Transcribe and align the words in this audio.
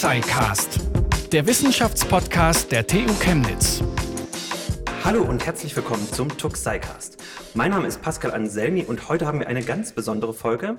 TuxiCast, 0.00 0.80
der 1.30 1.46
Wissenschaftspodcast 1.46 2.72
der 2.72 2.86
TU 2.86 3.12
Chemnitz. 3.20 3.82
Hallo 5.04 5.22
und 5.22 5.44
herzlich 5.44 5.76
willkommen 5.76 6.10
zum 6.10 6.34
TuxiCast. 6.38 7.18
Mein 7.52 7.72
Name 7.72 7.86
ist 7.86 8.00
Pascal 8.00 8.30
Anselmi 8.30 8.84
und 8.84 9.10
heute 9.10 9.26
haben 9.26 9.40
wir 9.40 9.48
eine 9.48 9.62
ganz 9.62 9.92
besondere 9.92 10.32
Folge, 10.32 10.78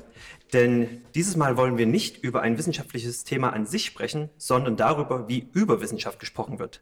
denn 0.54 1.04
dieses 1.14 1.36
Mal 1.36 1.56
wollen 1.56 1.78
wir 1.78 1.86
nicht 1.86 2.24
über 2.24 2.42
ein 2.42 2.58
wissenschaftliches 2.58 3.24
Thema 3.24 3.54
an 3.54 3.68
sich 3.68 3.86
sprechen, 3.86 4.32
sondern 4.38 4.76
darüber, 4.76 5.28
wie 5.28 5.48
über 5.54 5.82
Wissenschaft 5.82 6.20
gesprochen 6.20 6.58
wird. 6.58 6.82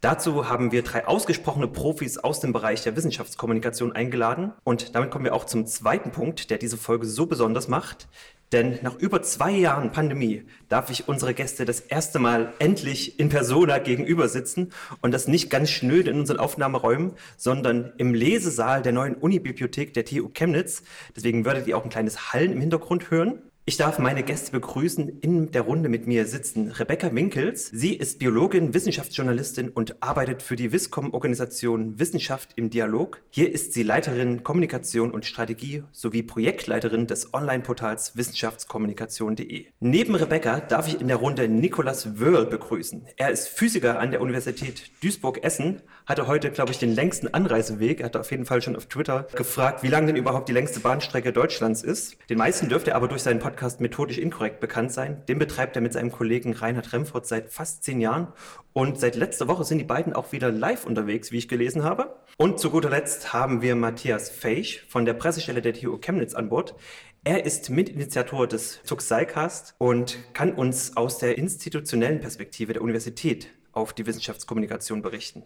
Dazu 0.00 0.48
haben 0.48 0.72
wir 0.72 0.84
drei 0.84 1.06
ausgesprochene 1.06 1.68
Profis 1.68 2.16
aus 2.16 2.40
dem 2.40 2.54
Bereich 2.54 2.82
der 2.82 2.96
Wissenschaftskommunikation 2.96 3.92
eingeladen 3.92 4.52
und 4.64 4.94
damit 4.94 5.10
kommen 5.10 5.26
wir 5.26 5.34
auch 5.34 5.44
zum 5.44 5.66
zweiten 5.66 6.12
Punkt, 6.12 6.48
der 6.48 6.56
diese 6.56 6.78
Folge 6.78 7.04
so 7.04 7.26
besonders 7.26 7.68
macht, 7.68 8.08
denn 8.54 8.78
nach 8.82 8.94
über 8.96 9.20
zwei 9.20 9.50
Jahren 9.50 9.90
Pandemie 9.90 10.44
darf 10.68 10.88
ich 10.88 11.08
unsere 11.08 11.34
Gäste 11.34 11.64
das 11.64 11.80
erste 11.80 12.20
Mal 12.20 12.54
endlich 12.60 13.18
in 13.18 13.28
Persona 13.28 13.78
gegenüber 13.78 14.28
sitzen 14.28 14.70
und 15.00 15.12
das 15.12 15.26
nicht 15.26 15.50
ganz 15.50 15.70
schnöd 15.70 16.06
in 16.06 16.20
unseren 16.20 16.38
Aufnahmeräumen, 16.38 17.14
sondern 17.36 17.92
im 17.98 18.14
Lesesaal 18.14 18.80
der 18.82 18.92
neuen 18.92 19.16
Unibibliothek 19.16 19.92
der 19.92 20.04
TU 20.04 20.28
Chemnitz. 20.32 20.84
Deswegen 21.16 21.44
würdet 21.44 21.66
ihr 21.66 21.76
auch 21.76 21.82
ein 21.82 21.90
kleines 21.90 22.32
Hallen 22.32 22.52
im 22.52 22.60
Hintergrund 22.60 23.10
hören. 23.10 23.42
Ich 23.66 23.78
darf 23.78 23.98
meine 23.98 24.22
Gäste 24.22 24.52
begrüßen. 24.52 25.20
In 25.20 25.50
der 25.50 25.62
Runde 25.62 25.88
mit 25.88 26.06
mir 26.06 26.26
sitzen 26.26 26.70
Rebecca 26.70 27.14
Winkels. 27.14 27.70
Sie 27.72 27.94
ist 27.94 28.18
Biologin, 28.18 28.74
Wissenschaftsjournalistin 28.74 29.70
und 29.70 30.02
arbeitet 30.02 30.42
für 30.42 30.54
die 30.54 30.70
WISCOM-Organisation 30.70 31.98
Wissenschaft 31.98 32.50
im 32.56 32.68
Dialog. 32.68 33.22
Hier 33.30 33.50
ist 33.50 33.72
sie 33.72 33.82
Leiterin 33.82 34.42
Kommunikation 34.42 35.12
und 35.12 35.24
Strategie 35.24 35.82
sowie 35.92 36.22
Projektleiterin 36.22 37.06
des 37.06 37.32
Online-Portals 37.32 38.18
wissenschaftskommunikation.de. 38.18 39.64
Neben 39.80 40.14
Rebecca 40.14 40.60
darf 40.60 40.86
ich 40.86 41.00
in 41.00 41.08
der 41.08 41.16
Runde 41.16 41.48
Nikolas 41.48 42.20
Wörl 42.20 42.44
begrüßen. 42.44 43.06
Er 43.16 43.30
ist 43.30 43.48
Physiker 43.48 43.98
an 43.98 44.10
der 44.10 44.20
Universität 44.20 44.90
Duisburg-Essen, 45.02 45.80
hatte 46.06 46.26
heute, 46.26 46.50
glaube 46.50 46.70
ich, 46.72 46.78
den 46.78 46.94
längsten 46.94 47.28
Anreiseweg. 47.32 48.00
Er 48.00 48.06
hat 48.06 48.16
auf 48.16 48.30
jeden 48.30 48.44
Fall 48.44 48.60
schon 48.60 48.76
auf 48.76 48.86
Twitter 48.86 49.26
gefragt, 49.34 49.82
wie 49.82 49.88
lang 49.88 50.06
denn 50.06 50.16
überhaupt 50.16 50.48
die 50.48 50.52
längste 50.52 50.80
Bahnstrecke 50.80 51.32
Deutschlands 51.32 51.82
ist. 51.82 52.16
Den 52.28 52.38
meisten 52.38 52.68
dürfte 52.68 52.90
er 52.90 52.96
aber 52.96 53.08
durch 53.08 53.22
seinen 53.22 53.40
Podcast 53.40 53.80
Methodisch 53.80 54.18
Inkorrekt 54.18 54.60
bekannt 54.60 54.92
sein. 54.92 55.22
Den 55.28 55.38
betreibt 55.38 55.76
er 55.76 55.82
mit 55.82 55.94
seinem 55.94 56.12
Kollegen 56.12 56.52
Reinhard 56.52 56.92
Remford 56.92 57.26
seit 57.26 57.50
fast 57.50 57.84
zehn 57.84 58.00
Jahren. 58.00 58.28
Und 58.72 59.00
seit 59.00 59.16
letzter 59.16 59.48
Woche 59.48 59.64
sind 59.64 59.78
die 59.78 59.84
beiden 59.84 60.12
auch 60.12 60.32
wieder 60.32 60.50
live 60.50 60.84
unterwegs, 60.84 61.32
wie 61.32 61.38
ich 61.38 61.48
gelesen 61.48 61.84
habe. 61.84 62.16
Und 62.36 62.58
zu 62.58 62.70
guter 62.70 62.90
Letzt 62.90 63.32
haben 63.32 63.62
wir 63.62 63.76
Matthias 63.76 64.28
Feisch 64.28 64.84
von 64.88 65.04
der 65.04 65.14
Pressestelle 65.14 65.62
der 65.62 65.72
TU 65.72 65.96
Chemnitz 65.98 66.34
an 66.34 66.48
Bord. 66.48 66.74
Er 67.22 67.46
ist 67.46 67.70
Mitinitiator 67.70 68.46
des 68.46 68.82
Tuxicast 68.82 69.74
und 69.78 70.18
kann 70.34 70.52
uns 70.52 70.96
aus 70.96 71.16
der 71.16 71.38
institutionellen 71.38 72.20
Perspektive 72.20 72.74
der 72.74 72.82
Universität 72.82 73.48
auf 73.72 73.94
die 73.94 74.06
Wissenschaftskommunikation 74.06 75.00
berichten. 75.00 75.44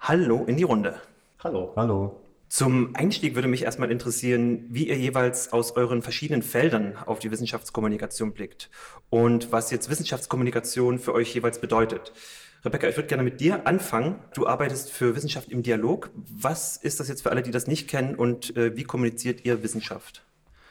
Hallo 0.00 0.44
in 0.46 0.56
die 0.56 0.62
Runde. 0.62 0.98
Hallo. 1.44 1.74
Hallo. 1.76 2.20
Zum 2.48 2.96
Einstieg 2.96 3.34
würde 3.34 3.48
mich 3.48 3.64
erstmal 3.64 3.90
interessieren, 3.90 4.64
wie 4.70 4.88
ihr 4.88 4.96
jeweils 4.96 5.52
aus 5.52 5.72
euren 5.76 6.00
verschiedenen 6.00 6.42
Feldern 6.42 6.96
auf 7.04 7.18
die 7.18 7.30
Wissenschaftskommunikation 7.30 8.32
blickt 8.32 8.70
und 9.10 9.52
was 9.52 9.70
jetzt 9.70 9.90
Wissenschaftskommunikation 9.90 10.98
für 10.98 11.12
euch 11.12 11.34
jeweils 11.34 11.60
bedeutet. 11.60 12.12
Rebecca, 12.64 12.88
ich 12.88 12.96
würde 12.96 13.08
gerne 13.08 13.22
mit 13.22 13.40
dir 13.40 13.66
anfangen. 13.66 14.18
Du 14.34 14.46
arbeitest 14.46 14.90
für 14.90 15.14
Wissenschaft 15.14 15.50
im 15.50 15.62
Dialog. 15.62 16.10
Was 16.14 16.78
ist 16.78 16.98
das 16.98 17.08
jetzt 17.08 17.22
für 17.22 17.30
alle, 17.30 17.42
die 17.42 17.50
das 17.50 17.66
nicht 17.66 17.86
kennen 17.86 18.14
und 18.14 18.56
äh, 18.56 18.76
wie 18.76 18.84
kommuniziert 18.84 19.44
ihr 19.44 19.62
Wissenschaft? 19.62 20.22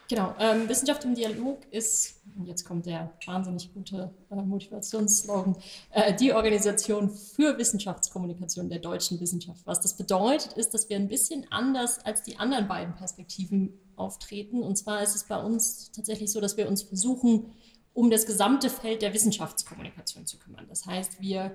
Genau, 0.10 0.34
ähm, 0.40 0.68
Wissenschaft 0.68 1.06
im 1.06 1.14
Dialog 1.14 1.60
ist, 1.70 2.24
und 2.36 2.48
jetzt 2.48 2.66
kommt 2.66 2.88
der 2.88 3.14
wahnsinnig 3.28 3.72
gute 3.72 4.12
äh, 4.32 4.36
Motivationsslogan, 4.36 5.56
äh, 5.92 6.16
die 6.16 6.34
Organisation 6.34 7.12
für 7.12 7.56
Wissenschaftskommunikation 7.60 8.70
der 8.70 8.80
deutschen 8.80 9.19
Wissenschaft. 9.19 9.62
Was 9.66 9.81
das 9.81 9.96
bedeutet, 9.96 10.53
ist, 10.53 10.74
dass 10.74 10.90
wir 10.90 10.98
ein 10.98 11.08
bisschen 11.08 11.46
anders 11.52 12.03
als 12.03 12.24
die 12.24 12.38
anderen 12.38 12.68
beiden 12.68 12.96
Perspektiven 12.96 13.78
auftreten. 13.96 14.64
Und 14.64 14.78
zwar 14.78 15.03
ist 15.03 15.16
es 15.16 15.25
bei 15.25 15.38
uns 15.38 15.92
tatsächlich 15.92 16.31
so, 16.31 16.42
dass 16.42 16.58
wir 16.58 16.68
uns 16.68 16.81
versuchen, 16.81 17.52
um 17.94 18.09
das 18.09 18.25
gesamte 18.25 18.72
Feld 18.72 19.03
der 19.03 19.14
Wissenschaftskommunikation 19.14 20.25
zu 20.25 20.40
kümmern. 20.40 20.66
Das 20.68 20.88
heißt, 20.88 21.22
wir 21.22 21.52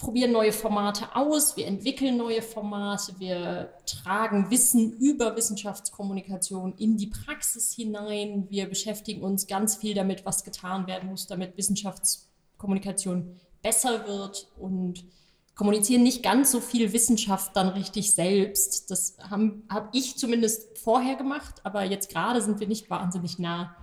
probieren 0.00 0.32
neue 0.32 0.52
Formate 0.52 1.14
aus, 1.14 1.56
wir 1.56 1.66
entwickeln 1.66 2.16
neue 2.16 2.40
Formate, 2.40 3.14
wir 3.18 3.74
tragen 3.84 4.50
Wissen 4.50 4.94
über 4.94 5.36
Wissenschaftskommunikation 5.36 6.74
in 6.78 6.96
die 6.96 7.06
Praxis 7.06 7.72
hinein, 7.74 8.46
wir 8.48 8.68
beschäftigen 8.68 9.22
uns 9.22 9.46
ganz 9.46 9.76
viel 9.76 9.94
damit, 9.94 10.24
was 10.24 10.42
getan 10.42 10.86
werden 10.86 11.10
muss, 11.10 11.26
damit 11.26 11.56
Wissenschaftskommunikation 11.58 13.38
besser 13.62 14.08
wird 14.08 14.48
und 14.58 15.04
kommunizieren 15.54 16.02
nicht 16.02 16.22
ganz 16.22 16.50
so 16.50 16.60
viel 16.60 16.94
Wissenschaft 16.94 17.54
dann 17.54 17.68
richtig 17.68 18.14
selbst. 18.14 18.90
Das 18.90 19.18
habe 19.18 19.62
hab 19.68 19.94
ich 19.94 20.16
zumindest 20.16 20.78
vorher 20.78 21.16
gemacht, 21.16 21.60
aber 21.64 21.84
jetzt 21.84 22.08
gerade 22.08 22.40
sind 22.40 22.58
wir 22.58 22.66
nicht 22.66 22.88
wahnsinnig 22.88 23.38
nah 23.38 23.76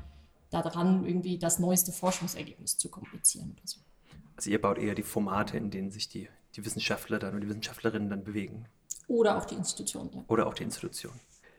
daran, 0.50 1.06
irgendwie 1.06 1.38
das 1.38 1.60
neueste 1.60 1.92
Forschungsergebnis 1.92 2.80
zu 2.80 2.90
kommunizieren 2.90 3.52
oder 3.52 3.68
so. 3.68 3.82
Also 4.38 4.52
ihr 4.52 4.62
baut 4.62 4.78
eher 4.78 4.96
die 4.96 5.04
Formate, 5.04 5.58
in 5.58 5.72
denen 5.72 5.92
sich 5.92 6.08
die, 6.08 6.30
die 6.56 6.64
Wissenschaftler 6.64 7.20
dann 7.20 7.34
und 7.34 7.42
die 7.42 7.50
Wissenschaftlerinnen 7.50 8.10
dann 8.10 8.24
bewegen. 8.24 8.68
Oder 9.08 9.38
auch 9.38 9.46
die 9.46 9.56
Institution, 9.56 10.12
ja. 10.14 10.24
Oder 10.28 10.48
auch 10.48 10.54
die 10.54 10.64
Institution. 10.64 11.14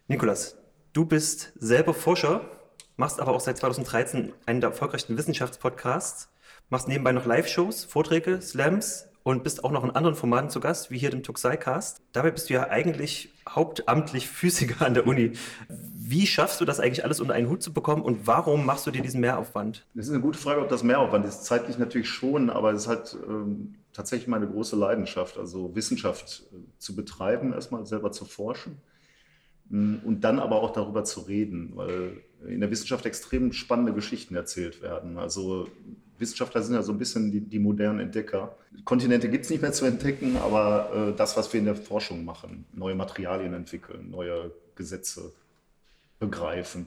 Nikolas, 0.06 0.56
du 0.92 1.04
bist 1.04 1.52
selber 1.56 1.92
Forscher, 1.92 2.48
machst 2.96 3.20
aber 3.20 3.32
auch 3.32 3.40
seit 3.40 3.58
2013 3.58 4.32
einen 4.46 4.60
der 4.60 4.70
erfolgreichsten 4.70 5.18
Wissenschaftspodcasts, 5.18 6.30
machst 6.70 6.88
nebenbei 6.88 7.12
noch 7.12 7.26
Live-Shows, 7.26 7.84
Vorträge, 7.84 8.40
Slams 8.40 9.07
und 9.28 9.44
bist 9.44 9.62
auch 9.62 9.72
noch 9.72 9.84
in 9.84 9.90
anderen 9.90 10.16
Formaten 10.16 10.48
zu 10.48 10.58
Gast, 10.58 10.90
wie 10.90 10.96
hier 10.96 11.10
dem 11.10 11.22
Tuxai-Cast. 11.22 12.00
Dabei 12.12 12.30
bist 12.30 12.48
du 12.48 12.54
ja 12.54 12.70
eigentlich 12.70 13.34
hauptamtlich 13.46 14.26
Physiker 14.26 14.86
an 14.86 14.94
der 14.94 15.06
Uni. 15.06 15.32
Wie 15.68 16.26
schaffst 16.26 16.62
du 16.62 16.64
das 16.64 16.80
eigentlich 16.80 17.04
alles 17.04 17.20
unter 17.20 17.34
einen 17.34 17.50
Hut 17.50 17.62
zu 17.62 17.74
bekommen 17.74 18.00
und 18.00 18.26
warum 18.26 18.64
machst 18.64 18.86
du 18.86 18.90
dir 18.90 19.02
diesen 19.02 19.20
Mehraufwand? 19.20 19.84
Das 19.92 20.06
ist 20.06 20.12
eine 20.12 20.22
gute 20.22 20.38
Frage, 20.38 20.62
ob 20.62 20.70
das 20.70 20.82
Mehraufwand 20.82 21.26
ist. 21.26 21.44
Zeitlich 21.44 21.76
natürlich 21.76 22.08
schon, 22.08 22.48
aber 22.48 22.72
es 22.72 22.84
ist 22.84 22.88
halt 22.88 23.18
ähm, 23.28 23.74
tatsächlich 23.92 24.28
meine 24.28 24.48
große 24.48 24.76
Leidenschaft, 24.76 25.36
also 25.36 25.76
Wissenschaft 25.76 26.44
äh, 26.50 26.56
zu 26.78 26.96
betreiben, 26.96 27.52
erstmal 27.52 27.84
selber 27.84 28.12
zu 28.12 28.24
forschen 28.24 28.78
mm, 29.68 29.96
und 30.06 30.22
dann 30.22 30.38
aber 30.38 30.62
auch 30.62 30.72
darüber 30.72 31.04
zu 31.04 31.20
reden, 31.20 31.72
weil 31.74 32.22
in 32.46 32.60
der 32.60 32.70
Wissenschaft 32.70 33.04
extrem 33.04 33.52
spannende 33.52 33.92
Geschichten 33.92 34.34
erzählt 34.34 34.80
werden. 34.80 35.18
Also 35.18 35.68
Wissenschaftler 36.18 36.62
sind 36.62 36.74
ja 36.74 36.82
so 36.82 36.92
ein 36.92 36.98
bisschen 36.98 37.30
die, 37.30 37.40
die 37.40 37.58
modernen 37.58 38.00
Entdecker. 38.00 38.56
Kontinente 38.84 39.28
gibt 39.28 39.44
es 39.44 39.50
nicht 39.50 39.62
mehr 39.62 39.72
zu 39.72 39.84
entdecken, 39.84 40.36
aber 40.36 41.10
äh, 41.12 41.16
das, 41.16 41.36
was 41.36 41.52
wir 41.52 41.60
in 41.60 41.66
der 41.66 41.76
Forschung 41.76 42.24
machen, 42.24 42.64
neue 42.72 42.94
Materialien 42.94 43.54
entwickeln, 43.54 44.10
neue 44.10 44.50
Gesetze 44.74 45.32
begreifen, 46.18 46.86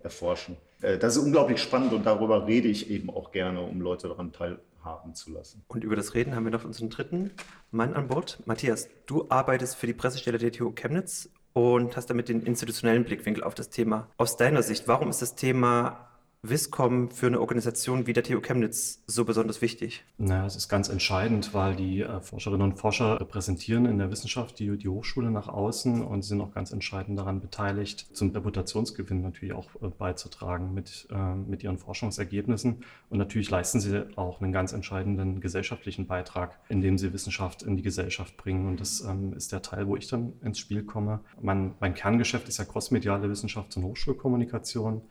erforschen. 0.00 0.56
Äh, 0.82 0.98
das 0.98 1.16
ist 1.16 1.22
unglaublich 1.22 1.60
spannend 1.60 1.92
und 1.92 2.06
darüber 2.06 2.46
rede 2.46 2.68
ich 2.68 2.90
eben 2.90 3.10
auch 3.10 3.32
gerne, 3.32 3.60
um 3.60 3.80
Leute 3.80 4.08
daran 4.08 4.32
teilhaben 4.32 5.14
zu 5.14 5.32
lassen. 5.32 5.62
Und 5.68 5.84
über 5.84 5.96
das 5.96 6.14
Reden 6.14 6.34
haben 6.34 6.44
wir 6.44 6.52
noch 6.52 6.64
unseren 6.64 6.90
dritten 6.90 7.30
Mann 7.70 7.94
an 7.94 8.08
Bord. 8.08 8.38
Matthias, 8.46 8.88
du 9.06 9.26
arbeitest 9.28 9.76
für 9.76 9.86
die 9.86 9.94
Pressestelle 9.94 10.38
der 10.38 10.52
TU 10.52 10.72
Chemnitz 10.72 11.30
und 11.52 11.96
hast 11.96 12.10
damit 12.10 12.28
den 12.28 12.42
institutionellen 12.42 13.04
Blickwinkel 13.04 13.42
auf 13.42 13.54
das 13.54 13.70
Thema. 13.70 14.08
Aus 14.16 14.36
deiner 14.36 14.62
Sicht, 14.62 14.86
warum 14.86 15.10
ist 15.10 15.22
das 15.22 15.34
Thema 15.34 16.07
WISCOM 16.42 17.10
für 17.10 17.26
eine 17.26 17.40
Organisation 17.40 18.06
wie 18.06 18.12
der 18.12 18.22
TU 18.22 18.40
Chemnitz 18.40 19.02
so 19.08 19.24
besonders 19.24 19.60
wichtig? 19.60 20.04
Naja, 20.18 20.46
es 20.46 20.54
ist 20.54 20.68
ganz 20.68 20.88
entscheidend, 20.88 21.52
weil 21.52 21.74
die 21.74 22.02
äh, 22.02 22.20
Forscherinnen 22.20 22.62
und 22.62 22.78
Forscher 22.78 23.20
repräsentieren 23.20 23.86
in 23.86 23.98
der 23.98 24.12
Wissenschaft 24.12 24.60
die, 24.60 24.78
die 24.78 24.88
Hochschule 24.88 25.32
nach 25.32 25.48
außen 25.48 26.00
und 26.00 26.22
sind 26.22 26.40
auch 26.40 26.54
ganz 26.54 26.70
entscheidend 26.70 27.18
daran 27.18 27.40
beteiligt, 27.40 28.06
zum 28.12 28.30
Reputationsgewinn 28.30 29.20
natürlich 29.20 29.52
auch 29.52 29.68
äh, 29.82 29.88
beizutragen 29.88 30.74
mit, 30.74 31.08
äh, 31.10 31.34
mit 31.34 31.64
ihren 31.64 31.76
Forschungsergebnissen. 31.76 32.84
Und 33.10 33.18
natürlich 33.18 33.50
leisten 33.50 33.80
sie 33.80 34.06
auch 34.16 34.40
einen 34.40 34.52
ganz 34.52 34.72
entscheidenden 34.72 35.40
gesellschaftlichen 35.40 36.06
Beitrag, 36.06 36.60
indem 36.68 36.98
sie 36.98 37.12
Wissenschaft 37.12 37.64
in 37.64 37.76
die 37.76 37.82
Gesellschaft 37.82 38.36
bringen. 38.36 38.68
Und 38.68 38.80
das 38.80 39.00
ähm, 39.00 39.32
ist 39.32 39.50
der 39.50 39.62
Teil, 39.62 39.88
wo 39.88 39.96
ich 39.96 40.06
dann 40.06 40.34
ins 40.42 40.60
Spiel 40.60 40.84
komme. 40.84 41.18
Mein, 41.42 41.74
mein 41.80 41.94
Kerngeschäft 41.94 42.48
ist 42.48 42.58
ja 42.58 42.64
crossmediale 42.64 43.26
Wissenschafts- 43.26 43.76
und 43.76 43.82
Hochschulkommunikation. 43.82 45.02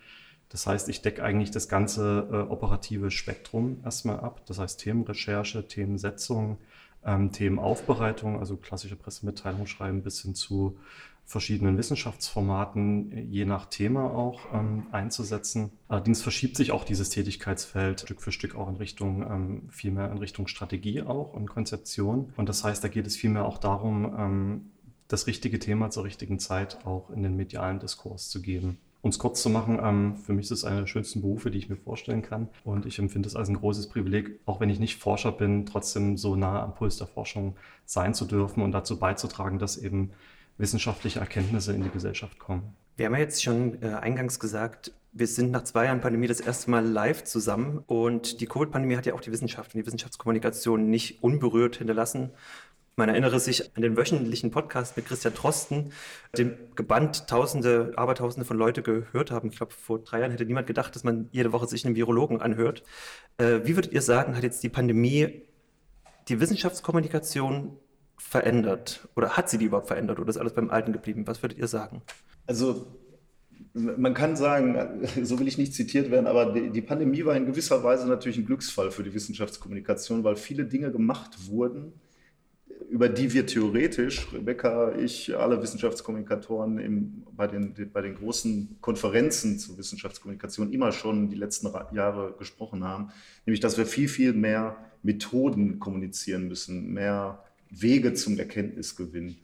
Das 0.49 0.65
heißt, 0.65 0.87
ich 0.89 1.01
decke 1.01 1.23
eigentlich 1.23 1.51
das 1.51 1.67
ganze 1.67 2.27
äh, 2.31 2.35
operative 2.51 3.11
Spektrum 3.11 3.81
erstmal 3.83 4.19
ab. 4.19 4.45
Das 4.45 4.59
heißt 4.59 4.79
Themenrecherche, 4.79 5.67
Themensetzung, 5.67 6.57
ähm, 7.05 7.31
Themenaufbereitung, 7.31 8.39
also 8.39 8.57
klassische 8.57 8.95
Pressemitteilung 8.95 9.65
schreiben 9.65 10.03
bis 10.03 10.21
hin 10.21 10.35
zu 10.35 10.77
verschiedenen 11.25 11.77
Wissenschaftsformaten, 11.77 13.29
je 13.29 13.43
nach 13.43 13.65
Thema 13.65 14.09
auch 14.11 14.39
ähm, 14.53 14.87
einzusetzen. 14.93 15.71
Allerdings 15.89 16.21
verschiebt 16.21 16.55
sich 16.55 16.71
auch 16.71 16.85
dieses 16.85 17.09
Tätigkeitsfeld 17.09 17.99
Stück 17.99 18.21
für 18.21 18.31
Stück 18.31 18.55
auch 18.55 18.69
in 18.69 18.77
Richtung, 18.77 19.23
ähm, 19.23 19.69
viel 19.69 19.91
in 19.91 20.17
Richtung 20.19 20.47
Strategie 20.47 21.01
auch 21.01 21.33
und 21.33 21.49
Konzeption. 21.49 22.31
Und 22.37 22.47
das 22.47 22.63
heißt, 22.63 22.81
da 22.81 22.87
geht 22.87 23.05
es 23.05 23.17
vielmehr 23.17 23.45
auch 23.45 23.57
darum, 23.57 24.15
ähm, 24.17 24.71
das 25.09 25.27
richtige 25.27 25.59
Thema 25.59 25.89
zur 25.89 26.05
richtigen 26.05 26.39
Zeit 26.39 26.85
auch 26.85 27.09
in 27.09 27.23
den 27.23 27.35
medialen 27.35 27.79
Diskurs 27.79 28.29
zu 28.29 28.41
geben. 28.41 28.77
Um 29.07 29.11
es 29.11 29.19
kurz 29.19 29.41
zu 29.41 29.49
machen, 29.49 29.79
ähm, 29.81 30.17
für 30.17 30.33
mich 30.33 30.47
ist 30.47 30.51
es 30.51 30.65
einer 30.65 30.81
der 30.81 30.87
schönsten 30.87 31.21
Berufe, 31.21 31.49
die 31.49 31.59
ich 31.59 31.69
mir 31.69 31.77
vorstellen 31.77 32.21
kann. 32.21 32.49
Und 32.65 32.85
ich 32.85 32.99
empfinde 32.99 33.29
es 33.29 33.37
als 33.37 33.47
ein 33.47 33.55
großes 33.55 33.87
Privileg, 33.87 34.41
auch 34.45 34.59
wenn 34.59 34.69
ich 34.69 34.81
nicht 34.81 34.99
Forscher 34.99 35.31
bin, 35.31 35.65
trotzdem 35.65 36.17
so 36.17 36.35
nah 36.35 36.61
am 36.61 36.75
Puls 36.75 36.97
der 36.97 37.07
Forschung 37.07 37.55
sein 37.85 38.13
zu 38.13 38.25
dürfen 38.25 38.61
und 38.61 38.73
dazu 38.73 38.99
beizutragen, 38.99 39.59
dass 39.59 39.77
eben 39.77 40.11
wissenschaftliche 40.57 41.21
Erkenntnisse 41.21 41.71
in 41.71 41.83
die 41.83 41.89
Gesellschaft 41.89 42.37
kommen. 42.37 42.75
Wir 42.97 43.05
haben 43.05 43.13
ja 43.13 43.19
jetzt 43.19 43.41
schon 43.41 43.81
äh, 43.81 43.93
eingangs 43.93 44.41
gesagt, 44.41 44.91
wir 45.13 45.27
sind 45.27 45.51
nach 45.51 45.63
zwei 45.63 45.85
Jahren 45.85 46.01
Pandemie 46.01 46.27
das 46.27 46.41
erste 46.41 46.69
Mal 46.69 46.85
live 46.85 47.23
zusammen 47.23 47.85
und 47.87 48.41
die 48.41 48.45
Covid-Pandemie 48.45 48.97
hat 48.97 49.05
ja 49.05 49.13
auch 49.13 49.21
die 49.21 49.31
Wissenschaft 49.31 49.73
und 49.73 49.79
die 49.79 49.85
Wissenschaftskommunikation 49.85 50.89
nicht 50.89 51.23
unberührt 51.23 51.77
hinterlassen. 51.77 52.31
Man 52.99 53.09
erinnere 53.09 53.39
sich 53.39 53.75
an 53.75 53.83
den 53.83 53.95
wöchentlichen 53.95 54.49
Podcast 54.49 54.97
mit 54.97 55.05
Christian 55.05 55.35
Drosten, 55.35 55.91
den 56.35 56.57
gebannt 56.75 57.27
Tausende, 57.27 57.93
Abertausende 57.95 58.43
von 58.43 58.57
Leute 58.57 58.81
gehört 58.81 59.29
haben. 59.29 59.49
Ich 59.49 59.57
glaube, 59.57 59.71
vor 59.71 59.99
drei 59.99 60.21
Jahren 60.21 60.31
hätte 60.31 60.47
niemand 60.47 60.65
gedacht, 60.65 60.95
dass 60.95 61.03
man 61.03 61.29
jede 61.31 61.51
Woche 61.51 61.67
sich 61.67 61.85
einen 61.85 61.95
Virologen 61.95 62.41
anhört. 62.41 62.81
Äh, 63.37 63.59
wie 63.65 63.77
würdet 63.77 63.93
ihr 63.93 64.01
sagen, 64.01 64.35
hat 64.35 64.41
jetzt 64.41 64.63
die 64.63 64.69
Pandemie 64.69 65.43
die 66.27 66.39
Wissenschaftskommunikation 66.39 67.77
verändert? 68.17 69.07
Oder 69.15 69.37
hat 69.37 69.47
sie 69.47 69.59
die 69.59 69.65
überhaupt 69.65 69.89
verändert 69.89 70.17
oder 70.19 70.29
ist 70.29 70.37
alles 70.37 70.53
beim 70.53 70.71
Alten 70.71 70.91
geblieben? 70.91 71.27
Was 71.27 71.43
würdet 71.43 71.59
ihr 71.59 71.67
sagen? 71.67 72.01
Also 72.47 72.87
man 73.75 74.15
kann 74.15 74.35
sagen, 74.35 75.07
so 75.21 75.39
will 75.39 75.47
ich 75.47 75.59
nicht 75.59 75.75
zitiert 75.75 76.09
werden, 76.09 76.25
aber 76.25 76.51
die, 76.51 76.81
Pandemie 76.81 77.23
war 77.25 77.35
in 77.35 77.45
gewisser 77.45 77.83
Weise 77.83 78.07
natürlich 78.07 78.39
ein 78.39 78.45
Glücksfall 78.47 78.89
für 78.89 79.03
die 79.03 79.13
Wissenschaftskommunikation, 79.13 80.23
weil 80.23 80.35
viele 80.35 80.65
Dinge 80.65 80.91
gemacht 80.91 81.47
wurden, 81.47 81.93
über 82.89 83.09
die 83.09 83.33
wir 83.33 83.45
theoretisch, 83.45 84.27
Rebecca, 84.33 84.95
ich, 84.95 85.35
alle 85.35 85.61
Wissenschaftskommunikatoren 85.61 86.77
im, 86.79 87.23
bei, 87.35 87.47
den, 87.47 87.73
bei 87.91 88.01
den 88.01 88.15
großen 88.15 88.77
Konferenzen 88.81 89.59
zur 89.59 89.77
Wissenschaftskommunikation 89.77 90.71
immer 90.71 90.91
schon 90.91 91.29
die 91.29 91.35
letzten 91.35 91.69
Jahre 91.93 92.35
gesprochen 92.37 92.83
haben, 92.83 93.09
nämlich 93.45 93.59
dass 93.59 93.77
wir 93.77 93.85
viel, 93.85 94.07
viel 94.07 94.33
mehr 94.33 94.77
Methoden 95.03 95.79
kommunizieren 95.79 96.47
müssen, 96.47 96.93
mehr 96.93 97.43
Wege 97.69 98.13
zum 98.13 98.37
Erkenntnisgewinn. 98.39 99.37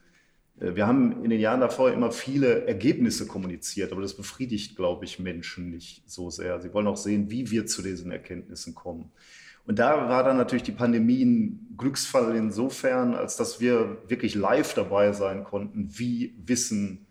Äh, 0.59 0.75
wir 0.75 0.87
haben 0.87 1.23
in 1.23 1.29
den 1.29 1.39
Jahren 1.39 1.61
davor 1.61 1.91
immer 1.91 2.11
viele 2.11 2.65
Ergebnisse 2.65 3.27
kommuniziert, 3.27 3.91
aber 3.91 4.01
das 4.01 4.15
befriedigt, 4.15 4.75
glaube 4.75 5.05
ich, 5.05 5.19
Menschen 5.19 5.69
nicht 5.69 6.09
so 6.09 6.29
sehr. 6.29 6.61
Sie 6.61 6.73
wollen 6.73 6.87
auch 6.87 6.97
sehen, 6.97 7.29
wie 7.29 7.51
wir 7.51 7.65
zu 7.65 7.81
diesen 7.81 8.11
Erkenntnissen 8.11 8.73
kommen. 8.73 9.11
Und 9.65 9.79
da 9.79 10.09
war 10.09 10.23
dann 10.23 10.37
natürlich 10.37 10.63
die 10.63 10.71
Pandemie 10.71 11.23
ein 11.23 11.75
Glücksfall 11.77 12.35
insofern, 12.35 13.15
als 13.15 13.37
dass 13.37 13.59
wir 13.59 13.97
wirklich 14.07 14.35
live 14.35 14.73
dabei 14.73 15.13
sein 15.13 15.43
konnten, 15.43 15.87
wie 15.97 16.35
Wissen 16.45 17.05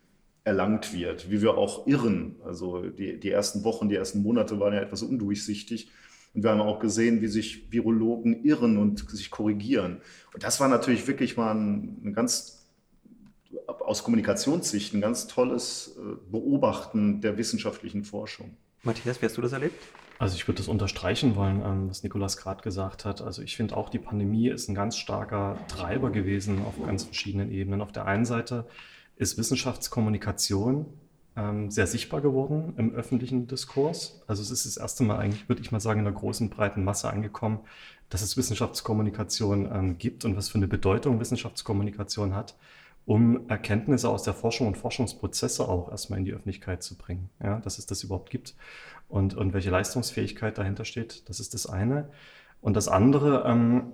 erlangt 0.45 0.93
wird, 0.93 1.31
wie 1.31 1.41
wir 1.41 1.57
auch 1.57 1.87
irren. 1.87 2.37
Also 2.45 2.83
die, 2.83 3.19
die 3.19 3.31
ersten 3.31 3.65
Wochen, 3.65 3.89
die 3.89 3.95
ersten 3.95 4.23
Monate 4.23 4.59
waren 4.61 4.75
ja 4.75 4.81
etwas 4.81 5.03
undurchsichtig. 5.03 5.91
Und 6.35 6.43
wir 6.43 6.51
haben 6.51 6.61
auch 6.61 6.81
gesehen, 6.81 7.21
wie 7.21 7.29
sich 7.29 7.71
Virologen 7.71 8.45
irren 8.45 8.79
und 8.79 9.11
sich 9.11 9.31
korrigieren. 9.31 10.01
Und 10.33 10.43
das 10.43 10.61
war 10.61 10.69
natürlich 10.69 11.07
wirklich 11.07 11.37
mal 11.37 11.55
ein, 11.55 12.01
ein 12.05 12.13
ganz, 12.15 12.67
aus 13.67 14.03
Kommunikationssicht, 14.03 14.95
ein 14.95 15.01
ganz 15.01 15.27
tolles 15.27 15.97
äh, 15.99 16.17
Beobachten 16.31 17.21
der 17.21 17.37
wissenschaftlichen 17.37 18.05
Forschung. 18.05 18.57
Matthias, 18.85 19.23
wie 19.23 19.27
hast 19.27 19.37
du 19.37 19.43
das 19.43 19.53
erlebt? 19.53 19.81
Also 20.19 20.35
ich 20.35 20.49
würde 20.49 20.59
das 20.59 20.67
unterstreichen 20.67 21.37
wollen, 21.37 21.63
ähm, 21.65 21.89
was 21.89 22.03
Nikolas 22.03 22.37
gerade 22.37 22.63
gesagt 22.63 23.05
hat. 23.05 23.23
Also 23.23 23.41
ich 23.41 23.57
finde 23.57 23.77
auch, 23.77 23.89
die 23.89 24.01
Pandemie 24.01 24.49
ist 24.49 24.69
ein 24.69 24.75
ganz 24.75 24.97
starker 24.97 25.57
Treiber 25.69 26.11
gewesen 26.11 26.65
auf 26.65 26.75
ganz 26.85 27.05
verschiedenen 27.05 27.53
Ebenen. 27.53 27.81
Auf 27.81 27.93
der 27.93 28.07
einen 28.07 28.25
Seite 28.25 28.67
ist 29.15 29.39
Wissenschaftskommunikation 29.39 30.87
ähm, 31.37 31.71
sehr 31.71 31.87
sichtbar 31.87 32.23
geworden 32.23 32.75
im 32.77 32.93
öffentlichen 32.93 33.47
Diskurs. 33.47 34.21
Also 34.27 34.43
es 34.43 34.51
ist 34.51 34.67
das 34.67 34.77
erste 34.77 35.05
Mal 35.05 35.19
eigentlich, 35.19 35.49
würde 35.49 35.63
ich 35.63 35.71
mal 35.71 35.79
sagen, 35.79 36.01
in 36.01 36.05
der 36.05 36.15
großen, 36.15 36.51
breiten 36.51 36.83
Masse 36.83 37.09
angekommen, 37.09 37.61
dass 38.11 38.23
es 38.23 38.37
Wissenschaftskommunikation 38.37 39.71
ähm, 39.73 39.99
gibt 39.99 40.25
und 40.25 40.37
was 40.37 40.49
für 40.49 40.59
eine 40.59 40.67
Bedeutung 40.67 41.21
Wissenschaftskommunikation 41.21 42.35
hat 42.35 42.57
um 43.05 43.49
Erkenntnisse 43.49 44.09
aus 44.09 44.23
der 44.23 44.35
Forschung 44.35 44.69
und 44.69 44.77
Forschungsprozesse 44.77 45.69
auch 45.69 45.91
erstmal 45.91 46.19
in 46.21 46.25
die 46.25 46.33
Öffentlichkeit 46.33 46.83
zu 46.83 46.97
bringen, 46.97 47.31
ja, 47.43 47.59
dass 47.61 47.79
es 47.79 47.87
das 47.87 48.03
überhaupt 48.05 48.31
gibt 48.31 48.55
und, 49.09 49.35
und 49.35 49.53
welche 49.53 49.71
Leistungsfähigkeit 49.71 50.57
dahinter 50.57 50.85
steht. 50.85 51.29
Das 51.29 51.41
ist 51.41 51.55
das 51.55 51.67
eine. 51.67 52.11
Und 52.61 52.77
das 52.77 52.89
andere, 52.89 53.45
ähm, 53.45 53.93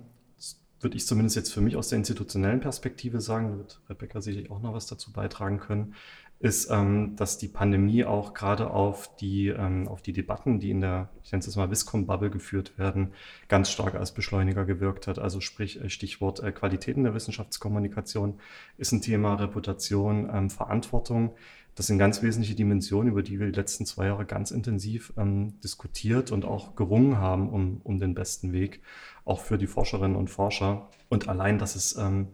würde 0.81 0.95
ich 0.95 1.05
zumindest 1.05 1.35
jetzt 1.35 1.53
für 1.53 1.61
mich 1.61 1.75
aus 1.75 1.89
der 1.89 1.97
institutionellen 1.97 2.61
Perspektive 2.61 3.21
sagen, 3.21 3.49
da 3.49 3.57
wird 3.57 3.81
Rebecca 3.89 4.21
sicherlich 4.21 4.49
auch 4.49 4.61
noch 4.61 4.73
was 4.73 4.85
dazu 4.85 5.11
beitragen 5.11 5.59
können, 5.59 5.95
ist, 6.39 6.69
ähm, 6.71 7.17
dass 7.17 7.37
die 7.37 7.49
Pandemie 7.49 8.05
auch 8.05 8.33
gerade 8.33 8.71
auf 8.71 9.13
die, 9.17 9.49
ähm, 9.49 9.89
auf 9.89 10.01
die 10.01 10.13
Debatten, 10.13 10.59
die 10.59 10.71
in 10.71 10.79
der, 10.79 11.09
ich 11.21 11.31
nenne 11.33 11.43
es 11.45 11.55
mal 11.57 11.69
Wiscom-Bubble 11.69 12.29
geführt 12.29 12.77
werden, 12.77 13.13
ganz 13.49 13.69
stark 13.69 13.95
als 13.95 14.13
Beschleuniger 14.13 14.63
gewirkt 14.63 15.07
hat. 15.07 15.19
Also 15.19 15.41
sprich, 15.41 15.81
äh, 15.81 15.89
Stichwort 15.89 16.41
äh, 16.41 16.53
Qualitäten 16.53 17.03
der 17.03 17.13
Wissenschaftskommunikation 17.13 18.39
ist 18.77 18.93
ein 18.93 19.01
Thema, 19.01 19.35
Reputation, 19.35 20.29
ähm, 20.33 20.49
Verantwortung. 20.49 21.35
Das 21.75 21.87
sind 21.87 21.97
ganz 21.97 22.21
wesentliche 22.23 22.55
Dimensionen, 22.55 23.11
über 23.11 23.21
die 23.21 23.39
wir 23.39 23.47
die 23.47 23.57
letzten 23.57 23.85
zwei 23.85 24.05
Jahre 24.05 24.25
ganz 24.25 24.51
intensiv 24.51 25.13
ähm, 25.17 25.59
diskutiert 25.61 26.31
und 26.31 26.45
auch 26.45 26.75
gerungen 26.75 27.17
haben 27.17 27.49
um, 27.49 27.81
um 27.83 27.99
den 27.99 28.15
besten 28.15 28.53
Weg, 28.53 28.81
auch 29.25 29.41
für 29.41 29.57
die 29.57 29.67
Forscherinnen 29.67 30.15
und 30.15 30.29
Forscher. 30.29 30.89
Und 31.09 31.27
allein, 31.27 31.57
dass 31.57 31.75
es 31.75 31.97
ähm, 31.97 32.29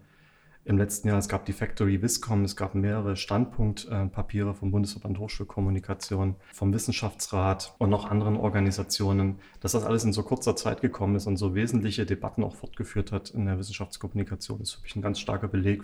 im 0.66 0.80
letzten 0.80 1.08
Jahr, 1.08 1.20
es 1.20 1.30
gab 1.30 1.46
die 1.46 1.54
Factory 1.54 2.02
Viscom, 2.02 2.44
es 2.44 2.56
gab 2.56 2.74
mehrere 2.74 3.16
Standpunktpapiere 3.16 4.56
vom 4.56 4.72
Bundesverband 4.72 5.20
Hochschulkommunikation, 5.20 6.36
vom 6.52 6.74
Wissenschaftsrat 6.74 7.76
und 7.78 7.92
noch 7.92 8.10
anderen 8.10 8.36
Organisationen, 8.36 9.38
dass 9.60 9.74
das 9.74 9.86
alles 9.86 10.04
in 10.04 10.12
so 10.12 10.24
kurzer 10.24 10.56
Zeit 10.56 10.82
gekommen 10.82 11.16
ist 11.16 11.28
und 11.28 11.38
so 11.38 11.54
wesentliche 11.54 12.08
Debatten 12.08 12.44
auch 12.44 12.56
fortgeführt 12.56 13.12
hat 13.12 13.30
in 13.30 13.46
der 13.46 13.60
Wissenschaftskommunikation, 13.60 14.60
ist 14.60 14.78
wirklich 14.80 14.96
ein 14.96 15.04
ganz 15.04 15.20
starker 15.20 15.48
Beleg 15.48 15.84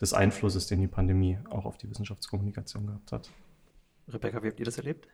des 0.00 0.14
Einflusses, 0.14 0.68
den 0.68 0.80
die 0.80 0.86
Pandemie 0.86 1.38
auch 1.50 1.64
auf 1.64 1.76
die 1.76 1.90
Wissenschaftskommunikation 1.90 2.86
gehabt 2.86 3.10
hat. 3.10 3.30
Rebecca, 4.08 4.40
wie 4.42 4.48
habt 4.48 4.60
ihr 4.60 4.66
das 4.66 4.78
erlebt? 4.78 5.08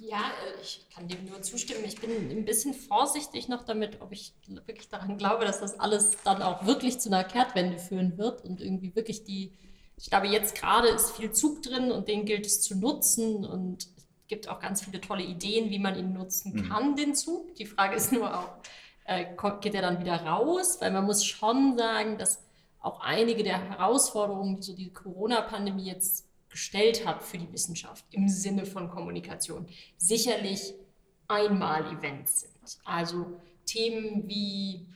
Ja, 0.00 0.18
äh, 0.18 0.60
ich 0.62 0.86
kann 0.94 1.08
dem 1.08 1.24
nur 1.26 1.42
zustimmen. 1.42 1.84
Ich 1.84 2.00
bin 2.00 2.10
ein 2.10 2.44
bisschen 2.44 2.74
vorsichtig 2.74 3.48
noch 3.48 3.64
damit, 3.64 4.00
ob 4.00 4.12
ich 4.12 4.32
wirklich 4.66 4.88
daran 4.88 5.16
glaube, 5.18 5.44
dass 5.44 5.60
das 5.60 5.78
alles 5.78 6.16
dann 6.24 6.42
auch 6.42 6.66
wirklich 6.66 6.98
zu 6.98 7.08
einer 7.08 7.24
Kehrtwende 7.24 7.78
führen 7.78 8.18
wird 8.18 8.44
und 8.44 8.60
irgendwie 8.60 8.94
wirklich 8.96 9.24
die, 9.24 9.52
ich 9.96 10.10
glaube, 10.10 10.26
jetzt 10.26 10.56
gerade 10.56 10.88
ist 10.88 11.12
viel 11.12 11.32
Zug 11.32 11.62
drin 11.62 11.92
und 11.92 12.08
den 12.08 12.24
gilt 12.24 12.46
es 12.46 12.60
zu 12.60 12.76
nutzen 12.76 13.44
und 13.44 13.84
es 13.84 14.06
gibt 14.26 14.48
auch 14.48 14.60
ganz 14.60 14.82
viele 14.82 15.00
tolle 15.00 15.22
Ideen, 15.22 15.70
wie 15.70 15.78
man 15.78 15.96
ihn 15.96 16.12
nutzen 16.12 16.52
mhm. 16.52 16.68
kann, 16.68 16.90
mhm. 16.90 16.96
den 16.96 17.14
Zug. 17.14 17.54
Die 17.54 17.66
Frage 17.66 17.96
ist 17.96 18.12
nur 18.12 18.36
auch, 18.36 18.48
äh, 19.04 19.26
geht 19.60 19.74
er 19.74 19.82
dann 19.82 20.00
wieder 20.00 20.16
raus? 20.24 20.78
Weil 20.80 20.90
man 20.90 21.04
muss 21.04 21.24
schon 21.24 21.78
sagen, 21.78 22.18
dass 22.18 22.42
auch 22.80 23.00
einige 23.00 23.42
der 23.42 23.58
Herausforderungen, 23.58 24.56
die 24.56 24.62
so 24.62 24.74
die 24.74 24.92
Corona-Pandemie 24.92 25.86
jetzt 25.86 26.27
gestellt 26.48 27.06
hat 27.06 27.22
für 27.22 27.38
die 27.38 27.52
Wissenschaft 27.52 28.04
im 28.10 28.28
Sinne 28.28 28.66
von 28.66 28.88
Kommunikation, 28.88 29.66
sicherlich 29.96 30.74
Einmal-Events 31.28 32.40
sind. 32.40 32.78
Also 32.84 33.40
Themen 33.66 34.26
wie 34.28 34.86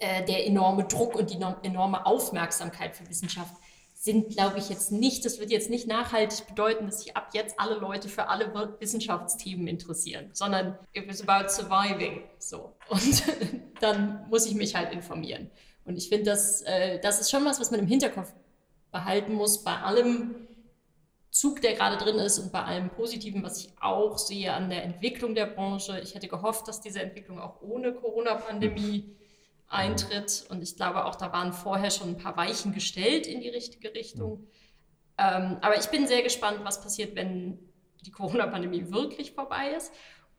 äh, 0.00 0.24
der 0.24 0.46
enorme 0.46 0.84
Druck 0.84 1.14
und 1.14 1.30
die 1.30 1.40
enorme 1.62 2.04
Aufmerksamkeit 2.04 2.96
für 2.96 3.08
Wissenschaft 3.08 3.54
sind, 3.94 4.30
glaube 4.30 4.58
ich, 4.58 4.68
jetzt 4.68 4.92
nicht, 4.92 5.24
das 5.24 5.40
wird 5.40 5.50
jetzt 5.50 5.70
nicht 5.70 5.88
nachhaltig 5.88 6.46
bedeuten, 6.46 6.86
dass 6.86 7.02
sich 7.02 7.16
ab 7.16 7.30
jetzt 7.32 7.58
alle 7.58 7.74
Leute 7.74 8.08
für 8.08 8.28
alle 8.28 8.76
Wissenschaftsthemen 8.78 9.66
interessieren, 9.66 10.30
sondern 10.32 10.78
it 10.92 11.08
was 11.08 11.26
about 11.26 11.48
surviving. 11.48 12.22
So. 12.38 12.74
Und 12.88 13.22
dann 13.80 14.24
muss 14.30 14.46
ich 14.46 14.54
mich 14.54 14.76
halt 14.76 14.92
informieren. 14.92 15.50
Und 15.84 15.96
ich 15.96 16.08
finde, 16.08 16.26
das, 16.26 16.62
äh, 16.62 17.00
das 17.00 17.20
ist 17.20 17.30
schon 17.30 17.44
was, 17.44 17.60
was 17.60 17.70
man 17.70 17.80
im 17.80 17.86
Hinterkopf 17.86 18.32
behalten 18.92 19.34
muss 19.34 19.64
bei 19.64 19.76
allem, 19.76 20.47
Zug, 21.38 21.62
der 21.62 21.74
gerade 21.74 21.96
drin 21.96 22.16
ist 22.16 22.40
und 22.40 22.50
bei 22.50 22.62
allem 22.62 22.90
Positiven, 22.90 23.44
was 23.44 23.64
ich 23.64 23.72
auch 23.80 24.18
sehe 24.18 24.52
an 24.52 24.70
der 24.70 24.82
Entwicklung 24.82 25.36
der 25.36 25.46
Branche. 25.46 26.00
Ich 26.00 26.16
hätte 26.16 26.26
gehofft, 26.26 26.66
dass 26.66 26.80
diese 26.80 27.00
Entwicklung 27.00 27.38
auch 27.38 27.62
ohne 27.62 27.92
Corona-Pandemie 27.94 29.14
eintritt. 29.68 30.46
Und 30.48 30.64
ich 30.64 30.74
glaube 30.74 31.04
auch, 31.04 31.14
da 31.14 31.32
waren 31.32 31.52
vorher 31.52 31.92
schon 31.92 32.08
ein 32.08 32.16
paar 32.16 32.36
Weichen 32.36 32.72
gestellt 32.72 33.28
in 33.28 33.40
die 33.40 33.50
richtige 33.50 33.94
Richtung. 33.94 34.48
Ähm, 35.16 35.58
aber 35.60 35.78
ich 35.78 35.86
bin 35.86 36.08
sehr 36.08 36.22
gespannt, 36.22 36.58
was 36.64 36.82
passiert, 36.82 37.14
wenn 37.14 37.60
die 38.04 38.10
Corona-Pandemie 38.10 38.90
wirklich 38.90 39.30
vorbei 39.30 39.74
ist 39.76 39.92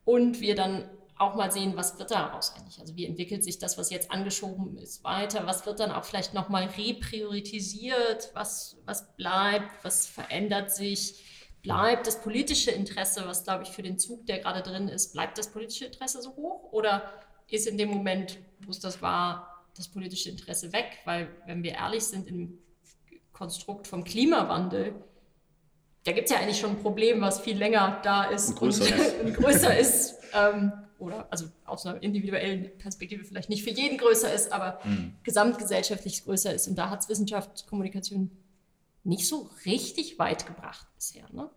und 0.04 0.40
wir 0.42 0.54
dann 0.54 0.86
auch 1.20 1.34
mal 1.34 1.52
sehen, 1.52 1.76
was 1.76 1.98
wird 1.98 2.10
daraus 2.10 2.54
eigentlich? 2.56 2.80
Also 2.80 2.96
wie 2.96 3.04
entwickelt 3.04 3.44
sich 3.44 3.58
das, 3.58 3.76
was 3.76 3.90
jetzt 3.90 4.10
angeschoben 4.10 4.78
ist, 4.78 5.04
weiter? 5.04 5.46
Was 5.46 5.66
wird 5.66 5.78
dann 5.78 5.92
auch 5.92 6.04
vielleicht 6.04 6.32
nochmal 6.32 6.64
repriorisiert? 6.64 8.30
Was, 8.32 8.78
was 8.86 9.14
bleibt? 9.16 9.84
Was 9.84 10.06
verändert 10.06 10.72
sich? 10.72 11.22
Bleibt 11.62 12.06
das 12.06 12.22
politische 12.22 12.70
Interesse, 12.70 13.26
was 13.26 13.44
glaube 13.44 13.64
ich 13.64 13.68
für 13.68 13.82
den 13.82 13.98
Zug, 13.98 14.24
der 14.26 14.38
gerade 14.38 14.62
drin 14.62 14.88
ist, 14.88 15.12
bleibt 15.12 15.36
das 15.36 15.52
politische 15.52 15.84
Interesse 15.84 16.22
so 16.22 16.34
hoch? 16.36 16.72
Oder 16.72 17.12
ist 17.48 17.66
in 17.66 17.76
dem 17.76 17.90
Moment, 17.90 18.38
wo 18.60 18.70
es 18.70 18.80
das 18.80 19.02
war, 19.02 19.66
das 19.76 19.88
politische 19.88 20.30
Interesse 20.30 20.72
weg? 20.72 21.00
Weil 21.04 21.28
wenn 21.46 21.62
wir 21.62 21.72
ehrlich 21.72 22.04
sind, 22.04 22.28
im 22.28 22.58
Konstrukt 23.32 23.86
vom 23.86 24.04
Klimawandel 24.04 24.94
da 26.04 26.12
gibt 26.12 26.30
es 26.30 26.32
ja 26.32 26.40
eigentlich 26.40 26.58
schon 26.58 26.70
ein 26.70 26.82
Problem, 26.82 27.20
was 27.20 27.40
viel 27.40 27.58
länger 27.58 28.00
da 28.02 28.24
ist 28.24 28.48
und 28.48 28.56
größer 28.56 28.84
und, 28.84 29.00
ist. 29.00 29.20
und 29.20 29.34
größer 29.34 29.78
ist. 29.78 30.14
Ähm, 30.32 30.72
oder 31.00 31.26
also 31.32 31.46
aus 31.64 31.86
einer 31.86 32.02
individuellen 32.02 32.70
Perspektive 32.78 33.24
vielleicht 33.24 33.48
nicht 33.48 33.64
für 33.64 33.70
jeden 33.70 33.98
größer 33.98 34.32
ist, 34.32 34.52
aber 34.52 34.80
Mhm. 34.84 35.14
gesamtgesellschaftlich 35.24 36.24
größer 36.24 36.54
ist. 36.54 36.68
Und 36.68 36.76
da 36.76 36.90
hat 36.90 37.00
es 37.00 37.08
Wissenschaft, 37.08 37.66
Kommunikation 37.66 38.30
nicht 39.02 39.26
so 39.26 39.50
richtig 39.64 40.18
weit 40.18 40.46
gebracht 40.46 40.86
bisher. 40.94 41.24
Ne? 41.32 41.48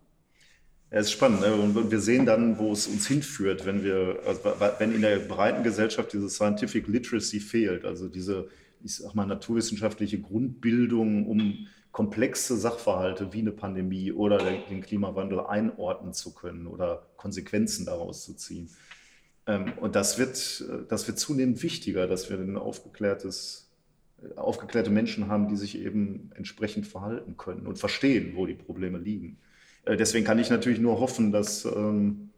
Ja, 0.90 0.98
es 0.98 1.06
ist 1.06 1.12
spannend. 1.12 1.40
Ne? 1.40 1.54
Und 1.54 1.90
wir 1.90 2.00
sehen 2.00 2.26
dann, 2.26 2.58
wo 2.58 2.72
es 2.72 2.86
uns 2.86 3.06
hinführt, 3.06 3.66
wenn 3.66 3.84
wir, 3.84 4.20
also 4.26 4.40
wenn 4.78 4.94
in 4.94 5.02
der 5.02 5.18
breiten 5.18 5.62
Gesellschaft 5.62 6.12
diese 6.12 6.30
Scientific 6.30 6.86
Literacy 6.88 7.40
fehlt, 7.40 7.84
also 7.84 8.08
diese, 8.08 8.48
ich 8.82 8.96
sag 8.96 9.14
mal, 9.14 9.26
naturwissenschaftliche 9.26 10.20
Grundbildung, 10.20 11.26
um 11.26 11.66
komplexe 11.92 12.56
Sachverhalte 12.56 13.32
wie 13.32 13.38
eine 13.38 13.52
Pandemie 13.52 14.10
oder 14.10 14.38
den 14.38 14.80
Klimawandel 14.80 15.40
einordnen 15.40 16.12
zu 16.12 16.34
können 16.34 16.66
oder 16.66 17.06
Konsequenzen 17.16 17.86
daraus 17.86 18.24
zu 18.24 18.34
ziehen. 18.34 18.68
Ähm, 19.46 19.72
Und 19.80 19.94
das 19.94 20.18
wird, 20.18 20.64
das 20.88 21.06
wird 21.06 21.18
zunehmend 21.18 21.62
wichtiger, 21.62 22.06
dass 22.06 22.30
wir 22.30 22.38
ein 22.38 22.56
aufgeklärtes, 22.56 23.68
aufgeklärte 24.36 24.90
Menschen 24.90 25.28
haben, 25.28 25.48
die 25.48 25.56
sich 25.56 25.78
eben 25.78 26.30
entsprechend 26.34 26.86
verhalten 26.86 27.36
können 27.36 27.66
und 27.66 27.78
verstehen, 27.78 28.32
wo 28.36 28.46
die 28.46 28.54
Probleme 28.54 28.98
liegen. 28.98 29.36
Äh, 29.84 29.96
Deswegen 29.96 30.24
kann 30.24 30.38
ich 30.38 30.50
natürlich 30.50 30.80
nur 30.80 30.98
hoffen, 30.98 31.30
dass, 31.30 31.64
ähm, 31.66 32.30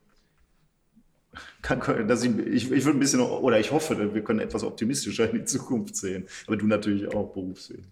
kann, 1.63 2.09
dass 2.09 2.25
ich, 2.25 2.37
ich, 2.39 2.73
ich 2.73 2.85
würde 2.85 2.99
ein 2.99 3.01
bisschen, 3.01 3.21
oder 3.21 3.61
ich 3.61 3.71
hoffe, 3.71 4.15
wir 4.15 4.25
können 4.25 4.41
etwas 4.41 4.65
optimistischer 4.65 5.31
in 5.31 5.39
die 5.39 5.45
Zukunft 5.45 5.95
sehen. 5.95 6.27
Aber 6.47 6.57
du 6.57 6.67
natürlich 6.67 7.15
auch 7.15 7.33
berufswegen. 7.33 7.85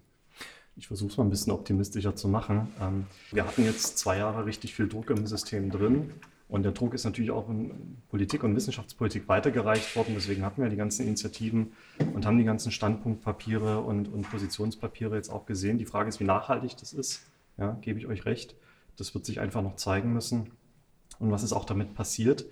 Ich 0.77 0.89
versuche 0.89 1.13
es 1.13 1.17
mal 1.17 1.25
ein 1.25 1.31
bisschen 1.31 1.53
optimistischer 1.53 2.17
zu 2.17 2.27
machen. 2.27 2.67
Ähm, 2.81 3.07
wir 3.31 3.47
hatten 3.47 3.65
jetzt 3.65 3.97
zwei 3.99 4.19
Jahre 4.19 4.45
richtig 4.45 4.75
viel 4.75 4.89
Druck 4.89 5.11
im 5.11 5.25
System 5.27 5.71
drin. 5.71 6.11
Und 6.55 6.63
der 6.63 6.71
Druck 6.71 6.95
ist 6.95 7.03
natürlich 7.03 7.33
auch 7.33 7.49
in 7.49 7.99
Politik 8.11 8.45
und 8.45 8.55
Wissenschaftspolitik 8.55 9.27
weitergereicht 9.27 9.97
worden. 9.97 10.13
Deswegen 10.15 10.45
hatten 10.45 10.63
wir 10.63 10.69
die 10.69 10.77
ganzen 10.77 11.05
Initiativen 11.05 11.73
und 12.15 12.27
haben 12.27 12.39
die 12.39 12.45
ganzen 12.45 12.71
Standpunktpapiere 12.71 13.81
und, 13.81 14.07
und 14.07 14.31
Positionspapiere 14.31 15.17
jetzt 15.17 15.31
auch 15.31 15.47
gesehen. 15.47 15.79
Die 15.79 15.85
Frage 15.85 16.11
ist, 16.11 16.21
wie 16.21 16.25
nachhaltig 16.25 16.77
das 16.77 16.93
ist. 16.93 17.27
Ja, 17.59 17.77
gebe 17.81 17.99
ich 17.99 18.07
euch 18.07 18.25
recht. 18.25 18.55
Das 18.97 19.17
wird 19.17 19.27
sich 19.27 19.41
einfach 19.41 19.63
noch 19.63 19.75
zeigen 19.75 20.13
müssen. 20.13 20.53
Und 21.19 21.33
was 21.33 21.43
ist 21.43 21.53
auch 21.53 21.65
damit 21.65 21.93
passiert? 21.97 22.47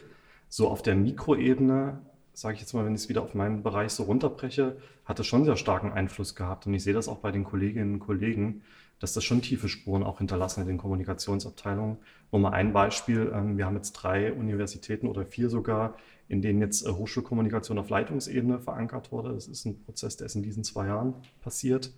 So 0.49 0.67
auf 0.67 0.83
der 0.83 0.97
Mikroebene, 0.97 2.01
sage 2.33 2.55
ich 2.57 2.61
jetzt 2.61 2.73
mal, 2.73 2.85
wenn 2.85 2.97
ich 2.97 3.03
es 3.03 3.09
wieder 3.09 3.23
auf 3.23 3.35
meinen 3.35 3.63
Bereich 3.63 3.93
so 3.93 4.03
runterbreche, 4.03 4.79
hat 5.05 5.21
es 5.21 5.29
schon 5.29 5.45
sehr 5.45 5.57
starken 5.57 5.93
Einfluss 5.93 6.35
gehabt. 6.35 6.67
Und 6.67 6.75
ich 6.75 6.83
sehe 6.83 6.93
das 6.93 7.07
auch 7.07 7.19
bei 7.19 7.31
den 7.31 7.45
Kolleginnen 7.45 7.95
und 7.95 8.01
Kollegen, 8.01 8.63
dass 9.03 9.15
das 9.15 9.25
schon 9.25 9.43
tiefe 9.43 9.69
Spuren 9.69 10.05
auch 10.05 10.19
hinterlassen 10.19 10.61
in 10.61 10.69
den 10.69 10.79
Kommunikationsabteilungen. 10.79 11.99
Nur 12.31 12.41
mal 12.41 12.53
ein 12.53 12.73
Beispiel. 12.73 13.33
ähm, 13.35 13.59
Wir 13.59 13.67
haben 13.67 13.75
jetzt 13.75 13.95
drei 13.95 14.33
Universitäten 14.33 15.09
oder 15.09 15.27
vier 15.27 15.51
sogar, 15.51 15.97
in 16.29 16.41
denen 16.41 16.61
jetzt 16.61 16.87
äh, 16.87 16.93
Hochschulkommunikation 16.93 17.79
auf 17.79 17.89
Leitungsebene 17.89 18.61
verankert 18.61 19.11
wurde. 19.11 19.35
Das 19.35 19.49
ist 19.49 19.65
ein 19.65 19.83
Prozess, 19.83 20.19
der 20.19 20.27
ist 20.27 20.37
in 20.37 20.45
diesen 20.45 20.63
zwei 20.63 20.87
Jahren 20.87 21.15
passiert. 21.41 21.93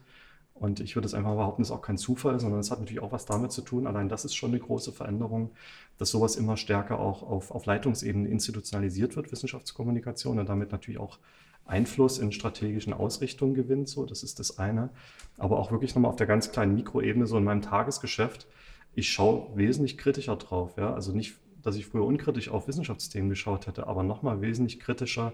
Und 0.54 0.80
ich 0.80 0.96
würde 0.96 1.04
es 1.04 1.12
einfach 1.12 1.34
behaupten, 1.34 1.60
das 1.60 1.68
ist 1.68 1.76
auch 1.76 1.82
kein 1.82 1.98
Zufall, 1.98 2.40
sondern 2.40 2.60
es 2.60 2.70
hat 2.70 2.78
natürlich 2.80 3.02
auch 3.02 3.12
was 3.12 3.26
damit 3.26 3.52
zu 3.52 3.60
tun. 3.60 3.86
Allein 3.86 4.08
das 4.08 4.24
ist 4.24 4.34
schon 4.34 4.52
eine 4.52 4.60
große 4.60 4.92
Veränderung, 4.92 5.50
dass 5.98 6.10
sowas 6.10 6.36
immer 6.36 6.56
stärker 6.56 7.00
auch 7.00 7.22
auf, 7.22 7.50
auf 7.50 7.66
Leitungsebene 7.66 8.30
institutionalisiert 8.30 9.14
wird, 9.14 9.30
Wissenschaftskommunikation, 9.30 10.38
und 10.38 10.48
damit 10.48 10.72
natürlich 10.72 11.00
auch 11.00 11.18
Einfluss 11.66 12.18
in 12.18 12.32
strategischen 12.32 12.92
Ausrichtungen 12.92 13.54
gewinnt. 13.54 13.88
So, 13.88 14.04
das 14.04 14.22
ist 14.22 14.38
das 14.38 14.58
eine. 14.58 14.90
Aber 15.38 15.58
auch 15.58 15.70
wirklich 15.70 15.94
nochmal 15.94 16.10
auf 16.10 16.16
der 16.16 16.26
ganz 16.26 16.52
kleinen 16.52 16.74
Mikroebene, 16.74 17.26
so 17.26 17.38
in 17.38 17.44
meinem 17.44 17.62
Tagesgeschäft. 17.62 18.46
Ich 18.94 19.12
schaue 19.12 19.56
wesentlich 19.56 19.98
kritischer 19.98 20.36
drauf. 20.36 20.76
Ja? 20.76 20.94
Also 20.94 21.12
nicht, 21.12 21.36
dass 21.62 21.76
ich 21.76 21.86
früher 21.86 22.04
unkritisch 22.04 22.48
auf 22.48 22.68
Wissenschaftsthemen 22.68 23.30
geschaut 23.30 23.66
hätte, 23.66 23.86
aber 23.86 24.02
nochmal 24.02 24.40
wesentlich 24.40 24.78
kritischer, 24.78 25.32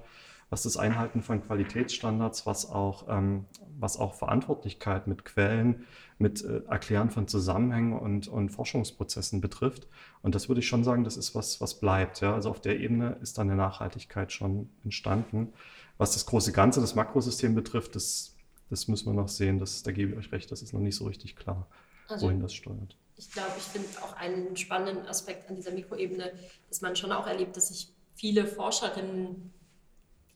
was 0.49 0.63
das 0.63 0.77
Einhalten 0.77 1.23
von 1.23 1.43
Qualitätsstandards, 1.43 2.45
was 2.45 2.69
auch, 2.69 3.07
ähm, 3.09 3.47
was 3.79 3.99
auch 3.99 4.15
Verantwortlichkeit 4.15 5.07
mit 5.07 5.25
Quellen, 5.25 5.87
mit 6.19 6.45
äh, 6.45 6.63
Erklären 6.69 7.11
von 7.11 7.29
Zusammenhängen 7.29 7.93
und, 7.93 8.29
und 8.29 8.51
Forschungsprozessen 8.51 9.41
betrifft. 9.41 9.87
Und 10.23 10.35
das 10.35 10.49
würde 10.49 10.61
ich 10.61 10.69
schon 10.69 10.85
sagen, 10.85 11.05
das 11.05 11.17
ist 11.17 11.35
was, 11.35 11.61
was 11.61 11.79
bleibt. 11.79 12.21
Ja? 12.21 12.35
Also 12.35 12.51
auf 12.51 12.61
der 12.61 12.81
Ebene 12.81 13.17
ist 13.23 13.39
dann 13.39 13.49
eine 13.49 13.57
Nachhaltigkeit 13.57 14.33
schon 14.33 14.69
entstanden. 14.85 15.53
Was 16.01 16.13
das 16.15 16.25
große 16.25 16.53
Ganze, 16.53 16.81
das 16.81 16.95
Makrosystem 16.95 17.55
betrifft, 17.55 17.95
das, 17.95 18.35
das 18.71 18.89
müssen 18.89 19.05
wir 19.05 19.13
noch 19.13 19.29
sehen. 19.29 19.59
Das, 19.59 19.83
da 19.83 19.93
gebe 19.93 20.13
ich 20.13 20.17
euch 20.19 20.33
recht, 20.33 20.51
das 20.51 20.63
ist 20.63 20.73
noch 20.73 20.81
nicht 20.81 20.97
so 20.97 21.05
richtig 21.05 21.37
klar, 21.37 21.69
Also 22.09 22.27
wohin 22.27 22.41
das 22.41 22.55
steuert. 22.55 22.97
ich 23.17 23.31
glaube, 23.31 23.53
ich 23.59 23.65
finde 23.65 23.87
auch 24.03 24.15
einen 24.15 24.57
spannenden 24.57 25.07
Aspekt 25.07 25.51
an 25.51 25.57
dieser 25.57 25.73
Mikroebene, 25.73 26.33
dass 26.71 26.81
man 26.81 26.97
schon 26.97 27.13
auch 27.13 27.27
erlebt, 27.27 27.55
dass 27.55 27.69
sich 27.69 27.93
viele 28.15 28.47
Forscherinnen, 28.47 29.53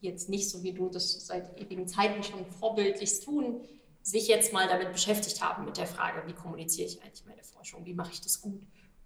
die 0.03 0.07
jetzt 0.07 0.29
nicht 0.29 0.51
so 0.51 0.63
wie 0.63 0.75
du 0.75 0.91
das 0.91 1.27
seit 1.27 1.59
ewigen 1.59 1.89
Zeiten 1.89 2.23
schon 2.23 2.45
vorbildlich 2.61 3.21
tun, 3.21 3.63
sich 4.03 4.29
jetzt 4.29 4.53
mal 4.53 4.69
damit 4.69 4.93
beschäftigt 4.93 5.43
haben 5.43 5.65
mit 5.65 5.79
der 5.79 5.87
Frage, 5.87 6.25
wie 6.27 6.35
kommuniziere 6.35 6.89
ich 6.89 7.03
eigentlich 7.03 7.25
meine 7.25 7.43
Forschung, 7.43 7.87
wie 7.87 7.95
mache 7.95 8.13
ich 8.13 8.21
das 8.21 8.43
gut 8.43 8.61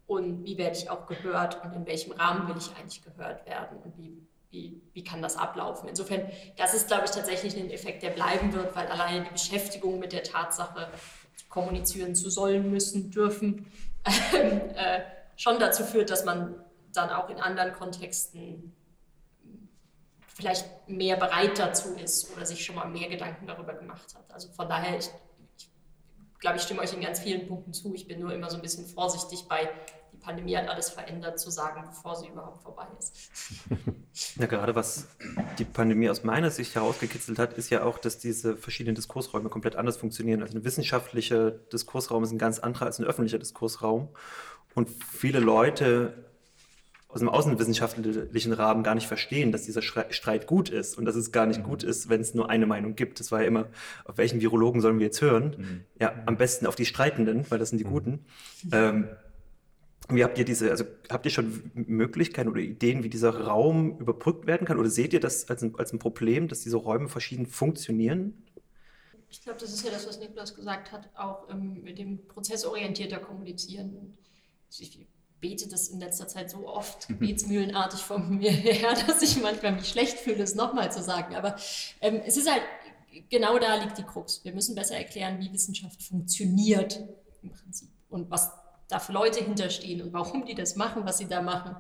und 0.09 0.43
wie 0.43 0.59
werde 0.59 0.77
ich 0.77 0.91
auch 0.91 1.07
gehört 1.07 1.65
und 1.65 1.73
in 1.73 1.87
welchem 1.87 2.11
Rahmen 2.15 2.49
will 2.49 2.57
ich 2.59 2.75
eigentlich 2.75 3.00
gehört 3.05 3.47
werden 3.47 3.79
und 3.85 3.97
wie, 3.97 4.27
wie, 4.50 4.81
wie 4.93 5.05
kann 5.05 5.21
das 5.21 5.37
ablaufen. 5.37 5.88
Insofern, 5.88 6.31
das 6.57 6.75
ist, 6.75 6.88
glaube 6.88 7.05
ich, 7.05 7.11
tatsächlich 7.11 7.57
ein 7.57 7.71
Effekt, 7.71 8.02
der 8.02 8.11
bleiben 8.11 8.52
wird, 8.52 8.75
weil 8.75 8.87
alleine 8.87 9.25
die 9.25 9.31
Beschäftigung 9.31 9.99
mit 9.99 10.12
der 10.12 10.23
Tatsache, 10.23 10.88
kommunizieren 11.49 12.14
zu 12.14 12.31
sollen, 12.31 12.71
müssen, 12.71 13.11
dürfen, 13.11 13.71
äh, 14.05 15.00
schon 15.37 15.59
dazu 15.59 15.85
führt, 15.85 16.11
dass 16.11 16.25
man 16.25 16.55
dann 16.93 17.11
auch 17.11 17.31
in 17.31 17.38
anderen 17.38 17.73
Kontexten 17.73 18.75
vielleicht 20.35 20.88
mehr 20.88 21.17
bereit 21.17 21.59
dazu 21.59 21.95
ist 21.95 22.35
oder 22.37 22.47
sich 22.47 22.64
schon 22.64 22.76
mal 22.76 22.87
mehr 22.87 23.09
Gedanken 23.09 23.47
darüber 23.47 23.75
gemacht 23.75 24.14
hat. 24.14 24.33
Also 24.33 24.49
von 24.50 24.69
daher, 24.69 24.99
ich, 24.99 25.11
ich 25.57 25.69
glaube, 26.38 26.59
ich 26.59 26.62
stimme 26.62 26.81
euch 26.81 26.93
in 26.93 27.00
ganz 27.00 27.21
vielen 27.21 27.49
Punkten 27.49 27.73
zu. 27.73 27.93
Ich 27.95 28.07
bin 28.07 28.21
nur 28.21 28.33
immer 28.33 28.49
so 28.49 28.57
ein 28.57 28.62
bisschen 28.62 28.87
vorsichtig 28.87 29.47
bei, 29.49 29.69
die 30.12 30.17
Pandemie 30.17 30.57
hat 30.57 30.69
alles 30.69 30.91
verändert, 30.91 31.38
zu 31.38 31.50
sagen, 31.50 31.83
bevor 31.87 32.17
sie 32.17 32.29
überhaupt 32.29 32.62
vorbei 32.62 32.87
ist. 32.99 33.31
Ja, 34.37 34.47
gerade 34.47 34.75
was 34.75 35.07
die 35.59 35.65
Pandemie 35.65 36.11
aus 36.11 36.25
meiner 36.25 36.50
Sicht 36.50 36.75
herausgekitzelt 36.75 37.38
hat, 37.38 37.53
ist 37.53 37.71
ja 37.71 37.85
auch, 37.85 37.99
dass 37.99 38.19
diese 38.19 38.57
verschiedenen 38.57 38.97
Diskursräume 38.97 39.49
komplett 39.49 39.77
anders 39.77 39.97
funktionieren. 39.97 40.43
Also 40.43 40.59
ein 40.59 40.65
wissenschaftlicher 40.65 41.53
Diskursraum 41.53 42.25
ist 42.25 42.33
ein 42.33 42.38
ganz 42.38 42.59
anderer 42.59 42.87
als 42.87 42.99
ein 42.99 43.05
öffentlicher 43.05 43.38
Diskursraum. 43.38 44.09
Und 44.75 44.91
viele 44.91 45.38
Leute 45.38 46.25
aus 47.09 47.21
dem 47.21 47.29
außenwissenschaftlichen 47.29 48.53
Rahmen 48.53 48.83
gar 48.83 48.95
nicht 48.95 49.07
verstehen, 49.07 49.50
dass 49.50 49.62
dieser 49.62 49.81
Streit 49.83 50.47
gut 50.47 50.69
ist 50.69 50.99
und 50.99 51.07
dass 51.07 51.17
es 51.17 51.33
gar 51.33 51.47
nicht 51.47 51.62
gut 51.62 51.83
ist, 51.83 52.11
wenn 52.11 52.21
es 52.21 52.35
nur 52.35 52.50
eine 52.50 52.67
Meinung 52.67 52.97
gibt. 52.97 53.19
Das 53.19 53.33
war 53.33 53.41
ja 53.41 53.47
immer, 53.47 53.67
auf 54.05 54.19
welchen 54.19 54.41
Virologen 54.41 54.83
sollen 54.83 54.99
wir 54.99 55.07
jetzt 55.07 55.23
hören? 55.23 55.85
Ja, 55.99 56.12
am 56.27 56.37
besten 56.37 56.67
auf 56.67 56.77
die 56.77 56.85
Streitenden, 56.85 57.47
weil 57.50 57.59
das 57.59 57.71
sind 57.71 57.79
die 57.79 57.85
Guten. 57.85 58.27
Ähm, 58.73 59.09
wie 60.11 60.25
habt 60.25 60.38
ihr 60.38 60.45
diese, 60.45 60.71
also 60.71 60.85
habt 61.11 61.27
ihr 61.27 61.31
schon 61.31 61.71
Möglichkeiten 61.75 62.49
oder 62.49 62.61
Ideen, 62.61 63.03
wie 63.03 63.11
dieser 63.11 63.41
Raum 63.41 63.99
überbrückt 63.99 64.47
werden 64.47 64.67
kann? 64.67 64.79
Oder 64.79 64.91
seht 64.91 65.12
ihr 65.12 65.21
das 65.21 65.49
als 65.49 65.62
ein, 65.62 65.75
als 65.77 65.93
ein 65.93 65.99
Problem, 65.99 66.49
dass 66.49 66.62
diese 66.62 66.77
Räume 66.77 67.09
verschieden 67.09 67.47
funktionieren? 67.47 68.43
Ich 69.31 69.43
glaube, 69.43 69.61
das 69.61 69.73
ist 69.73 69.85
ja 69.85 69.91
das, 69.91 70.09
was 70.09 70.19
Niklas 70.19 70.55
gesagt 70.55 70.93
hat, 70.93 71.11
auch 71.15 71.50
ähm, 71.50 71.83
mit 71.83 71.99
dem 71.99 72.27
prozessorientierter 72.27 73.19
Kommunizieren. 73.19 73.95
Und 73.97 74.17
ich 74.79 75.07
bete 75.41 75.69
das 75.69 75.88
in 75.88 76.00
letzter 76.00 76.27
Zeit 76.27 76.50
so 76.50 76.67
oft 76.67 77.09
gebetsmühlenartig 77.09 78.00
von 78.00 78.38
mir 78.38 78.50
her, 78.50 78.95
dass 79.07 79.21
ich 79.23 79.41
manchmal 79.43 79.73
mich 79.73 79.88
schlecht 79.88 80.19
fühle, 80.19 80.43
es 80.43 80.55
nochmal 80.55 80.91
zu 80.91 81.03
sagen. 81.03 81.35
Aber 81.35 81.57
ähm, 82.00 82.23
es 82.25 82.38
ist 82.38 82.50
halt, 82.50 82.62
genau 83.29 83.59
da 83.59 83.77
liegt 83.77 83.99
die 83.99 84.05
Krux. 84.05 84.43
Wir 84.45 84.55
müssen 84.55 84.75
besser 84.75 84.97
erklären, 84.97 85.38
wie 85.38 85.53
Wissenschaft 85.53 86.03
funktioniert 86.03 87.00
im 87.43 87.50
Prinzip 87.53 87.91
und 88.09 88.31
was 88.31 88.50
da 88.88 88.99
für 88.99 89.12
Leute 89.12 89.42
hinterstehen 89.45 90.02
und 90.02 90.12
warum 90.12 90.45
die 90.45 90.54
das 90.54 90.76
machen, 90.76 91.04
was 91.04 91.18
sie 91.18 91.28
da 91.28 91.42
machen. 91.42 91.76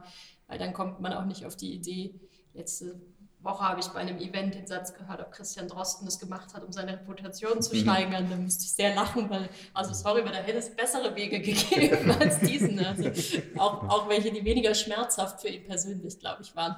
Weil 0.46 0.58
dann 0.58 0.72
kommt 0.72 1.00
man 1.00 1.12
auch 1.12 1.24
nicht 1.24 1.44
auf 1.44 1.56
die 1.56 1.74
Idee, 1.74 2.14
letzte 2.54 3.00
Woche 3.40 3.62
habe 3.62 3.80
ich 3.80 3.86
bei 3.88 4.00
einem 4.00 4.18
Event 4.18 4.54
den 4.54 4.66
Satz 4.66 4.94
gehört, 4.94 5.20
ob 5.20 5.30
Christian 5.30 5.68
Drosten 5.68 6.06
das 6.06 6.18
gemacht 6.18 6.54
hat, 6.54 6.64
um 6.64 6.72
seine 6.72 6.94
Reputation 6.94 7.62
zu 7.62 7.76
steigern. 7.76 8.28
Da 8.28 8.36
musste 8.36 8.64
ich 8.64 8.72
sehr 8.72 8.94
lachen, 8.94 9.30
weil, 9.30 9.48
also 9.74 9.94
sorry, 9.94 10.22
aber 10.22 10.30
da 10.30 10.38
hätte 10.38 10.58
es 10.58 10.74
bessere 10.74 11.14
Wege 11.14 11.40
gegeben 11.40 12.10
als 12.20 12.40
diesen. 12.40 12.84
Also 12.84 13.10
auch, 13.56 13.88
auch 13.88 14.08
welche, 14.08 14.32
die 14.32 14.44
weniger 14.44 14.74
schmerzhaft 14.74 15.40
für 15.40 15.48
ihn 15.48 15.64
persönlich, 15.64 16.18
glaube 16.18 16.42
ich, 16.42 16.56
waren. 16.56 16.76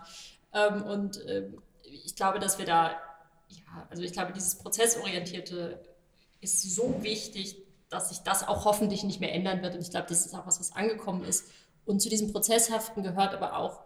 Ähm, 0.53 0.83
und 0.83 1.21
ähm, 1.27 1.63
ich 1.83 2.15
glaube, 2.15 2.39
dass 2.39 2.59
wir 2.59 2.67
da, 2.67 2.91
ja, 3.49 3.87
also 3.89 4.03
ich 4.03 4.13
glaube, 4.13 4.33
dieses 4.33 4.57
Prozessorientierte 4.57 5.81
ist 6.43 6.75
so 6.75 7.03
wichtig, 7.03 7.57
dass 7.91 8.09
sich 8.09 8.21
das 8.21 8.47
auch 8.47 8.65
hoffentlich 8.65 9.05
nicht 9.05 9.21
mehr 9.21 9.35
ändern 9.35 9.63
wird. 9.63 9.75
Und 9.75 9.83
ich 9.83 9.91
glaube, 9.91 10.07
das 10.09 10.25
ist 10.25 10.35
auch 10.35 10.47
was, 10.47 10.61
was 10.61 10.73
angekommen 10.73 11.25
ist. 11.25 11.51
Und 11.85 12.01
zu 12.01 12.09
diesem 12.09 12.33
Prozesshaften 12.33 13.03
gehört 13.03 13.35
aber 13.35 13.57
auch 13.57 13.81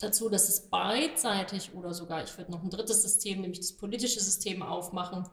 dazu, 0.00 0.28
dass 0.28 0.48
es 0.48 0.68
beidseitig 0.68 1.74
oder 1.74 1.94
sogar, 1.94 2.24
ich 2.24 2.36
würde 2.36 2.50
noch 2.50 2.62
ein 2.62 2.70
drittes 2.70 3.02
System, 3.02 3.40
nämlich 3.40 3.60
das 3.60 3.72
politische 3.72 4.20
System 4.20 4.62
aufmachen, 4.62 5.26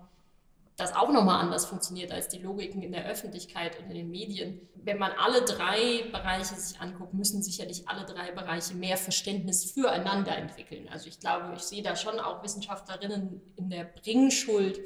das 0.77 0.95
auch 0.95 1.11
nochmal 1.11 1.41
anders 1.41 1.65
funktioniert 1.65 2.11
als 2.11 2.27
die 2.29 2.39
Logiken 2.39 2.81
in 2.81 2.91
der 2.91 3.05
Öffentlichkeit 3.05 3.77
und 3.79 3.89
in 3.89 3.95
den 3.95 4.09
Medien. 4.09 4.69
Wenn 4.75 4.97
man 4.97 5.11
alle 5.11 5.41
drei 5.43 6.09
Bereiche 6.11 6.55
sich 6.55 6.79
anguckt, 6.79 7.13
müssen 7.13 7.43
sicherlich 7.43 7.87
alle 7.87 8.05
drei 8.05 8.31
Bereiche 8.31 8.73
mehr 8.75 8.97
Verständnis 8.97 9.71
füreinander 9.71 10.35
entwickeln. 10.35 10.87
Also 10.89 11.07
ich 11.07 11.19
glaube, 11.19 11.53
ich 11.55 11.63
sehe 11.63 11.83
da 11.83 11.95
schon 11.95 12.19
auch 12.19 12.41
Wissenschaftlerinnen 12.43 13.41
in 13.57 13.69
der 13.69 13.83
Bringschuld, 13.83 14.79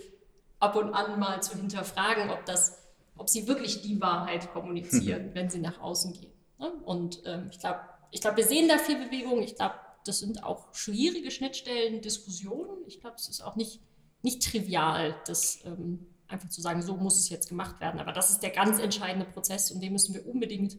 ab 0.59 0.75
und 0.75 0.93
an 0.93 1.19
mal 1.19 1.41
zu 1.43 1.57
hinterfragen, 1.57 2.29
ob, 2.29 2.45
das, 2.45 2.84
ob 3.17 3.29
sie 3.29 3.47
wirklich 3.47 3.81
die 3.81 4.01
Wahrheit 4.01 4.51
kommunizieren, 4.51 5.31
wenn 5.33 5.49
sie 5.49 5.59
nach 5.59 5.79
außen 5.79 6.13
gehen. 6.13 6.33
Ne? 6.59 6.71
Und 6.85 7.21
ähm, 7.25 7.49
ich 7.51 7.59
glaube, 7.59 7.79
ich 8.11 8.21
glaub, 8.21 8.37
wir 8.37 8.45
sehen 8.45 8.67
da 8.67 8.77
viel 8.77 8.97
Bewegung. 8.97 9.41
Ich 9.41 9.55
glaube, 9.55 9.75
das 10.05 10.19
sind 10.19 10.43
auch 10.43 10.73
schwierige 10.73 11.31
Schnittstellen, 11.31 12.01
Diskussionen. 12.01 12.77
Ich 12.87 13.01
glaube, 13.01 13.15
es 13.17 13.27
ist 13.27 13.41
auch 13.41 13.55
nicht 13.55 13.79
nicht 14.25 14.43
trivial, 14.43 15.15
das 15.25 15.59
ähm, 15.63 16.05
einfach 16.27 16.49
zu 16.49 16.59
sagen, 16.59 16.81
so 16.81 16.97
muss 16.97 17.17
es 17.17 17.29
jetzt 17.29 17.47
gemacht 17.47 17.79
werden. 17.79 18.01
Aber 18.01 18.11
das 18.11 18.31
ist 18.31 18.41
der 18.41 18.49
ganz 18.49 18.79
entscheidende 18.79 19.25
Prozess 19.25 19.71
und 19.71 19.81
den 19.81 19.93
müssen 19.93 20.13
wir 20.13 20.27
unbedingt 20.27 20.77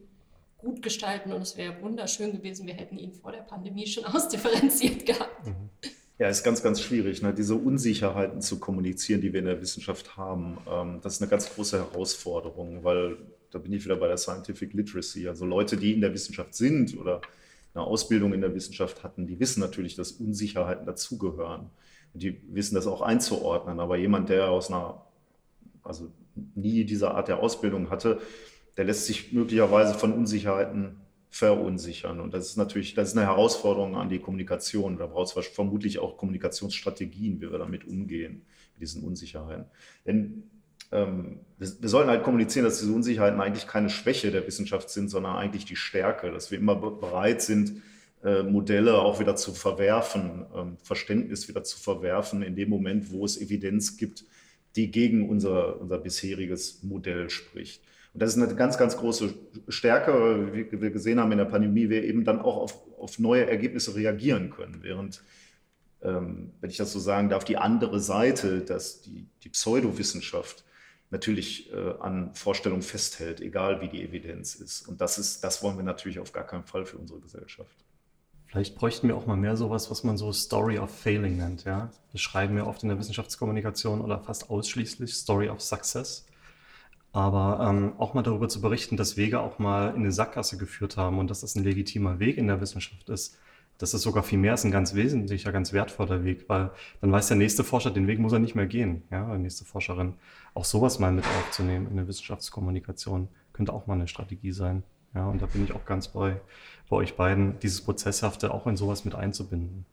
gut 0.59 0.83
gestalten. 0.83 1.33
Und 1.33 1.41
es 1.41 1.57
wäre 1.57 1.81
wunderschön 1.81 2.33
gewesen, 2.33 2.67
wir 2.67 2.75
hätten 2.75 2.99
ihn 2.99 3.13
vor 3.15 3.33
der 3.33 3.43
Pandemie 3.43 3.87
schon 3.87 4.05
ausdifferenziert 4.15 5.07
gehabt. 5.07 5.47
Mhm. 5.47 5.71
Ja, 6.19 6.29
ist 6.29 6.45
ganz, 6.45 6.63
ganz 6.63 6.81
schwierig, 6.81 7.21
ne? 7.21 7.35
diese 7.35 7.55
Unsicherheiten 7.55 8.41
zu 8.41 8.59
kommunizieren, 8.59 9.21
die 9.21 9.33
wir 9.33 9.41
in 9.41 9.47
der 9.47 9.61
Wissenschaft 9.61 10.17
haben. 10.17 10.57
Ähm, 10.71 11.01
das 11.03 11.15
ist 11.15 11.23
eine 11.23 11.31
ganz 11.31 11.55
große 11.55 11.79
Herausforderung, 11.79 12.85
weil 12.85 13.19
da 13.51 13.59
bin 13.59 13.73
ich 13.73 13.85
wieder 13.85 13.97
bei 13.97 14.09
der 14.09 14.17
Scientific 14.17 14.73
Literacy. 14.73 15.29
Also 15.29 15.45
Leute, 15.45 15.77
die 15.77 15.93
in 15.93 16.01
der 16.01 16.15
Wissenschaft 16.15 16.55
sind 16.55 16.97
oder 16.97 17.21
eine 17.75 17.85
Ausbildung 17.85 18.33
in 18.33 18.41
der 18.41 18.55
Wissenschaft 18.55 19.05
hatten, 19.05 19.27
die 19.27 19.39
wissen 19.39 19.61
natürlich, 19.61 19.95
dass 19.95 20.13
Unsicherheiten 20.13 20.87
dazugehören 20.87 21.71
die 22.17 22.41
wissen 22.49 22.75
das 22.75 22.87
auch 22.87 23.03
einzuordnen. 23.03 23.81
Aber 23.81 23.97
jemand, 23.97 24.29
der 24.29 24.49
aus 24.49 24.71
einer, 24.71 25.03
also 25.83 26.11
nie 26.55 26.85
diese 26.85 27.13
Art 27.13 27.29
der 27.29 27.41
Ausbildung 27.41 27.91
hatte, 27.91 28.21
der 28.77 28.85
lässt 28.85 29.07
sich 29.07 29.33
möglicherweise 29.33 29.95
von 29.95 30.13
Unsicherheiten 30.13 30.97
verunsichern. 31.31 32.21
Und 32.21 32.35
das 32.35 32.47
ist 32.47 32.57
natürlich, 32.57 32.95
das 32.95 33.09
ist 33.09 33.17
eine 33.17 33.27
Herausforderung 33.27 33.97
an 33.97 34.09
die 34.09 34.19
Kommunikation. 34.19 34.99
Da 34.99 35.07
braucht 35.07 35.37
es 35.37 35.47
vermutlich 35.49 35.99
auch 35.99 36.17
Kommunikationsstrategien, 36.17 37.41
wie 37.41 37.51
wir 37.51 37.59
damit 37.59 37.87
umgehen, 37.87 38.43
mit 38.75 38.83
diesen 38.83 39.05
Unsicherheiten. 39.05 39.67
Denn 40.07 40.45
ähm, 40.93 41.41
wir, 41.59 41.69
wir 41.81 41.89
sollten 41.89 42.11
halt 42.11 42.23
kommunizieren, 42.23 42.65
dass 42.65 42.79
diese 42.79 42.93
Unsicherheiten 42.93 43.41
eigentlich 43.41 43.67
keine 43.67 43.91
Schwäche 43.91 44.31
der 44.31 44.47
Wissenschaft 44.47 44.91
sind, 44.91 45.09
sondern 45.09 45.37
eigentlich 45.37 45.65
die 45.65 45.77
Stärke, 45.77 46.31
dass 46.31 46.51
wir 46.51 46.59
immer 46.59 46.77
bereit 46.77 47.43
sind, 47.43 47.83
äh, 48.25 48.43
Modelle 48.43 48.99
auch 48.99 49.21
wieder 49.21 49.37
zu 49.37 49.53
verwerfen, 49.53 50.47
ähm, 50.55 50.77
Verständnis 50.83 51.49
wieder 51.49 51.65
zu 51.65 51.79
verwerfen 51.79 52.43
in 52.43 52.57
dem 52.57 52.71
Moment, 52.71 53.11
wo 53.11 53.25
es 53.25 53.41
Evidenz 53.41 53.97
gibt, 53.97 54.25
die 54.75 54.91
gegen 54.91 55.29
unser, 55.29 55.81
unser 55.81 55.99
bisheriges 55.99 56.83
Modell 56.83 57.31
spricht. 57.31 57.83
Und 58.17 58.23
das 58.23 58.35
ist 58.35 58.43
eine 58.43 58.55
ganz, 58.55 58.79
ganz 58.79 58.97
große 58.97 59.35
Stärke, 59.69 60.49
wie 60.55 60.81
wir 60.81 60.91
gesehen 60.91 61.21
haben 61.21 61.33
in 61.33 61.37
der 61.37 61.45
Pandemie, 61.45 61.91
wir 61.91 62.03
eben 62.03 62.25
dann 62.25 62.41
auch 62.41 62.57
auf, 62.57 62.99
auf 62.99 63.19
neue 63.19 63.47
Ergebnisse 63.47 63.95
reagieren 63.95 64.49
können, 64.49 64.79
während, 64.81 65.23
ähm, 66.01 66.55
wenn 66.63 66.71
ich 66.71 66.79
das 66.79 66.95
so 66.95 66.99
sagen 66.99 67.29
darf, 67.29 67.45
die 67.45 67.59
andere 67.59 68.01
Seite, 68.01 68.63
dass 68.63 69.03
die, 69.03 69.27
die 69.43 69.51
Pseudowissenschaft 69.51 70.65
natürlich 71.11 71.71
äh, 71.75 71.93
an 72.01 72.35
Vorstellungen 72.35 72.81
festhält, 72.81 73.43
egal 73.43 73.83
wie 73.83 73.89
die 73.89 74.03
Evidenz 74.03 74.55
ist. 74.55 74.89
Und 74.89 75.03
das 75.03 75.19
ist, 75.19 75.45
das 75.45 75.63
wollen 75.63 75.77
wir 75.77 75.85
natürlich 75.85 76.19
auf 76.19 76.33
gar 76.33 76.47
keinen 76.47 76.65
Fall 76.65 76.87
für 76.87 76.97
unsere 76.97 77.21
Gesellschaft. 77.21 77.85
Vielleicht 78.47 78.77
bräuchten 78.77 79.09
wir 79.09 79.17
auch 79.19 79.27
mal 79.27 79.37
mehr 79.37 79.59
sowas, 79.59 79.91
was 79.91 80.05
man 80.05 80.17
so 80.17 80.33
Story 80.33 80.79
of 80.79 80.89
Failing 80.89 81.37
nennt. 81.37 81.65
Ja? 81.65 81.91
Das 82.13 82.23
schreiben 82.23 82.57
wir 82.57 82.67
oft 82.67 82.83
in 82.83 82.89
der 82.89 82.99
Wissenschaftskommunikation 82.99 84.01
oder 84.01 84.21
fast 84.21 84.49
ausschließlich 84.49 85.13
Story 85.13 85.51
of 85.51 85.61
Success. 85.61 86.25
Aber 87.17 87.67
ähm, 87.67 87.95
auch 87.97 88.13
mal 88.13 88.21
darüber 88.21 88.47
zu 88.47 88.61
berichten, 88.61 88.99
dass 88.99 89.17
Wege 89.17 89.41
auch 89.41 89.59
mal 89.59 89.89
in 89.95 90.01
eine 90.01 90.13
Sackgasse 90.13 90.59
geführt 90.59 90.99
haben 90.99 91.19
und 91.19 91.31
dass 91.31 91.41
das 91.41 91.55
ein 91.55 91.65
legitimer 91.65 92.19
Weg 92.19 92.37
in 92.37 92.47
der 92.47 92.61
Wissenschaft 92.61 93.09
ist. 93.09 93.39
Das 93.79 93.95
ist 93.95 94.03
sogar 94.03 94.23
viel 94.23 94.37
mehr 94.39 94.53
ist 94.53 94.65
ein 94.65 94.71
ganz 94.71 94.95
wesentlicher, 94.95 95.51
ganz 95.51 95.73
wertvoller 95.73 96.25
Weg, 96.25 96.47
weil 96.51 96.73
dann 97.01 97.11
weiß 97.11 97.29
der 97.29 97.39
nächste 97.39 97.65
Forscher, 97.65 97.91
den 97.91 98.07
Weg 98.07 98.19
muss 98.19 98.35
er 98.35 98.39
nicht 98.39 98.55
mehr 98.55 98.67
gehen, 98.67 99.03
ja, 99.11 99.35
die 99.35 99.41
nächste 99.41 99.65
Forscherin. 99.65 100.13
Auch 100.53 100.67
sowas 100.67 100.99
mal 100.99 101.11
mit 101.11 101.25
aufzunehmen 101.25 101.87
in 101.91 101.97
der 101.97 102.07
Wissenschaftskommunikation 102.07 103.29
könnte 103.55 103.73
auch 103.73 103.87
mal 103.87 103.95
eine 103.95 104.09
Strategie 104.09 104.53
sein. 104.53 104.83
Ja, 105.15 105.27
und 105.27 105.41
da 105.41 105.47
bin 105.47 105.65
ich 105.65 105.73
auch 105.73 105.87
ganz 105.87 106.09
bei, 106.09 106.39
bei 106.91 106.97
euch 106.97 107.17
beiden, 107.17 107.59
dieses 107.61 107.81
Prozesshafte 107.81 108.53
auch 108.53 108.67
in 108.67 108.77
sowas 108.77 109.07
mit 109.07 109.15
einzubinden. 109.15 109.87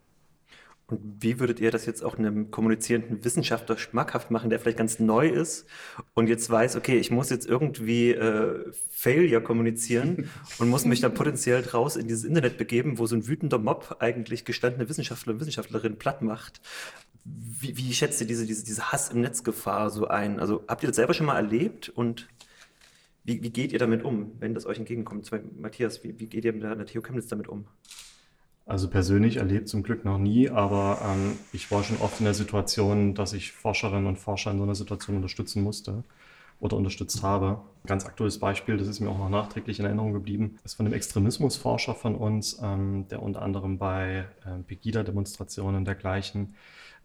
Und 0.86 1.00
wie 1.22 1.40
würdet 1.40 1.60
ihr 1.60 1.70
das 1.70 1.86
jetzt 1.86 2.04
auch 2.04 2.18
einem 2.18 2.50
kommunizierenden 2.50 3.24
Wissenschaftler 3.24 3.78
schmackhaft 3.78 4.30
machen, 4.30 4.50
der 4.50 4.60
vielleicht 4.60 4.76
ganz 4.76 4.98
neu 4.98 5.28
ist 5.28 5.66
und 6.12 6.28
jetzt 6.28 6.50
weiß, 6.50 6.76
okay, 6.76 6.98
ich 6.98 7.10
muss 7.10 7.30
jetzt 7.30 7.46
irgendwie 7.46 8.10
äh, 8.10 8.70
Failure 8.90 9.40
kommunizieren 9.42 10.28
und 10.58 10.68
muss 10.68 10.84
mich 10.84 11.00
dann 11.00 11.14
potenziell 11.14 11.62
draus 11.62 11.96
in 11.96 12.06
dieses 12.06 12.24
Internet 12.24 12.58
begeben, 12.58 12.98
wo 12.98 13.06
so 13.06 13.16
ein 13.16 13.26
wütender 13.26 13.58
Mob 13.58 13.96
eigentlich 14.00 14.44
gestandene 14.44 14.86
Wissenschaftler 14.88 15.32
und 15.32 15.40
Wissenschaftlerinnen 15.40 15.98
platt 15.98 16.20
macht. 16.20 16.60
Wie, 17.24 17.74
wie 17.78 17.94
schätzt 17.94 18.20
ihr 18.20 18.26
diese, 18.26 18.44
diese, 18.44 18.64
diese 18.64 18.92
Hass 18.92 19.08
im 19.08 19.22
Netzgefahr 19.22 19.88
so 19.88 20.08
ein? 20.08 20.38
Also 20.38 20.64
habt 20.68 20.82
ihr 20.82 20.88
das 20.88 20.96
selber 20.96 21.14
schon 21.14 21.26
mal 21.26 21.36
erlebt 21.36 21.88
und 21.88 22.28
wie, 23.24 23.42
wie 23.42 23.50
geht 23.50 23.72
ihr 23.72 23.78
damit 23.78 24.04
um, 24.04 24.32
wenn 24.38 24.52
das 24.52 24.66
euch 24.66 24.78
entgegenkommt? 24.78 25.30
Matthias, 25.58 26.04
wie, 26.04 26.18
wie 26.20 26.26
geht 26.26 26.44
ihr 26.44 26.52
mit 26.52 26.62
der, 26.62 26.84
TU 26.84 27.00
Chemnitz 27.00 27.26
damit 27.28 27.48
um? 27.48 27.66
Also 28.66 28.88
persönlich 28.88 29.36
erlebt 29.36 29.68
zum 29.68 29.82
Glück 29.82 30.04
noch 30.06 30.18
nie, 30.18 30.48
aber 30.48 30.98
ähm, 31.04 31.36
ich 31.52 31.70
war 31.70 31.84
schon 31.84 31.98
oft 31.98 32.18
in 32.20 32.24
der 32.24 32.34
Situation, 32.34 33.14
dass 33.14 33.34
ich 33.34 33.52
Forscherinnen 33.52 34.06
und 34.06 34.18
Forscher 34.18 34.52
in 34.52 34.58
so 34.58 34.64
einer 34.64 34.74
Situation 34.74 35.16
unterstützen 35.16 35.62
musste 35.62 36.02
oder 36.60 36.76
unterstützt 36.78 37.22
habe. 37.22 37.60
Ganz 37.86 38.06
aktuelles 38.06 38.38
Beispiel, 38.38 38.78
das 38.78 38.88
ist 38.88 39.00
mir 39.00 39.10
auch 39.10 39.18
noch 39.18 39.28
nachträglich 39.28 39.80
in 39.80 39.84
Erinnerung 39.84 40.14
geblieben, 40.14 40.58
ist 40.64 40.74
von 40.74 40.86
einem 40.86 40.94
Extremismusforscher 40.94 41.94
von 41.94 42.14
uns, 42.14 42.58
ähm, 42.62 43.06
der 43.08 43.22
unter 43.22 43.42
anderem 43.42 43.76
bei 43.76 44.26
äh, 44.46 44.62
Pegida-Demonstrationen 44.66 45.84
dergleichen 45.84 46.54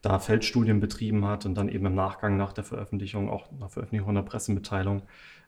da 0.01 0.19
Feldstudien 0.19 0.79
betrieben 0.79 1.25
hat 1.25 1.45
und 1.45 1.55
dann 1.55 1.69
eben 1.69 1.85
im 1.85 1.95
Nachgang 1.95 2.37
nach 2.37 2.53
der 2.53 2.63
Veröffentlichung, 2.63 3.29
auch 3.29 3.51
nach 3.59 3.69
Veröffentlichung 3.69 4.09
einer 4.09 4.23
Pressemitteilung, 4.23 5.01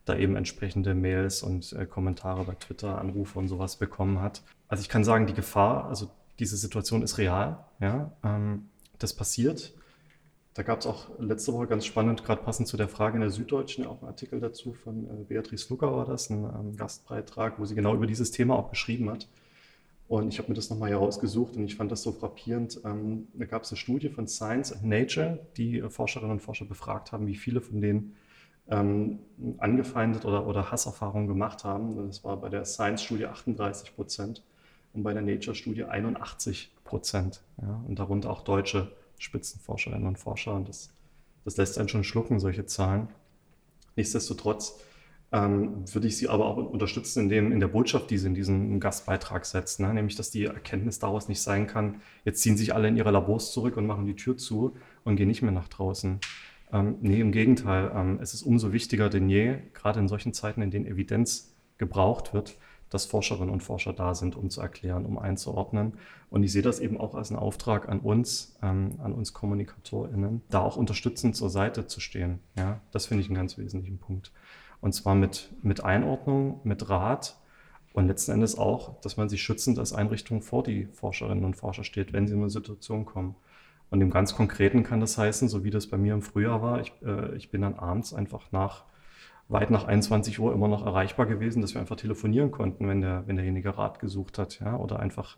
da 0.06 0.18
eben 0.18 0.36
entsprechende 0.36 0.96
Mails 0.96 1.44
und 1.44 1.74
äh, 1.74 1.86
Kommentare 1.86 2.44
bei 2.44 2.56
Twitter, 2.56 3.00
Anrufe 3.00 3.38
und 3.38 3.48
sowas 3.48 3.76
bekommen 3.78 4.22
hat. 4.22 4.42
Also 4.68 4.82
ich 4.82 4.90
kann 4.90 5.04
sagen, 5.04 5.28
die 5.28 5.34
Gefahr, 5.34 5.86
also 5.86 6.10
diese 6.40 6.58
Situation 6.58 7.04
ist 7.04 7.18
real, 7.18 7.64
ja, 7.80 8.12
ähm, 8.24 8.70
das 8.98 9.14
passiert. 9.14 9.74
Da 10.54 10.64
gab 10.64 10.80
es 10.80 10.86
auch 10.86 11.08
letzte 11.18 11.54
Woche 11.54 11.68
ganz 11.68 11.86
spannend, 11.86 12.26
gerade 12.26 12.42
passend 12.42 12.68
zu 12.68 12.76
der 12.76 12.90
Frage 12.90 13.16
in 13.16 13.22
der 13.22 13.30
Süddeutschen, 13.30 13.86
auch 13.86 14.02
einen 14.02 14.10
Artikel 14.10 14.40
dazu 14.40 14.74
von 14.74 15.06
äh, 15.06 15.24
Beatrice 15.24 15.70
Lucker 15.70 15.96
war 15.96 16.06
das, 16.06 16.30
ein 16.30 16.44
ähm, 16.44 16.76
Gastbeitrag, 16.76 17.58
wo 17.58 17.66
sie 17.66 17.76
genau 17.76 17.94
über 17.96 18.08
dieses 18.08 18.32
Thema 18.32 18.56
auch 18.56 18.70
geschrieben 18.70 19.10
hat. 19.10 19.28
Und 20.10 20.28
ich 20.28 20.40
habe 20.40 20.50
mir 20.50 20.56
das 20.56 20.70
nochmal 20.70 20.90
herausgesucht 20.90 21.56
und 21.56 21.64
ich 21.64 21.78
fand 21.78 21.90
das 21.90 22.04
so 22.04 22.12
frappierend. 22.12 22.82
Ähm, 22.84 23.30
da 23.34 23.46
gab 23.46 23.64
es 23.64 23.72
eine 23.72 23.78
Studie 23.78 24.10
von 24.10 24.28
Science 24.28 24.74
and 24.74 24.84
Nature, 24.84 25.40
die 25.56 25.80
äh, 25.80 25.90
Forscherinnen 25.90 26.32
und 26.32 26.42
Forscher 26.42 26.66
befragt 26.66 27.14
haben, 27.14 27.28
wie 27.28 27.36
viele 27.36 27.62
von 27.62 27.80
denen 27.80 28.16
ähm, 28.72 29.20
angefeindet 29.58 30.26
oder, 30.26 30.48
oder 30.48 30.72
Hasserfahrungen 30.72 31.28
gemacht 31.28 31.64
haben. 31.64 32.08
Das 32.08 32.24
war 32.24 32.38
bei 32.38 32.50
der 32.50 32.66
Science-Studie 32.66 33.26
38 33.26 33.96
Prozent 33.96 34.44
und 34.94 35.04
bei 35.04 35.14
der 35.14 35.22
Nature-Studie 35.22 35.84
81 35.84 36.74
Prozent. 36.84 37.42
Ja, 37.62 37.84
und 37.88 38.00
darunter 38.00 38.30
auch 38.30 38.44
deutsche 38.44 38.92
Spitzenforscherinnen 39.20 40.08
und 40.08 40.18
Forscher. 40.18 40.56
Und 40.56 40.70
das, 40.70 40.90
das 41.44 41.58
lässt 41.58 41.78
einen 41.78 41.90
schon 41.90 42.04
schlucken, 42.04 42.40
solche 42.40 42.66
Zahlen. 42.66 43.10
Nichtsdestotrotz 43.96 44.80
ähm, 45.34 45.84
würde 45.94 46.08
ich 46.08 46.18
Sie 46.18 46.30
aber 46.30 46.46
auch 46.46 46.58
unterstützen 46.58 47.24
in, 47.24 47.30
dem, 47.30 47.52
in 47.52 47.60
der 47.60 47.68
Botschaft, 47.68 48.10
die 48.10 48.18
Sie 48.18 48.28
in 48.28 48.36
diesen 48.36 48.80
Gastbeitrag 48.80 49.46
setzen, 49.46 49.86
ne? 49.86 49.94
nämlich 49.94 50.16
dass 50.16 50.32
die 50.32 50.46
Erkenntnis 50.46 51.00
daraus 51.00 51.28
nicht 51.30 51.42
sein 51.42 51.68
kann, 51.68 52.02
jetzt 52.26 52.42
ziehen 52.42 52.58
sich 52.58 52.74
alle 52.74 52.88
in 52.88 52.98
ihre 52.98 53.12
Labors 53.12 53.52
zurück 53.52 53.78
und 53.78 53.86
machen 53.86 54.06
die 54.06 54.16
Tür 54.16 54.38
zu 54.38 54.76
und 55.04 55.16
gehen 55.18 55.28
nicht 55.28 55.42
mehr 55.42 55.52
nach 55.52 55.68
draußen. 55.68 56.20
Ähm, 56.72 56.98
nee, 57.02 57.20
im 57.20 57.32
Gegenteil. 57.32 57.92
Ähm, 57.94 58.20
es 58.22 58.34
ist 58.34 58.44
umso 58.44 58.72
wichtiger 58.72 59.10
denn 59.10 59.30
je, 59.30 59.58
gerade 59.74 60.00
in 60.00 60.08
solchen 60.08 60.34
Zeiten, 60.34 60.62
in 60.62 60.72
denen 60.72 60.86
Evidenz 60.86 61.56
gebraucht 61.78 62.34
wird, 62.34 62.58
dass 62.90 63.06
Forscherinnen 63.06 63.50
und 63.50 63.64
Forscher 63.64 63.94
da 63.94 64.14
sind, 64.14 64.36
um 64.36 64.50
zu 64.50 64.62
erklären, 64.62 65.06
um 65.06 65.18
einzuordnen. 65.18 65.94
Und 66.30 66.44
ich 66.44 66.52
sehe 66.52 66.62
das 66.62 66.80
eben 66.80 67.00
auch 67.00 67.16
als 67.16 67.32
einen 67.32 67.40
Auftrag 67.40 67.90
an 67.90 68.00
uns, 68.00 68.58
ähm, 68.62 69.00
an 69.02 69.14
uns 69.14 69.34
KommunikatorInnen, 69.34 70.42
da 70.50 70.60
auch 70.60 70.76
unterstützend 70.76 71.36
zur 71.36 71.50
Seite 71.50 71.88
zu 71.88 72.00
stehen. 72.00 72.40
Ja, 72.58 72.82
das 72.92 73.08
finde 73.08 73.22
ich 73.22 73.30
einen 73.30 73.38
ganz 73.38 73.58
wesentlichen 73.58 73.98
Punkt. 73.98 74.32
Und 74.82 74.94
zwar 74.94 75.16
mit, 75.16 75.54
mit 75.62 75.84
Einordnung, 75.84 76.60
mit 76.64 76.90
Rat 76.90 77.38
und 77.94 78.08
letzten 78.08 78.32
Endes 78.32 78.58
auch, 78.58 79.00
dass 79.02 79.18
man 79.18 79.30
sich 79.30 79.42
schützend 79.42 79.80
als 79.80 79.94
Einrichtung 79.94 80.42
vor 80.42 80.64
die 80.64 80.88
Forscherinnen 80.88 81.46
und 81.46 81.56
Forscher 81.56 81.84
steht, 81.84 82.14
wenn 82.14 82.28
sie 82.28 82.34
in 82.34 82.40
eine 82.40 82.50
Situation 82.50 83.06
kommen. 83.06 83.36
Und 83.92 84.02
im 84.02 84.10
ganz 84.10 84.34
Konkreten 84.34 84.84
kann 84.84 85.02
das 85.02 85.18
heißen, 85.18 85.50
so 85.50 85.64
wie 85.64 85.70
das 85.70 85.86
bei 85.86 85.98
mir 85.98 86.14
im 86.14 86.22
Frühjahr 86.22 86.62
war, 86.62 86.80
ich, 86.80 86.94
äh, 87.06 87.36
ich 87.36 87.52
bin 87.52 87.62
dann 87.62 87.76
abends 87.76 88.14
einfach 88.14 88.52
nach 88.52 88.86
weit 89.50 89.70
nach 89.70 89.84
21 89.84 90.40
Uhr 90.40 90.54
immer 90.54 90.70
noch 90.70 90.86
erreichbar 90.86 91.26
gewesen, 91.26 91.62
dass 91.62 91.74
wir 91.74 91.82
einfach 91.82 91.98
telefonieren 91.98 92.52
konnten, 92.52 92.88
wenn, 92.88 93.02
der, 93.02 93.28
wenn 93.28 93.36
derjenige 93.36 93.78
Rat 93.78 94.00
gesucht 94.00 94.38
hat, 94.38 94.62
ja, 94.62 94.78
oder 94.78 95.00
einfach, 95.00 95.38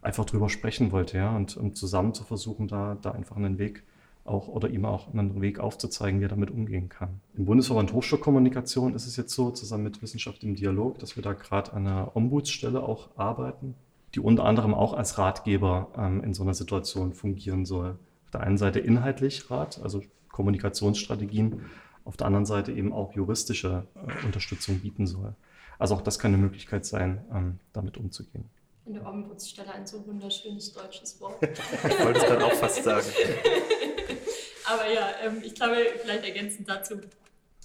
einfach 0.00 0.24
drüber 0.24 0.48
sprechen 0.48 0.92
wollte, 0.92 1.18
ja, 1.18 1.34
und 1.34 1.56
um 1.56 1.74
zusammen 1.74 2.14
zu 2.14 2.22
versuchen, 2.22 2.68
da, 2.68 2.96
da 3.02 3.10
einfach 3.10 3.36
einen 3.36 3.58
Weg 3.58 3.82
auch 4.24 4.46
oder 4.46 4.68
ihm 4.68 4.84
auch 4.84 5.12
einen 5.12 5.40
Weg 5.40 5.58
aufzuzeigen, 5.58 6.20
wie 6.20 6.26
er 6.26 6.28
damit 6.28 6.52
umgehen 6.52 6.88
kann. 6.88 7.20
Im 7.34 7.46
Bundesverband 7.46 7.92
Hochschulkommunikation 7.92 8.94
ist 8.94 9.06
es 9.06 9.16
jetzt 9.16 9.34
so, 9.34 9.50
zusammen 9.50 9.84
mit 9.84 10.02
Wissenschaft 10.02 10.44
im 10.44 10.54
Dialog, 10.54 10.98
dass 11.00 11.16
wir 11.16 11.22
da 11.24 11.32
gerade 11.32 11.72
an 11.72 11.86
einer 11.86 12.14
Ombudsstelle 12.14 12.82
auch 12.82 13.08
arbeiten, 13.16 13.74
die 14.14 14.20
unter 14.20 14.44
anderem 14.44 14.74
auch 14.74 14.94
als 14.94 15.18
Ratgeber 15.18 15.88
ähm, 15.96 16.22
in 16.22 16.34
so 16.34 16.42
einer 16.42 16.54
Situation 16.54 17.12
fungieren 17.12 17.64
soll. 17.64 17.98
Auf 18.24 18.30
der 18.32 18.40
einen 18.40 18.58
Seite 18.58 18.78
inhaltlich 18.78 19.50
Rat, 19.50 19.80
also 19.82 20.02
Kommunikationsstrategien, 20.30 21.62
auf 22.04 22.16
der 22.16 22.26
anderen 22.26 22.46
Seite 22.46 22.72
eben 22.72 22.92
auch 22.92 23.12
juristische 23.12 23.86
äh, 23.94 24.26
Unterstützung 24.26 24.80
bieten 24.80 25.06
soll. 25.06 25.34
Also 25.78 25.94
auch 25.94 26.00
das 26.00 26.18
kann 26.18 26.32
eine 26.32 26.42
Möglichkeit 26.42 26.86
sein, 26.86 27.24
ähm, 27.32 27.60
damit 27.72 27.96
umzugehen. 27.96 28.44
Eine 28.86 29.04
Ombudsstelle 29.04 29.72
ein 29.72 29.86
so 29.86 30.04
wunderschönes 30.06 30.72
deutsches 30.72 31.20
Wort. 31.20 31.42
ich 31.42 32.04
wollte 32.04 32.20
es 32.20 32.26
dann 32.26 32.42
auch 32.42 32.54
fast 32.54 32.82
sagen. 32.82 33.06
Aber 34.66 34.90
ja, 34.90 35.10
ähm, 35.24 35.42
ich 35.42 35.54
glaube, 35.54 35.76
vielleicht 36.00 36.24
ergänzend 36.24 36.68
dazu. 36.68 36.94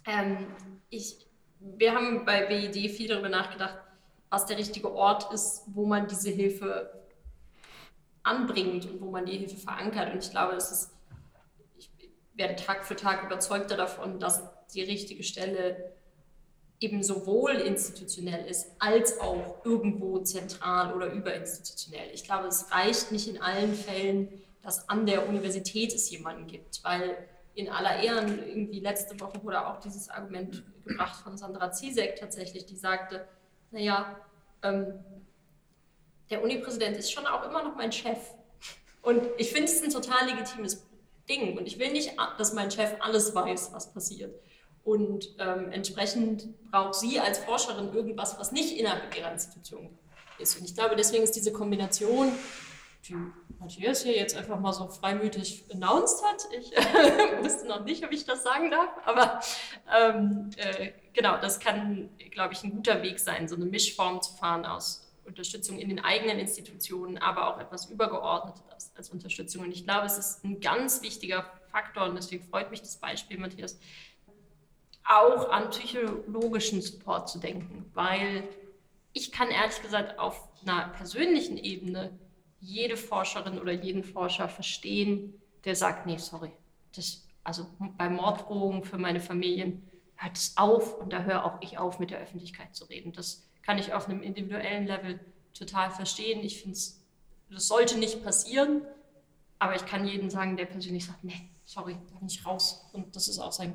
Ähm, 0.06 0.38
ich, 0.90 1.26
wir 1.60 1.94
haben 1.94 2.26
bei 2.26 2.46
BID 2.46 2.92
viel 2.92 3.08
darüber 3.08 3.30
nachgedacht, 3.30 3.78
was 4.34 4.48
der 4.48 4.58
richtige 4.58 4.92
Ort 4.96 5.32
ist, 5.32 5.62
wo 5.68 5.86
man 5.86 6.08
diese 6.08 6.32
Hilfe 6.32 6.92
anbringt 8.24 8.90
und 8.90 9.00
wo 9.00 9.12
man 9.12 9.28
die 9.28 9.38
Hilfe 9.38 9.58
verankert. 9.58 10.12
Und 10.12 10.24
ich 10.24 10.32
glaube, 10.32 10.56
es 10.56 10.72
ist, 10.72 10.90
ich 11.78 11.92
werde 12.34 12.56
Tag 12.56 12.84
für 12.84 12.96
Tag 12.96 13.24
überzeugter 13.24 13.78
davon, 13.78 14.20
dass 14.20 14.42
die 14.74 14.82
richtige 14.82 15.22
Stelle 15.22 15.94
eben 16.80 17.04
sowohl 17.04 17.52
institutionell 17.52 18.48
ist, 18.48 18.72
als 18.80 19.20
auch 19.20 19.64
irgendwo 19.66 20.18
zentral 20.18 20.96
oder 20.96 21.14
überinstitutionell. 21.14 22.10
Ich 22.12 22.24
glaube, 22.24 22.48
es 22.48 22.72
reicht 22.72 23.12
nicht 23.12 23.28
in 23.28 23.40
allen 23.40 23.76
Fällen, 23.76 24.42
dass 24.64 24.90
an 24.90 25.06
der 25.06 25.30
Universität 25.30 25.94
es 25.94 26.10
jemanden 26.10 26.48
gibt, 26.48 26.84
weil 26.84 27.18
in 27.54 27.70
aller 27.70 28.02
Ehren, 28.02 28.40
irgendwie 28.48 28.80
letzte 28.80 29.20
Woche 29.20 29.44
wurde 29.44 29.68
auch 29.68 29.80
dieses 29.80 30.10
Argument 30.10 30.64
gebracht 30.84 31.22
von 31.22 31.38
Sandra 31.38 31.72
Zizek 31.72 32.16
tatsächlich, 32.16 32.66
die 32.66 32.78
sagte, 32.78 33.28
naja, 33.74 34.16
ähm, 34.62 34.94
der 36.30 36.42
Unipräsident 36.42 36.96
ist 36.98 37.12
schon 37.12 37.26
auch 37.28 37.44
immer 37.44 37.64
noch 37.64 37.76
mein 37.76 37.92
Chef. 37.92 38.18
Und 39.02 39.28
ich 39.38 39.52
finde 39.52 39.70
es 39.70 39.84
ein 39.84 39.92
total 39.92 40.28
legitimes 40.30 40.88
Ding. 41.28 41.58
Und 41.58 41.68
ich 41.68 41.78
will 41.78 41.92
nicht, 41.92 42.12
dass 42.38 42.54
mein 42.54 42.72
Chef 42.72 42.96
alles 43.00 43.36
weiß, 43.36 43.74
was 43.74 43.94
passiert. 43.94 44.34
Und 44.84 45.36
ähm, 45.40 45.72
entsprechend 45.72 46.48
braucht 46.72 46.96
sie 46.96 47.20
als 47.20 47.40
Forscherin 47.40 47.94
irgendwas, 47.94 48.38
was 48.40 48.52
nicht 48.52 48.78
innerhalb 48.78 49.16
ihrer 49.18 49.32
Institution 49.32 49.90
ist. 50.40 50.58
Und 50.58 50.66
ich 50.66 50.76
glaube, 50.76 50.96
deswegen 50.96 51.24
ist 51.24 51.36
diese 51.36 51.54
Kombination, 51.54 52.32
die 53.08 53.16
Matthias 53.60 54.04
hier 54.04 54.16
jetzt 54.16 54.36
einfach 54.36 54.60
mal 54.60 54.74
so 54.74 54.88
freimütig 54.88 55.66
announced 55.74 56.24
hat. 56.24 56.48
Ich 56.58 56.76
äh, 56.76 56.82
wusste 57.44 57.68
noch 57.68 57.84
nicht, 57.84 58.04
ob 58.06 58.12
ich 58.12 58.26
das 58.26 58.44
sagen 58.44 58.72
darf, 58.72 58.90
aber 59.06 59.40
ähm, 59.98 60.50
äh, 60.58 60.92
genau, 61.14 61.38
das 61.38 61.60
kann, 61.60 62.10
glaube 62.32 62.54
ich, 62.54 62.64
ein 62.64 62.72
guter 62.72 63.02
Weg 63.02 63.20
sein, 63.20 63.48
so 63.48 63.56
eine 63.56 63.66
Mischform 63.66 64.22
zu 64.22 64.34
fahren 64.34 64.66
aus 64.66 65.04
Unterstützung 65.26 65.80
in 65.80 65.90
den 65.90 66.00
eigenen 66.00 66.40
Institutionen, 66.40 67.18
aber 67.18 67.54
auch 67.54 67.60
etwas 67.60 67.86
Übergeordnetes 67.90 68.92
als 68.96 69.10
Unterstützung. 69.10 69.64
Und 69.64 69.72
ich 69.72 69.86
glaube, 69.86 70.06
es 70.06 70.18
ist 70.18 70.44
ein 70.44 70.60
ganz 70.60 71.02
wichtiger 71.02 71.46
Faktor 71.72 72.08
und 72.10 72.16
deswegen 72.16 72.44
freut 72.44 72.72
mich 72.72 72.82
das 72.82 72.98
Beispiel, 72.98 73.38
Matthias, 73.38 73.80
auch 75.06 75.50
an 75.50 75.70
psychologischen 75.70 76.82
Support 76.82 77.30
zu 77.30 77.40
denken, 77.40 77.90
weil 77.94 78.48
ich 79.14 79.32
kann 79.32 79.50
ehrlich 79.50 79.82
gesagt 79.82 80.18
auf 80.20 80.50
einer 80.62 80.90
persönlichen 80.90 81.58
Ebene 81.58 82.18
jede 82.60 82.96
Forscherin 82.96 83.60
oder 83.60 83.74
jeden 83.74 84.04
Forscher 84.04 84.48
verstehen, 84.48 85.42
der 85.66 85.76
sagt, 85.76 86.06
nee, 86.06 86.18
sorry, 86.18 86.52
das, 86.96 87.28
also 87.44 87.68
bei 87.98 88.10
Morddrohungen 88.10 88.84
für 88.84 88.98
meine 88.98 89.20
Familien 89.20 89.88
hört 90.24 90.38
es 90.38 90.54
auf 90.56 91.00
und 91.00 91.14
da 91.14 91.24
höre 91.24 91.46
auch 91.46 91.62
ich 91.62 91.78
auf, 91.78 92.00
mit 92.00 92.12
der 92.12 92.20
Öffentlichkeit 92.20 92.76
zu 92.76 92.86
reden. 92.86 93.14
Das 93.14 93.48
kann 93.62 93.78
ich 93.78 93.94
auf 93.94 94.08
einem 94.08 94.22
individuellen 94.22 94.88
Level 94.88 95.20
total 95.54 95.92
verstehen. 95.92 96.44
Ich 96.44 96.62
finde 96.62 96.74
es, 96.74 97.02
das 97.50 97.68
sollte 97.68 97.98
nicht 97.98 98.24
passieren, 98.24 98.82
aber 99.60 99.76
ich 99.76 99.86
kann 99.86 100.08
jedem 100.08 100.30
sagen, 100.30 100.58
der 100.58 100.66
persönlich 100.66 101.06
sagt, 101.06 101.24
nee, 101.24 101.50
sorry, 101.66 101.98
da 102.12 102.20
bin 102.20 102.28
ich 102.28 102.46
raus. 102.46 102.90
Und 102.94 103.16
das 103.16 103.28
ist 103.28 103.40
auch 103.40 103.52
sein 103.52 103.74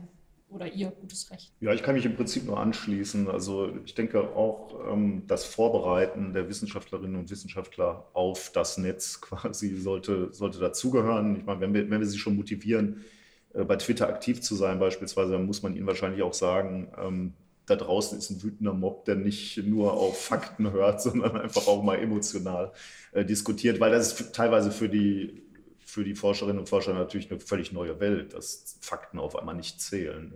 oder 0.51 0.73
ihr 0.73 0.91
gutes 0.91 1.31
Recht. 1.31 1.53
Ja, 1.61 1.75
ich 1.75 1.83
kann 1.83 1.95
mich 1.95 2.07
im 2.07 2.17
Prinzip 2.17 2.45
nur 2.45 2.59
anschließen. 2.59 3.29
Also 3.29 3.71
ich 3.85 3.95
denke 3.95 4.35
auch, 4.35 4.75
ähm, 4.91 5.25
das 5.27 5.45
Vorbereiten 5.45 6.33
der 6.33 6.49
Wissenschaftlerinnen 6.49 7.17
und 7.17 7.31
Wissenschaftler 7.31 8.09
auf 8.15 8.51
das 8.53 8.79
Netz 8.79 9.21
quasi 9.21 9.77
sollte, 9.77 10.33
sollte 10.33 10.59
dazugehören. 10.59 11.37
Ich 11.37 11.45
meine, 11.45 11.61
wenn 11.61 11.75
wir, 11.75 11.91
wenn 11.91 12.01
wir 12.01 12.07
sie 12.07 12.19
schon 12.19 12.37
motivieren, 12.37 13.05
bei 13.53 13.77
Twitter 13.77 14.09
aktiv 14.09 14.41
zu 14.41 14.55
sein 14.55 14.79
beispielsweise, 14.79 15.33
dann 15.33 15.47
muss 15.47 15.63
man 15.63 15.75
ihnen 15.75 15.87
wahrscheinlich 15.87 16.23
auch 16.23 16.35
sagen, 16.35 16.93
ähm, 16.99 17.33
da 17.67 17.77
draußen 17.77 18.19
ist 18.19 18.31
ein 18.31 18.43
wütender 18.43 18.73
Mob, 18.73 19.05
der 19.05 19.17
nicht 19.17 19.59
nur 19.65 19.93
auf 19.93 20.21
Fakten 20.21 20.73
hört, 20.73 21.03
sondern 21.03 21.37
einfach 21.37 21.67
auch 21.67 21.83
mal 21.83 21.99
emotional 21.99 22.73
äh, 23.13 23.25
diskutiert, 23.25 23.81
weil 23.81 23.91
das 23.91 24.13
ist 24.13 24.35
teilweise 24.35 24.71
für 24.71 24.89
die 24.89 25.43
für 25.89 26.05
die 26.05 26.15
Forscherinnen 26.15 26.59
und 26.59 26.69
Forscher 26.69 26.93
natürlich 26.93 27.31
eine 27.31 27.41
völlig 27.41 27.73
neue 27.73 27.99
Welt, 27.99 28.35
dass 28.35 28.77
Fakten 28.83 29.19
auf 29.19 29.37
einmal 29.37 29.55
nicht 29.55 29.81
zählen. 29.81 30.35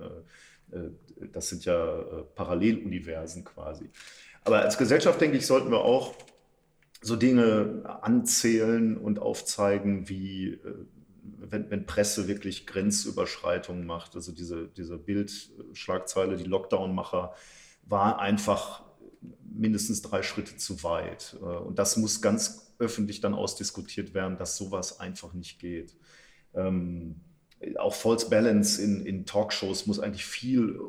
Äh, 0.72 0.76
äh, 0.76 0.90
das 1.30 1.50
sind 1.50 1.66
ja 1.66 2.00
äh, 2.00 2.22
Paralleluniversen 2.34 3.44
quasi. 3.44 3.90
Aber 4.44 4.62
als 4.62 4.78
Gesellschaft, 4.78 5.20
denke 5.20 5.36
ich, 5.36 5.46
sollten 5.46 5.70
wir 5.70 5.84
auch 5.84 6.14
so 7.02 7.16
Dinge 7.16 7.82
anzählen 8.00 8.96
und 8.96 9.18
aufzeigen, 9.18 10.08
wie 10.08 10.58
wenn, 11.22 11.70
wenn 11.70 11.86
Presse 11.86 12.28
wirklich 12.28 12.66
Grenzüberschreitungen 12.66 13.86
macht. 13.86 14.16
Also 14.16 14.32
diese, 14.32 14.68
diese 14.68 14.98
Bildschlagzeile, 14.98 16.36
die 16.36 16.44
Lockdown-Macher, 16.44 17.34
war 17.84 18.20
einfach 18.20 18.82
mindestens 19.44 20.02
drei 20.02 20.22
Schritte 20.22 20.56
zu 20.56 20.82
weit. 20.82 21.34
Und 21.34 21.78
das 21.78 21.96
muss 21.96 22.20
ganz 22.20 22.74
öffentlich 22.78 23.20
dann 23.20 23.34
ausdiskutiert 23.34 24.14
werden, 24.14 24.36
dass 24.36 24.56
sowas 24.56 24.98
einfach 24.98 25.32
nicht 25.32 25.58
geht. 25.58 25.96
Ähm, 26.54 27.20
auch 27.78 27.94
False 27.94 28.28
Balance 28.28 28.82
in, 28.82 29.06
in 29.06 29.24
Talkshows 29.24 29.86
muss 29.86 30.00
eigentlich 30.00 30.24
viel 30.24 30.80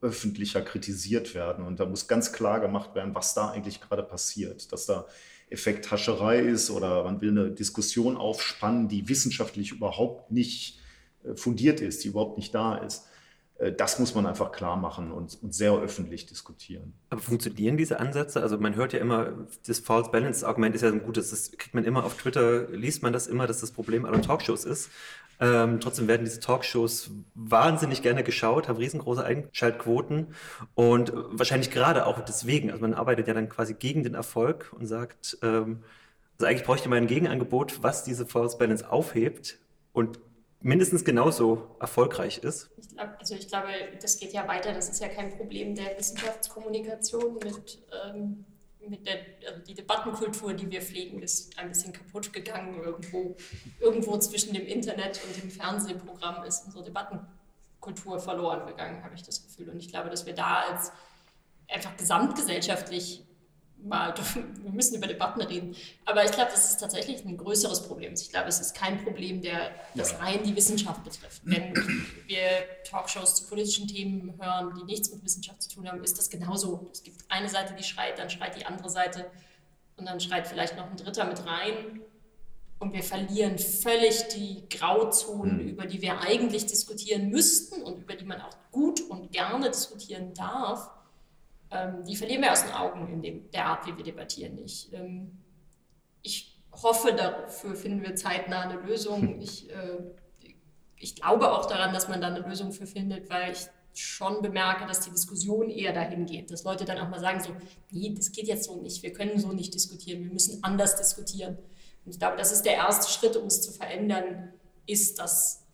öffentlicher 0.00 0.62
kritisiert 0.62 1.34
werden. 1.34 1.64
Und 1.64 1.80
da 1.80 1.86
muss 1.86 2.06
ganz 2.06 2.32
klar 2.32 2.60
gemacht 2.60 2.94
werden, 2.94 3.14
was 3.14 3.34
da 3.34 3.50
eigentlich 3.50 3.80
gerade 3.80 4.04
passiert. 4.04 4.70
Dass 4.72 4.86
da 4.86 5.06
Effekthascherei 5.50 6.38
ist 6.40 6.70
oder 6.70 7.04
man 7.04 7.20
will 7.20 7.30
eine 7.30 7.50
Diskussion 7.50 8.16
aufspannen, 8.16 8.88
die 8.88 9.08
wissenschaftlich 9.08 9.72
überhaupt 9.72 10.30
nicht 10.30 10.80
äh, 11.24 11.34
fundiert 11.34 11.80
ist, 11.80 12.04
die 12.04 12.08
überhaupt 12.08 12.38
nicht 12.38 12.54
da 12.54 12.76
ist. 12.76 13.06
Äh, 13.60 13.72
das 13.72 13.98
muss 13.98 14.14
man 14.14 14.26
einfach 14.26 14.52
klar 14.52 14.76
machen 14.76 15.12
und, 15.12 15.38
und, 15.42 15.54
sehr 15.54 15.72
öffentlich 15.72 16.26
diskutieren. 16.26 16.94
Aber 17.10 17.20
funktionieren 17.20 17.76
diese 17.76 18.00
Ansätze? 18.00 18.42
Also 18.42 18.58
man 18.58 18.74
hört 18.74 18.92
ja 18.92 19.00
immer, 19.00 19.46
das 19.66 19.80
False 19.80 20.10
Balance 20.10 20.46
Argument 20.46 20.74
ist 20.74 20.82
ja 20.82 20.88
ein 20.88 21.02
gutes, 21.02 21.30
das 21.30 21.52
kriegt 21.52 21.74
man 21.74 21.84
immer 21.84 22.04
auf 22.04 22.16
Twitter, 22.16 22.68
liest 22.70 23.02
man 23.02 23.12
das 23.12 23.26
immer, 23.26 23.46
dass 23.46 23.60
das 23.60 23.70
Problem 23.70 24.04
aller 24.04 24.22
Talkshows 24.22 24.64
ist. 24.64 24.90
Ähm, 25.40 25.80
trotzdem 25.80 26.06
werden 26.06 26.24
diese 26.24 26.40
Talkshows 26.40 27.10
wahnsinnig 27.34 28.02
gerne 28.02 28.22
geschaut, 28.22 28.68
haben 28.68 28.76
riesengroße 28.76 29.24
Einschaltquoten 29.24 30.34
und 30.74 31.12
wahrscheinlich 31.14 31.70
gerade 31.70 32.06
auch 32.06 32.20
deswegen. 32.20 32.70
Also 32.70 32.82
man 32.82 32.92
arbeitet 32.92 33.26
ja 33.26 33.34
dann 33.34 33.48
quasi 33.48 33.74
gegen 33.74 34.02
den 34.02 34.14
Erfolg 34.14 34.70
und 34.78 34.86
sagt, 34.86 35.38
ähm, 35.42 35.82
also 36.38 36.46
eigentlich 36.46 36.64
bräuchte 36.64 36.88
man 36.88 36.98
ein 36.98 37.06
Gegenangebot, 37.06 37.82
was 37.82 38.04
diese 38.04 38.26
False 38.26 38.58
Balance 38.58 38.90
aufhebt 38.90 39.58
und 39.92 40.18
mindestens 40.60 41.04
genauso 41.04 41.74
erfolgreich 41.80 42.38
ist? 42.38 42.70
Ich 42.76 42.88
glaub, 42.90 43.08
also 43.18 43.34
ich 43.34 43.48
glaube, 43.48 43.68
das 44.00 44.18
geht 44.18 44.32
ja 44.32 44.46
weiter. 44.46 44.72
Das 44.72 44.88
ist 44.88 45.00
ja 45.00 45.08
kein 45.08 45.36
Problem 45.36 45.74
der 45.74 45.98
Wissenschaftskommunikation 45.98 47.34
mit, 47.34 47.82
ähm, 48.04 48.44
mit 48.88 49.06
der 49.06 49.18
also 49.46 49.60
die 49.66 49.74
Debattenkultur, 49.74 50.54
die 50.54 50.70
wir 50.70 50.82
pflegen, 50.82 51.22
ist 51.22 51.58
ein 51.58 51.68
bisschen 51.68 51.92
kaputt 51.92 52.32
gegangen. 52.32 52.82
Irgendwo, 52.82 53.36
irgendwo 53.78 54.18
zwischen 54.18 54.54
dem 54.54 54.66
Internet 54.66 55.20
und 55.24 55.42
dem 55.42 55.50
Fernsehprogramm 55.50 56.44
ist 56.44 56.66
unsere 56.66 56.84
Debattenkultur 56.84 58.18
verloren 58.18 58.66
gegangen, 58.66 59.02
habe 59.02 59.14
ich 59.14 59.22
das 59.22 59.42
Gefühl. 59.42 59.70
Und 59.70 59.78
ich 59.78 59.88
glaube, 59.88 60.10
dass 60.10 60.26
wir 60.26 60.34
da 60.34 60.62
als 60.70 60.92
einfach 61.68 61.96
gesamtgesellschaftlich 61.96 63.24
mal, 63.84 64.14
wir 64.62 64.70
müssen 64.70 64.96
über 64.96 65.06
Debatten 65.06 65.40
reden. 65.40 65.74
Aber 66.04 66.24
ich 66.24 66.32
glaube, 66.32 66.50
das 66.50 66.70
ist 66.70 66.78
tatsächlich 66.78 67.24
ein 67.24 67.36
größeres 67.36 67.86
Problem. 67.86 68.14
Ich 68.14 68.30
glaube, 68.30 68.48
es 68.48 68.60
ist 68.60 68.74
kein 68.74 69.02
Problem, 69.02 69.40
der 69.40 69.70
das 69.94 70.18
rein 70.20 70.42
die 70.42 70.54
Wissenschaft 70.54 71.02
betrifft. 71.04 71.42
Wenn 71.44 71.74
wir 72.26 72.48
Talkshows 72.84 73.36
zu 73.36 73.48
politischen 73.48 73.88
Themen 73.88 74.38
hören, 74.40 74.74
die 74.78 74.84
nichts 74.84 75.10
mit 75.10 75.24
Wissenschaft 75.24 75.62
zu 75.62 75.70
tun 75.70 75.88
haben, 75.88 76.02
ist 76.02 76.18
das 76.18 76.30
genauso. 76.30 76.88
Es 76.92 77.02
gibt 77.02 77.18
eine 77.28 77.48
Seite, 77.48 77.74
die 77.74 77.84
schreit, 77.84 78.18
dann 78.18 78.30
schreit 78.30 78.56
die 78.56 78.66
andere 78.66 78.90
Seite 78.90 79.30
und 79.96 80.06
dann 80.06 80.20
schreit 80.20 80.46
vielleicht 80.46 80.76
noch 80.76 80.90
ein 80.90 80.96
Dritter 80.96 81.24
mit 81.24 81.44
rein. 81.46 82.00
Und 82.78 82.94
wir 82.94 83.02
verlieren 83.02 83.58
völlig 83.58 84.28
die 84.28 84.66
Grauzonen, 84.70 85.56
mhm. 85.56 85.68
über 85.68 85.86
die 85.86 86.00
wir 86.00 86.20
eigentlich 86.20 86.64
diskutieren 86.64 87.28
müssten 87.28 87.82
und 87.82 87.98
über 87.98 88.14
die 88.14 88.24
man 88.24 88.40
auch 88.40 88.56
gut 88.70 89.02
und 89.02 89.32
gerne 89.32 89.70
diskutieren 89.70 90.32
darf 90.32 90.90
ähm, 91.70 92.04
die 92.04 92.16
verlieren 92.16 92.42
wir 92.42 92.52
aus 92.52 92.64
den 92.64 92.72
Augen 92.72 93.12
in 93.12 93.22
dem, 93.22 93.50
der 93.50 93.66
Art, 93.66 93.86
wie 93.86 93.96
wir 93.96 94.04
debattieren. 94.04 94.58
Ich, 94.58 94.92
ähm, 94.92 95.38
ich 96.22 96.58
hoffe, 96.72 97.12
dafür 97.12 97.74
finden 97.74 98.02
wir 98.02 98.14
zeitnah 98.14 98.62
eine 98.62 98.80
Lösung. 98.80 99.40
Ich 99.40 99.70
äh, 99.70 99.98
ich 101.00 101.16
glaube 101.16 101.50
auch 101.50 101.66
daran, 101.66 101.92
dass 101.94 102.08
man 102.08 102.20
da 102.20 102.28
eine 102.28 102.40
Lösung 102.40 102.72
für 102.72 102.86
findet, 102.86 103.28
weil 103.30 103.52
ich 103.52 103.66
schon 103.94 104.40
bemerke, 104.42 104.86
dass 104.86 105.00
die 105.00 105.10
Diskussion 105.10 105.68
eher 105.70 105.92
dahin 105.92 106.26
geht, 106.26 106.50
dass 106.50 106.62
Leute 106.62 106.84
dann 106.84 106.98
auch 106.98 107.08
mal 107.08 107.18
sagen 107.18 107.40
so, 107.42 107.56
nee, 107.90 108.12
das 108.14 108.30
geht 108.30 108.46
jetzt 108.46 108.64
so 108.64 108.80
nicht, 108.80 109.02
wir 109.02 109.12
können 109.12 109.40
so 109.40 109.50
nicht 109.52 109.74
diskutieren, 109.74 110.22
wir 110.22 110.30
müssen 110.30 110.62
anders 110.62 110.96
diskutieren. 110.96 111.58
Und 112.04 112.12
ich 112.12 112.18
glaube, 112.18 112.36
das 112.36 112.52
ist 112.52 112.62
der 112.62 112.74
erste 112.74 113.10
Schritt, 113.10 113.36
um 113.36 113.46
es 113.46 113.62
zu 113.62 113.72
verändern, 113.72 114.52
ist, 114.86 115.18
dass 115.18 115.64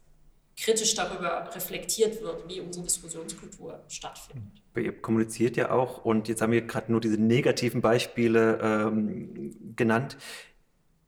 kritisch 0.57 0.95
darüber 0.95 1.55
reflektiert 1.55 2.23
wird, 2.23 2.49
wie 2.49 2.61
unsere 2.61 2.85
Diskussionskultur 2.85 3.85
stattfindet. 3.89 4.63
Ihr 4.81 4.93
kommuniziert 4.93 5.57
ja 5.57 5.71
auch, 5.71 6.05
und 6.05 6.29
jetzt 6.29 6.43
haben 6.43 6.53
wir 6.53 6.63
gerade 6.63 6.91
nur 6.93 7.01
diese 7.01 7.21
negativen 7.21 7.81
Beispiele 7.81 8.59
ähm, 8.63 9.55
genannt. 9.77 10.17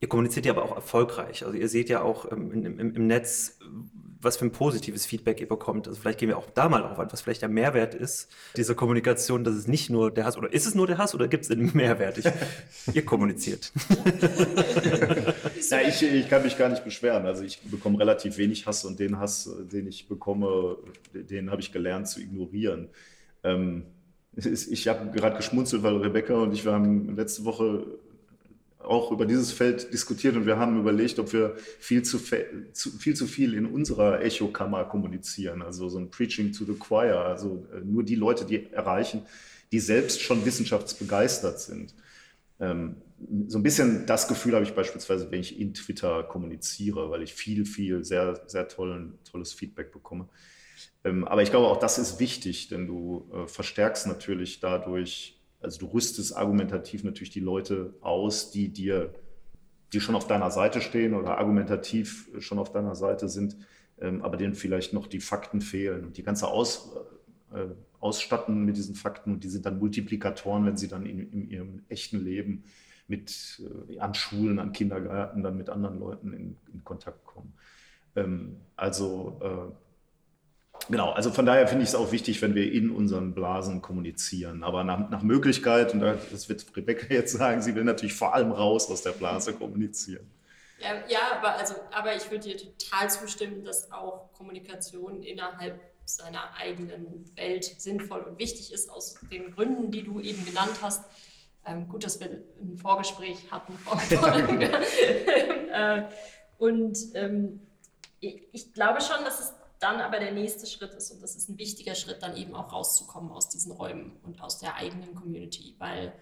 Ihr 0.00 0.08
kommuniziert 0.08 0.46
ja 0.46 0.52
aber 0.52 0.62
auch 0.62 0.76
erfolgreich. 0.76 1.44
Also 1.44 1.58
ihr 1.58 1.68
seht 1.68 1.88
ja 1.88 2.02
auch 2.02 2.30
ähm, 2.30 2.52
im, 2.52 2.94
im, 2.94 3.06
Netz, 3.08 3.58
was 4.20 4.36
für 4.36 4.44
ein 4.44 4.52
positives 4.52 5.06
Feedback 5.06 5.40
ihr 5.40 5.48
bekommt. 5.48 5.88
Also 5.88 6.00
vielleicht 6.00 6.20
gehen 6.20 6.28
wir 6.28 6.38
auch 6.38 6.50
da 6.50 6.68
mal 6.68 6.84
auf 6.84 7.00
an, 7.00 7.08
was 7.10 7.20
vielleicht 7.20 7.42
der 7.42 7.48
Mehrwert 7.48 7.94
ist 7.96 8.28
dieser 8.56 8.76
Kommunikation, 8.76 9.42
dass 9.42 9.54
es 9.54 9.66
nicht 9.66 9.90
nur 9.90 10.12
der 10.12 10.24
Hass, 10.24 10.36
oder 10.36 10.52
ist 10.52 10.66
es 10.66 10.76
nur 10.76 10.86
der 10.86 10.98
Hass 10.98 11.16
oder 11.16 11.26
gibt 11.26 11.44
es 11.44 11.50
einen 11.50 11.74
Mehrwert? 11.74 12.18
Ich, 12.18 12.26
ihr 12.94 13.04
kommuniziert. 13.04 13.72
ja, 15.68 15.80
ich, 15.80 16.00
ich 16.00 16.28
kann 16.28 16.44
mich 16.44 16.56
gar 16.56 16.68
nicht 16.68 16.84
beschweren. 16.84 17.26
Also 17.26 17.42
ich 17.42 17.60
bekomme 17.62 17.98
relativ 17.98 18.38
wenig 18.38 18.66
Hass 18.66 18.84
und 18.84 19.00
den 19.00 19.18
Hass, 19.18 19.50
den 19.72 19.88
ich 19.88 20.06
bekomme, 20.06 20.76
den 21.12 21.50
habe 21.50 21.60
ich 21.60 21.72
gelernt 21.72 22.06
zu 22.06 22.20
ignorieren. 22.20 22.88
Ähm, 23.44 23.84
ich 24.34 24.86
habe 24.86 25.10
gerade 25.10 25.36
geschmunzelt, 25.36 25.82
weil 25.82 25.96
Rebecca 25.96 26.34
und 26.34 26.52
ich, 26.52 26.64
wir 26.64 26.72
haben 26.72 27.16
letzte 27.16 27.44
Woche 27.44 27.86
auch 28.78 29.10
über 29.10 29.26
dieses 29.26 29.52
Feld 29.52 29.92
diskutiert 29.92 30.36
und 30.36 30.46
wir 30.46 30.58
haben 30.58 30.78
überlegt, 30.78 31.18
ob 31.18 31.32
wir 31.32 31.56
viel 31.78 32.02
zu, 32.02 32.18
viel, 32.18 33.14
zu 33.14 33.26
viel 33.26 33.54
in 33.54 33.66
unserer 33.66 34.22
Echokammer 34.22 34.84
kommunizieren, 34.84 35.62
also 35.62 35.88
so 35.88 35.98
ein 35.98 36.10
Preaching 36.10 36.52
to 36.52 36.64
the 36.64 36.74
Choir, 36.74 37.18
also 37.18 37.66
äh, 37.72 37.80
nur 37.80 38.02
die 38.02 38.14
Leute, 38.14 38.44
die 38.44 38.72
erreichen, 38.72 39.22
die 39.72 39.80
selbst 39.80 40.22
schon 40.22 40.44
wissenschaftsbegeistert 40.46 41.60
sind. 41.60 41.94
Ähm, 42.60 42.96
so 43.48 43.58
ein 43.58 43.62
bisschen 43.62 44.06
das 44.06 44.28
Gefühl 44.28 44.54
habe 44.54 44.64
ich 44.64 44.74
beispielsweise, 44.74 45.30
wenn 45.30 45.40
ich 45.40 45.58
in 45.58 45.74
Twitter 45.74 46.22
kommuniziere, 46.22 47.10
weil 47.10 47.22
ich 47.22 47.34
viel, 47.34 47.66
viel, 47.66 48.04
sehr, 48.04 48.40
sehr 48.46 48.68
tollen, 48.68 49.18
tolles 49.30 49.52
Feedback 49.52 49.92
bekomme. 49.92 50.28
Ähm, 51.04 51.26
aber 51.26 51.42
ich 51.42 51.50
glaube, 51.50 51.68
auch 51.68 51.78
das 51.78 51.98
ist 51.98 52.20
wichtig, 52.20 52.68
denn 52.68 52.86
du 52.86 53.30
äh, 53.32 53.46
verstärkst 53.46 54.06
natürlich 54.06 54.60
dadurch 54.60 55.38
also 55.60 55.80
du 55.80 55.86
rüstest 55.86 56.36
argumentativ 56.36 57.04
natürlich 57.04 57.30
die 57.30 57.40
Leute 57.40 57.94
aus, 58.00 58.50
die 58.50 58.68
dir, 58.68 59.12
die 59.92 60.00
schon 60.00 60.14
auf 60.14 60.26
deiner 60.26 60.50
Seite 60.50 60.80
stehen 60.80 61.14
oder 61.14 61.38
argumentativ 61.38 62.30
schon 62.38 62.58
auf 62.58 62.72
deiner 62.72 62.94
Seite 62.94 63.28
sind, 63.28 63.56
ähm, 64.00 64.22
aber 64.22 64.36
denen 64.36 64.54
vielleicht 64.54 64.92
noch 64.92 65.06
die 65.06 65.20
Fakten 65.20 65.60
fehlen 65.60 66.04
und 66.04 66.16
die 66.16 66.22
ganze 66.22 66.48
Aus, 66.48 66.92
äh, 67.52 67.66
ausstatten 68.00 68.64
mit 68.64 68.76
diesen 68.76 68.94
Fakten 68.94 69.32
und 69.32 69.44
die 69.44 69.48
sind 69.48 69.66
dann 69.66 69.78
Multiplikatoren, 69.78 70.64
wenn 70.64 70.76
sie 70.76 70.88
dann 70.88 71.04
in, 71.04 71.32
in 71.32 71.50
ihrem 71.50 71.82
echten 71.88 72.22
Leben 72.24 72.64
mit 73.08 73.60
äh, 73.88 73.98
an 73.98 74.14
Schulen, 74.14 74.60
an 74.60 74.72
Kindergärten, 74.72 75.42
dann 75.42 75.56
mit 75.56 75.70
anderen 75.70 75.98
Leuten 75.98 76.32
in, 76.32 76.56
in 76.72 76.84
Kontakt 76.84 77.24
kommen. 77.24 77.52
Ähm, 78.14 78.56
also 78.76 79.40
äh, 79.42 79.87
Genau, 80.88 81.10
also 81.10 81.30
von 81.30 81.44
daher 81.44 81.68
finde 81.68 81.82
ich 81.82 81.90
es 81.90 81.94
auch 81.94 82.12
wichtig, 82.12 82.40
wenn 82.40 82.54
wir 82.54 82.72
in 82.72 82.90
unseren 82.90 83.34
Blasen 83.34 83.82
kommunizieren. 83.82 84.62
Aber 84.62 84.84
nach, 84.84 85.10
nach 85.10 85.22
Möglichkeit, 85.22 85.92
und 85.92 86.00
das 86.00 86.48
wird 86.48 86.64
Rebecca 86.76 87.06
jetzt 87.12 87.32
sagen, 87.32 87.60
sie 87.60 87.74
will 87.74 87.84
natürlich 87.84 88.14
vor 88.14 88.34
allem 88.34 88.52
raus 88.52 88.90
aus 88.90 89.02
der 89.02 89.12
Blase 89.12 89.52
kommunizieren. 89.52 90.30
Ja, 90.78 90.94
ja 91.08 91.18
aber, 91.36 91.58
also, 91.58 91.74
aber 91.90 92.14
ich 92.16 92.30
würde 92.30 92.48
dir 92.48 92.56
total 92.56 93.10
zustimmen, 93.10 93.64
dass 93.64 93.92
auch 93.92 94.32
Kommunikation 94.32 95.22
innerhalb 95.22 95.80
seiner 96.04 96.54
eigenen 96.56 97.30
Welt 97.36 97.64
sinnvoll 97.64 98.20
und 98.20 98.38
wichtig 98.38 98.72
ist, 98.72 98.90
aus 98.90 99.16
den 99.30 99.50
Gründen, 99.50 99.90
die 99.90 100.04
du 100.04 100.20
eben 100.20 100.44
genannt 100.46 100.78
hast. 100.80 101.04
Ähm, 101.66 101.86
gut, 101.88 102.04
dass 102.04 102.18
wir 102.18 102.30
ein 102.62 102.78
Vorgespräch 102.78 103.36
hatten. 103.50 103.78
äh, 105.72 106.02
und 106.56 106.98
ähm, 107.14 107.60
ich, 108.20 108.42
ich 108.52 108.72
glaube 108.72 109.00
schon, 109.02 109.22
dass 109.24 109.40
es 109.40 109.52
dann 109.78 110.00
aber 110.00 110.18
der 110.18 110.32
nächste 110.32 110.66
Schritt 110.66 110.92
ist, 110.94 111.10
und 111.10 111.22
das 111.22 111.36
ist 111.36 111.48
ein 111.48 111.58
wichtiger 111.58 111.94
Schritt, 111.94 112.22
dann 112.22 112.36
eben 112.36 112.54
auch 112.54 112.72
rauszukommen 112.72 113.30
aus 113.30 113.48
diesen 113.48 113.72
Räumen 113.72 114.16
und 114.22 114.40
aus 114.40 114.58
der 114.58 114.76
eigenen 114.76 115.14
Community, 115.14 115.74
weil 115.78 116.12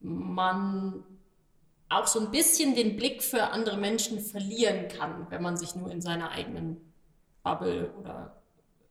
man 0.00 1.04
auch 1.88 2.06
so 2.06 2.20
ein 2.20 2.30
bisschen 2.30 2.74
den 2.74 2.96
Blick 2.96 3.22
für 3.22 3.50
andere 3.50 3.76
Menschen 3.76 4.20
verlieren 4.20 4.88
kann, 4.88 5.26
wenn 5.30 5.42
man 5.42 5.56
sich 5.56 5.74
nur 5.74 5.90
in 5.90 6.00
seiner 6.00 6.30
eigenen 6.30 6.76
Bubble 7.42 7.92
oder 7.98 8.40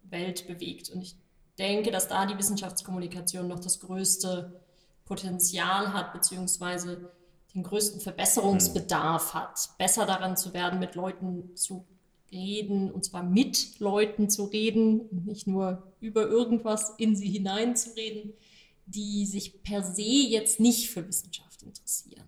Welt 0.03 0.47
bewegt. 0.47 0.89
Und 0.89 1.01
ich 1.01 1.15
denke, 1.57 1.91
dass 1.91 2.07
da 2.07 2.25
die 2.25 2.37
Wissenschaftskommunikation 2.37 3.47
noch 3.47 3.59
das 3.59 3.79
größte 3.79 4.61
Potenzial 5.05 5.93
hat, 5.93 6.13
beziehungsweise 6.13 7.11
den 7.55 7.63
größten 7.63 8.01
Verbesserungsbedarf 8.01 9.33
hat, 9.33 9.69
besser 9.77 10.05
daran 10.05 10.37
zu 10.37 10.53
werden, 10.53 10.79
mit 10.79 10.95
Leuten 10.95 11.55
zu 11.55 11.87
reden, 12.31 12.91
und 12.91 13.05
zwar 13.05 13.23
mit 13.23 13.79
Leuten 13.79 14.29
zu 14.29 14.45
reden 14.45 15.01
und 15.01 15.25
nicht 15.25 15.47
nur 15.47 15.83
über 15.99 16.27
irgendwas 16.27 16.93
in 16.97 17.15
sie 17.15 17.29
hineinzureden, 17.29 18.33
die 18.85 19.25
sich 19.25 19.61
per 19.61 19.83
se 19.83 20.01
jetzt 20.01 20.59
nicht 20.59 20.89
für 20.89 21.07
Wissenschaft 21.07 21.63
interessieren. 21.63 22.25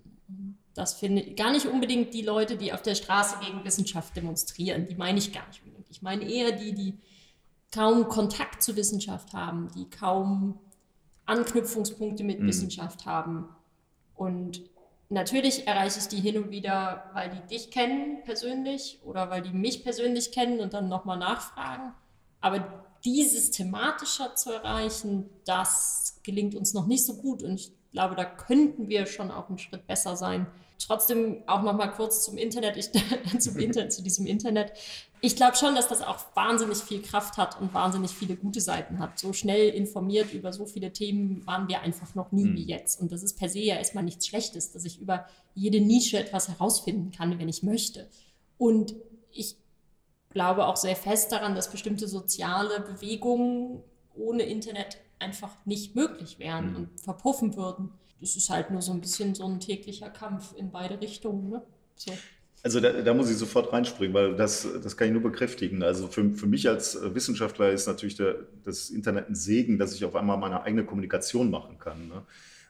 Das 0.74 0.94
finde 0.94 1.22
ich 1.22 1.36
gar 1.36 1.52
nicht 1.52 1.66
unbedingt 1.66 2.14
die 2.14 2.22
Leute, 2.22 2.56
die 2.58 2.72
auf 2.72 2.82
der 2.82 2.96
Straße 2.96 3.36
gegen 3.46 3.64
Wissenschaft 3.66 4.16
demonstrieren. 4.16 4.88
Die 4.88 4.96
meine 4.96 5.20
ich 5.20 5.34
gar 5.34 5.48
nicht 5.48 5.62
unbedingt. 5.64 5.88
Ich 5.90 6.02
meine 6.02 6.24
eher 6.30 6.54
die, 6.54 6.74
die 6.74 6.94
kaum 7.72 8.08
Kontakt 8.08 8.64
zu 8.64 8.76
Wissenschaft 8.76 9.34
haben, 9.34 9.70
die 9.76 9.90
kaum 9.90 10.60
Anknüpfungspunkte 11.26 12.24
mit 12.24 12.40
mhm. 12.40 12.48
Wissenschaft 12.48 13.06
haben 13.06 13.50
und 14.16 14.62
Natürlich 15.12 15.68
erreiche 15.68 16.00
ich 16.00 16.08
die 16.08 16.22
hin 16.22 16.42
und 16.42 16.52
wieder, 16.52 17.10
weil 17.12 17.30
die 17.30 17.54
dich 17.54 17.70
kennen 17.70 18.24
persönlich 18.24 19.02
oder 19.04 19.30
weil 19.30 19.42
die 19.42 19.52
mich 19.52 19.84
persönlich 19.84 20.32
kennen 20.32 20.62
und 20.62 20.74
dann 20.74 20.88
nochmal 20.88 21.18
nachfragen. 21.18 21.94
Aber 22.40 22.86
die 23.04 23.26
systematischer 23.26 24.36
zu 24.36 24.54
erreichen, 24.54 25.30
das 25.44 26.22
gelingt 26.24 26.56
uns 26.56 26.74
noch 26.74 26.88
nicht 26.88 27.06
so 27.06 27.18
gut. 27.18 27.44
Und 27.44 27.56
ich 27.56 27.74
glaube, 27.92 28.16
da 28.16 28.24
könnten 28.24 28.88
wir 28.88 29.06
schon 29.06 29.32
auch 29.32 29.50
einen 29.50 29.58
Schritt 29.58 29.86
besser 29.86 30.16
sein. 30.16 30.48
Trotzdem 30.88 31.44
auch 31.48 31.62
noch 31.62 31.74
mal 31.74 31.88
kurz 31.88 32.24
zum 32.24 32.38
Internet, 32.38 32.78
ich, 32.78 32.90
zum 33.40 33.58
Internet, 33.58 33.94
zu 33.94 34.02
diesem 34.02 34.26
Internet. 34.26 34.74
Ich 35.22 35.36
glaube 35.36 35.56
schon, 35.56 35.76
dass 35.76 35.88
das 35.88 36.02
auch 36.02 36.18
wahnsinnig 36.36 36.78
viel 36.80 37.02
Kraft 37.02 37.38
hat 37.38 37.60
und 37.60 37.74
wahnsinnig 37.74 38.12
viele 38.12 38.36
gute 38.36 38.62
Seiten 38.62 39.00
hat. 39.00 39.20
So 39.20 39.34
schnell 39.34 39.70
informiert 39.70 40.34
über 40.34 40.52
so 40.52 40.66
viele 40.66 40.92
Themen 40.92 41.46
waren 41.46 41.68
wir 41.68 41.82
einfach 41.82 42.16
noch 42.16 42.32
nie 42.32 42.46
mhm. 42.46 42.56
wie 42.56 42.66
jetzt. 42.66 43.00
Und 43.00 43.12
das 43.12 43.22
ist 43.22 43.38
per 43.38 43.50
se 43.50 43.60
ja 43.60 43.76
erstmal 43.76 44.04
nichts 44.04 44.28
Schlechtes, 44.28 44.72
dass 44.72 44.86
ich 44.86 45.00
über 45.00 45.26
jede 45.54 45.82
Nische 45.82 46.18
etwas 46.18 46.50
herausfinden 46.50 47.12
kann, 47.12 47.38
wenn 47.38 47.50
ich 47.50 47.64
möchte. 47.64 48.10
Und 48.58 48.96
ich 49.32 49.58
glaube 50.32 50.66
auch 50.66 50.78
sehr 50.78 50.96
fest 50.96 51.32
daran, 51.32 51.56
dass 51.56 51.72
bestimmte 51.72 52.08
soziale 52.08 52.80
Bewegungen 52.80 53.84
ohne 54.16 54.44
Internet 54.44 54.98
einfach 55.20 55.56
nicht 55.66 55.96
möglich 55.96 56.40
wären 56.40 56.72
mhm. 56.72 56.76
und 56.76 57.02
verpuffen 57.02 57.56
würden 57.56 57.92
es 58.22 58.36
ist 58.36 58.50
halt 58.50 58.72
nur 58.72 58.82
so 58.82 58.92
ein 58.92 59.02
bisschen 59.02 59.36
so 59.36 59.46
ein 59.46 59.60
täglicher 59.60 60.10
Kampf 60.10 60.54
in 60.56 60.72
beide 60.72 61.00
Richtungen. 61.02 61.50
Ne? 61.50 61.62
So. 61.96 62.12
Also 62.64 62.80
da, 62.80 62.92
da, 62.92 63.14
muss 63.14 63.30
ich 63.30 63.38
sofort 63.38 63.74
reinspringen, 63.74 64.14
weil 64.14 64.36
das, 64.36 64.68
das 64.84 64.96
kann 64.96 65.08
ich 65.08 65.14
nur 65.14 65.24
bekräftigen. 65.24 65.82
Also 65.82 66.08
für, 66.08 66.32
für 66.32 66.46
mich 66.46 66.70
als 66.70 66.98
Wissenschaftler 67.02 67.72
ist 67.72 67.88
natürlich 67.88 68.16
der, 68.16 68.36
das 68.64 68.92
Internet 68.92 69.30
ein 69.30 69.36
Segen, 69.36 69.80
dass 69.80 69.96
ich 69.96 70.06
auf 70.06 70.16
einmal 70.16 70.38
meine 70.38 70.62
eigene 70.62 70.86
Kommunikation 70.86 71.50
machen 71.50 71.80
kann. 71.80 72.08
Ne? 72.08 72.24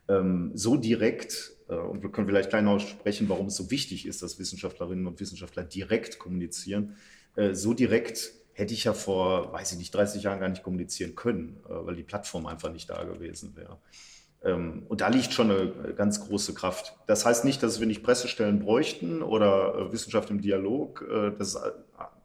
Ähm, 0.07 0.51
so 0.53 0.77
direkt, 0.77 1.51
äh, 1.67 1.75
und 1.75 2.03
wir 2.03 2.09
können 2.09 2.27
vielleicht 2.27 2.51
gleich 2.51 2.63
noch 2.63 2.79
sprechen, 2.79 3.27
warum 3.27 3.47
es 3.47 3.55
so 3.55 3.69
wichtig 3.69 4.05
ist, 4.05 4.21
dass 4.21 4.39
Wissenschaftlerinnen 4.39 5.07
und 5.07 5.19
Wissenschaftler 5.19 5.63
direkt 5.63 6.19
kommunizieren. 6.19 6.95
Äh, 7.35 7.53
so 7.53 7.73
direkt 7.73 8.31
hätte 8.53 8.73
ich 8.73 8.85
ja 8.85 8.93
vor, 8.93 9.51
weiß 9.51 9.73
ich 9.73 9.77
nicht, 9.77 9.93
30 9.93 10.23
Jahren 10.23 10.39
gar 10.39 10.49
nicht 10.49 10.63
kommunizieren 10.63 11.15
können, 11.15 11.57
äh, 11.65 11.73
weil 11.85 11.95
die 11.95 12.03
Plattform 12.03 12.45
einfach 12.45 12.71
nicht 12.71 12.89
da 12.89 13.03
gewesen 13.03 13.57
wäre. 13.57 13.77
Ähm, 14.43 14.83
und 14.87 15.01
da 15.01 15.07
liegt 15.07 15.33
schon 15.33 15.51
eine 15.51 15.93
ganz 15.95 16.25
große 16.25 16.53
Kraft. 16.53 16.95
Das 17.07 17.25
heißt 17.25 17.45
nicht, 17.45 17.61
dass 17.61 17.79
wir 17.79 17.87
nicht 17.87 18.03
Pressestellen 18.03 18.59
bräuchten 18.59 19.21
oder 19.21 19.75
äh, 19.75 19.91
Wissenschaft 19.91 20.29
im 20.29 20.41
Dialog. 20.41 21.05
Äh, 21.09 21.31
das, 21.37 21.57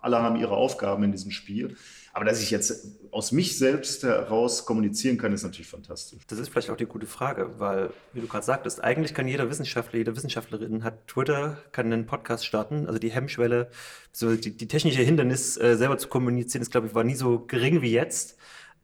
alle 0.00 0.22
haben 0.22 0.36
ihre 0.36 0.56
Aufgaben 0.56 1.04
in 1.04 1.12
diesem 1.12 1.30
Spiel. 1.30 1.76
Aber 2.16 2.24
dass 2.24 2.40
ich 2.40 2.50
jetzt 2.50 2.96
aus 3.10 3.30
mich 3.30 3.58
selbst 3.58 4.02
heraus 4.02 4.64
kommunizieren 4.64 5.18
kann, 5.18 5.34
ist 5.34 5.42
natürlich 5.42 5.68
fantastisch. 5.68 6.22
Das 6.28 6.38
ist 6.38 6.48
vielleicht 6.48 6.70
auch 6.70 6.76
die 6.78 6.86
gute 6.86 7.06
Frage, 7.06 7.58
weil, 7.58 7.90
wie 8.14 8.22
du 8.22 8.26
gerade 8.26 8.46
sagtest, 8.46 8.82
eigentlich 8.82 9.12
kann 9.12 9.28
jeder 9.28 9.50
Wissenschaftler, 9.50 9.98
jede 9.98 10.16
Wissenschaftlerin 10.16 10.82
hat 10.82 11.06
Twitter, 11.08 11.58
kann 11.72 11.92
einen 11.92 12.06
Podcast 12.06 12.46
starten. 12.46 12.86
Also 12.86 12.98
die 12.98 13.10
Hemmschwelle, 13.10 13.68
so 14.12 14.34
die, 14.34 14.56
die 14.56 14.66
technische 14.66 15.02
Hindernis, 15.02 15.58
äh, 15.58 15.76
selber 15.76 15.98
zu 15.98 16.08
kommunizieren, 16.08 16.62
ist, 16.62 16.70
glaube 16.70 16.86
ich, 16.86 16.94
war 16.94 17.04
nie 17.04 17.16
so 17.16 17.40
gering 17.40 17.82
wie 17.82 17.92
jetzt. 17.92 18.38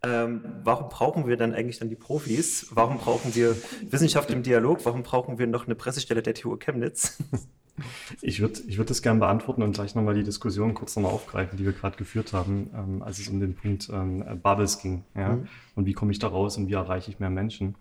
Ähm, 0.04 0.40
warum 0.64 0.88
brauchen 0.88 1.28
wir 1.28 1.36
dann 1.36 1.54
eigentlich 1.54 1.78
dann 1.78 1.88
die 1.88 1.94
Profis? 1.94 2.66
Warum 2.70 2.98
brauchen 2.98 3.36
wir 3.36 3.56
Wissenschaft 3.88 4.30
im 4.30 4.42
Dialog? 4.42 4.84
Warum 4.84 5.04
brauchen 5.04 5.38
wir 5.38 5.46
noch 5.46 5.66
eine 5.66 5.76
Pressestelle 5.76 6.22
der 6.22 6.34
TU 6.34 6.56
Chemnitz? 6.56 7.18
Ich 8.20 8.40
würde 8.40 8.60
ich 8.68 8.76
würd 8.76 8.90
das 8.90 9.00
gerne 9.00 9.18
beantworten 9.18 9.62
und 9.62 9.72
gleich 9.72 9.94
nochmal 9.94 10.14
die 10.14 10.22
Diskussion 10.22 10.74
kurz 10.74 10.94
nochmal 10.94 11.10
aufgreifen, 11.10 11.56
die 11.56 11.64
wir 11.64 11.72
gerade 11.72 11.96
geführt 11.96 12.34
haben, 12.34 12.70
ähm, 12.76 13.02
als 13.02 13.18
es 13.18 13.28
um 13.28 13.40
den 13.40 13.54
Punkt 13.54 13.88
ähm, 13.90 14.22
Bubbles 14.42 14.78
ging. 14.78 15.04
Ja? 15.16 15.36
Mhm. 15.36 15.48
Und 15.74 15.86
wie 15.86 15.94
komme 15.94 16.12
ich 16.12 16.18
da 16.18 16.28
raus 16.28 16.58
und 16.58 16.68
wie 16.68 16.74
erreiche 16.74 17.10
ich 17.10 17.18
mehr 17.18 17.30
Menschen? 17.30 17.74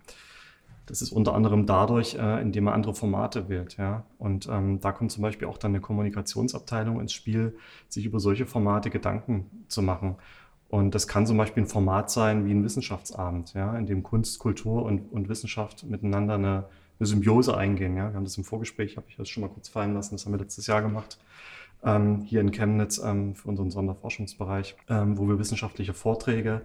Das 0.86 1.02
ist 1.02 1.12
unter 1.12 1.34
anderem 1.34 1.66
dadurch, 1.66 2.14
äh, 2.14 2.40
indem 2.40 2.64
man 2.64 2.74
andere 2.74 2.94
Formate 2.94 3.50
wählt. 3.50 3.76
Ja? 3.76 4.04
Und 4.18 4.48
ähm, 4.50 4.80
da 4.80 4.92
kommt 4.92 5.12
zum 5.12 5.22
Beispiel 5.22 5.46
auch 5.46 5.58
dann 5.58 5.72
eine 5.72 5.80
Kommunikationsabteilung 5.80 6.98
ins 6.98 7.12
Spiel, 7.12 7.56
sich 7.88 8.06
über 8.06 8.18
solche 8.18 8.46
Formate 8.46 8.88
Gedanken 8.88 9.64
zu 9.68 9.82
machen. 9.82 10.16
Und 10.72 10.94
das 10.94 11.06
kann 11.06 11.26
zum 11.26 11.36
Beispiel 11.36 11.64
ein 11.64 11.66
Format 11.66 12.10
sein 12.10 12.46
wie 12.46 12.50
ein 12.50 12.64
Wissenschaftsabend, 12.64 13.52
ja, 13.52 13.76
in 13.76 13.84
dem 13.84 14.02
Kunst, 14.02 14.38
Kultur 14.38 14.86
und, 14.86 15.12
und 15.12 15.28
Wissenschaft 15.28 15.84
miteinander 15.84 16.36
eine, 16.36 16.64
eine 16.98 17.06
Symbiose 17.06 17.54
eingehen. 17.54 17.94
Ja. 17.94 18.08
Wir 18.08 18.14
haben 18.14 18.24
das 18.24 18.38
im 18.38 18.44
Vorgespräch, 18.44 18.96
habe 18.96 19.04
ich 19.10 19.16
das 19.16 19.28
schon 19.28 19.42
mal 19.42 19.50
kurz 19.50 19.68
fallen 19.68 19.92
lassen, 19.92 20.14
das 20.14 20.24
haben 20.24 20.32
wir 20.32 20.38
letztes 20.38 20.66
Jahr 20.66 20.80
gemacht, 20.80 21.18
ähm, 21.84 22.22
hier 22.22 22.40
in 22.40 22.52
Chemnitz 22.52 22.96
ähm, 23.04 23.34
für 23.34 23.48
unseren 23.48 23.70
Sonderforschungsbereich, 23.70 24.74
ähm, 24.88 25.18
wo 25.18 25.28
wir 25.28 25.38
wissenschaftliche 25.38 25.92
Vorträge 25.92 26.62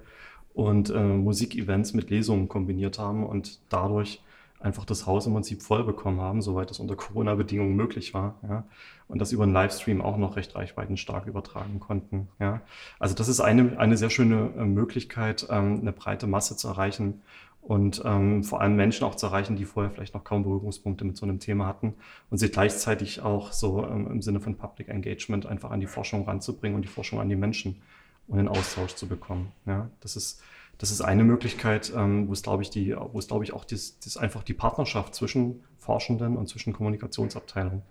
und 0.54 0.90
äh, 0.90 0.98
Musikevents 0.98 1.94
mit 1.94 2.10
Lesungen 2.10 2.48
kombiniert 2.48 3.00
haben 3.00 3.26
und 3.26 3.60
dadurch 3.68 4.24
einfach 4.62 4.86
das 4.86 5.06
Haus 5.06 5.28
im 5.28 5.34
Prinzip 5.34 5.62
voll 5.62 5.84
bekommen 5.84 6.22
haben, 6.22 6.42
soweit 6.42 6.72
es 6.72 6.80
unter 6.80 6.96
Corona-Bedingungen 6.96 7.76
möglich 7.76 8.14
war. 8.14 8.36
Ja. 8.48 8.64
Und 9.08 9.20
das 9.20 9.32
über 9.32 9.44
einen 9.44 9.54
Livestream 9.54 10.02
auch 10.02 10.18
noch 10.18 10.36
recht 10.36 10.56
reichweitenstark 10.56 11.28
übertragen 11.28 11.80
konnten. 11.80 12.28
Ja. 12.40 12.62
Also 13.00 13.16
das 13.16 13.30
ist 13.30 13.40
eine, 13.40 13.80
eine 13.80 13.96
sehr 13.96 14.10
schöne 14.10 14.52
äh, 14.58 14.66
Möglichkeit, 14.66 15.48
ähm, 15.50 15.80
eine 15.80 15.94
breite 15.94 16.28
Masse 16.28 16.58
zu 16.58 16.68
erreichen 16.68 17.22
und 17.62 18.02
ähm, 18.06 18.44
vor 18.44 18.62
allem 18.62 18.76
Menschen 18.76 19.06
auch 19.06 19.16
zu 19.16 19.28
erreichen, 19.28 19.56
die 19.56 19.66
vorher 19.66 19.92
vielleicht 19.92 20.14
noch 20.14 20.24
kaum 20.24 20.44
Berührungspunkte 20.44 21.06
mit 21.06 21.18
so 21.18 21.26
einem 21.26 21.40
Thema 21.40 21.68
hatten 21.68 21.96
und 22.30 22.38
sie 22.38 22.50
gleichzeitig 22.50 23.22
auch 23.22 23.54
so 23.54 23.86
ähm, 23.86 24.08
im 24.08 24.22
Sinne 24.22 24.42
von 24.42 24.56
Public 24.56 24.90
Engagement 24.90 25.46
einfach 25.46 25.72
an 25.72 25.80
die 25.80 25.88
Forschung 25.88 26.26
ranzubringen 26.26 26.76
und 26.76 26.82
die 26.82 26.90
Forschung 26.90 27.20
an 27.20 27.30
die 27.30 27.36
Menschen 27.36 27.82
und 28.28 28.38
den 28.38 28.50
Austausch 28.50 28.96
zu 28.96 29.08
bekommen. 29.08 29.54
Ja. 29.66 29.90
Das 30.02 30.18
ist 30.18 30.42
das 30.78 30.92
ist 30.92 31.02
eine 31.02 31.24
Möglichkeit, 31.24 31.92
ähm, 31.96 32.28
wo 32.28 32.34
es, 32.34 32.44
glaube 32.44 32.62
ich, 32.62 32.70
die, 32.70 32.96
wo 32.96 33.18
es, 33.18 33.28
glaube 33.28 33.44
ich, 33.44 33.54
auch 33.54 33.66
das, 33.66 34.00
das 34.00 34.18
einfach 34.18 34.44
die 34.44 34.54
Partnerschaft 34.54 35.16
zwischen 35.16 35.64
Forschenden 35.78 36.38
und 36.38 36.48
zwischen 36.48 36.74
Kommunikationsabteilungen 36.74 37.82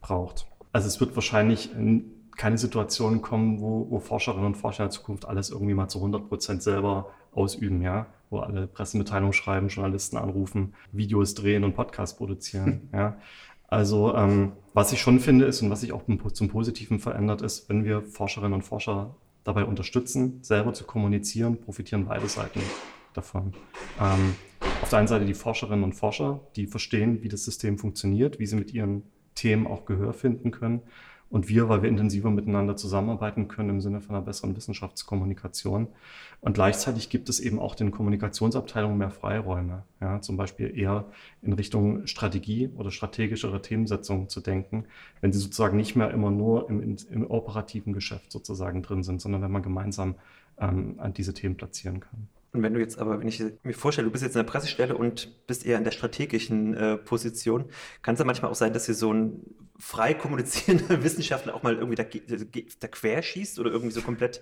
braucht. 0.00 0.46
Also 0.74 0.88
es 0.88 0.98
wird 0.98 1.14
wahrscheinlich 1.14 1.70
keine 2.36 2.58
Situation 2.58 3.22
kommen, 3.22 3.60
wo, 3.60 3.86
wo 3.90 4.00
Forscherinnen 4.00 4.46
und 4.46 4.56
Forscher 4.56 4.82
in 4.82 4.88
der 4.88 4.90
Zukunft 4.90 5.24
alles 5.24 5.50
irgendwie 5.50 5.72
mal 5.72 5.86
zu 5.86 5.98
100 5.98 6.28
Prozent 6.28 6.64
selber 6.64 7.10
ausüben, 7.32 7.80
ja, 7.80 8.06
wo 8.28 8.40
alle 8.40 8.66
Pressemitteilungen 8.66 9.32
schreiben, 9.32 9.68
Journalisten 9.68 10.16
anrufen, 10.16 10.74
Videos 10.90 11.34
drehen 11.34 11.62
und 11.62 11.74
Podcasts 11.74 12.16
produzieren, 12.16 12.88
ja. 12.92 13.16
Also 13.68 14.16
ähm, 14.16 14.52
was 14.72 14.92
ich 14.92 15.00
schon 15.00 15.20
finde 15.20 15.44
ist 15.44 15.62
und 15.62 15.70
was 15.70 15.80
sich 15.80 15.92
auch 15.92 16.02
zum 16.32 16.48
Positiven 16.48 16.98
verändert 16.98 17.40
ist, 17.42 17.68
wenn 17.68 17.84
wir 17.84 18.02
Forscherinnen 18.02 18.54
und 18.54 18.62
Forscher 18.62 19.14
dabei 19.44 19.64
unterstützen, 19.64 20.42
selber 20.42 20.72
zu 20.74 20.82
kommunizieren, 20.82 21.60
profitieren 21.60 22.06
beide 22.06 22.26
Seiten 22.26 22.60
davon. 23.12 23.54
Ähm, 24.00 24.34
auf 24.82 24.90
der 24.90 24.98
einen 24.98 25.08
Seite 25.08 25.24
die 25.24 25.34
Forscherinnen 25.34 25.84
und 25.84 25.92
Forscher, 25.92 26.40
die 26.56 26.66
verstehen, 26.66 27.22
wie 27.22 27.28
das 27.28 27.44
System 27.44 27.78
funktioniert, 27.78 28.40
wie 28.40 28.46
sie 28.46 28.56
mit 28.56 28.74
ihren 28.74 29.04
Themen 29.34 29.66
auch 29.66 29.84
Gehör 29.84 30.12
finden 30.12 30.50
können 30.50 30.82
und 31.34 31.48
wir, 31.48 31.68
weil 31.68 31.82
wir 31.82 31.88
intensiver 31.88 32.30
miteinander 32.30 32.76
zusammenarbeiten 32.76 33.48
können 33.48 33.70
im 33.70 33.80
Sinne 33.80 34.00
von 34.00 34.14
einer 34.14 34.24
besseren 34.24 34.54
Wissenschaftskommunikation. 34.54 35.88
Und 36.40 36.52
gleichzeitig 36.52 37.08
gibt 37.08 37.28
es 37.28 37.40
eben 37.40 37.58
auch 37.58 37.74
den 37.74 37.90
Kommunikationsabteilungen 37.90 38.96
mehr 38.98 39.10
Freiräume, 39.10 39.82
ja, 40.00 40.20
zum 40.20 40.36
Beispiel 40.36 40.78
eher 40.78 41.06
in 41.42 41.52
Richtung 41.54 42.06
Strategie 42.06 42.70
oder 42.76 42.92
strategischere 42.92 43.60
Themensetzungen 43.62 44.28
zu 44.28 44.40
denken, 44.40 44.84
wenn 45.22 45.32
sie 45.32 45.40
sozusagen 45.40 45.76
nicht 45.76 45.96
mehr 45.96 46.12
immer 46.12 46.30
nur 46.30 46.70
im, 46.70 46.96
im 47.10 47.26
operativen 47.28 47.94
Geschäft 47.94 48.30
sozusagen 48.30 48.82
drin 48.82 49.02
sind, 49.02 49.20
sondern 49.20 49.42
wenn 49.42 49.50
man 49.50 49.62
gemeinsam 49.62 50.14
ähm, 50.58 50.94
an 50.98 51.14
diese 51.14 51.34
Themen 51.34 51.56
platzieren 51.56 51.98
kann. 51.98 52.28
Und 52.54 52.62
wenn 52.62 52.72
du 52.72 52.78
jetzt 52.78 53.00
aber, 53.00 53.18
wenn 53.18 53.26
ich 53.26 53.42
mir 53.64 53.74
vorstelle, 53.74 54.06
du 54.06 54.12
bist 54.12 54.22
jetzt 54.22 54.36
in 54.36 54.38
der 54.38 54.50
Pressestelle 54.50 54.96
und 54.96 55.46
bist 55.48 55.66
eher 55.66 55.76
in 55.76 55.82
der 55.82 55.90
strategischen 55.90 56.74
äh, 56.74 56.96
Position, 56.96 57.64
kann 58.00 58.14
es 58.14 58.20
ja 58.20 58.24
manchmal 58.24 58.48
auch 58.52 58.54
sein, 58.54 58.72
dass 58.72 58.86
hier 58.86 58.94
so 58.94 59.12
ein 59.12 59.42
frei 59.76 60.14
kommunizierender 60.14 61.02
Wissenschaftler 61.02 61.56
auch 61.56 61.64
mal 61.64 61.74
irgendwie 61.74 61.96
da, 61.96 62.04
da 62.78 62.88
querschießt 62.88 63.58
oder 63.58 63.72
irgendwie 63.72 63.92
so 63.92 64.02
komplett 64.02 64.40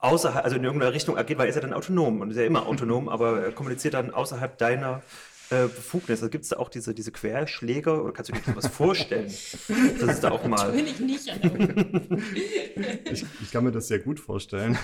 außerhalb, 0.00 0.44
also 0.44 0.56
in 0.56 0.64
irgendeiner 0.64 0.92
Richtung 0.92 1.16
agiert, 1.16 1.38
weil 1.38 1.46
er 1.46 1.48
ist 1.48 1.54
ja 1.56 1.62
dann 1.62 1.72
autonom 1.72 2.20
und 2.20 2.30
ist 2.30 2.36
ja 2.36 2.44
immer 2.44 2.66
autonom, 2.66 3.08
aber 3.08 3.42
er 3.42 3.52
kommuniziert 3.52 3.94
dann 3.94 4.10
außerhalb 4.10 4.58
deiner 4.58 5.02
äh, 5.50 5.62
Befugnis. 5.66 6.20
Also 6.20 6.30
gibt 6.30 6.44
es 6.44 6.50
da 6.50 6.56
auch 6.56 6.68
diese, 6.68 6.94
diese 6.94 7.12
Querschläger 7.12 8.02
oder 8.02 8.12
kannst 8.12 8.30
du 8.30 8.34
dir 8.34 8.56
was 8.56 8.66
vorstellen? 8.66 9.32
Das 10.00 10.14
ist 10.14 10.20
da 10.24 10.30
auch 10.30 10.46
mal. 10.46 10.68
Natürlich 10.68 11.00
nicht. 11.00 11.26
ich, 13.10 13.24
ich 13.42 13.50
kann 13.50 13.64
mir 13.64 13.72
das 13.72 13.88
sehr 13.88 13.98
gut 13.98 14.20
vorstellen. 14.20 14.78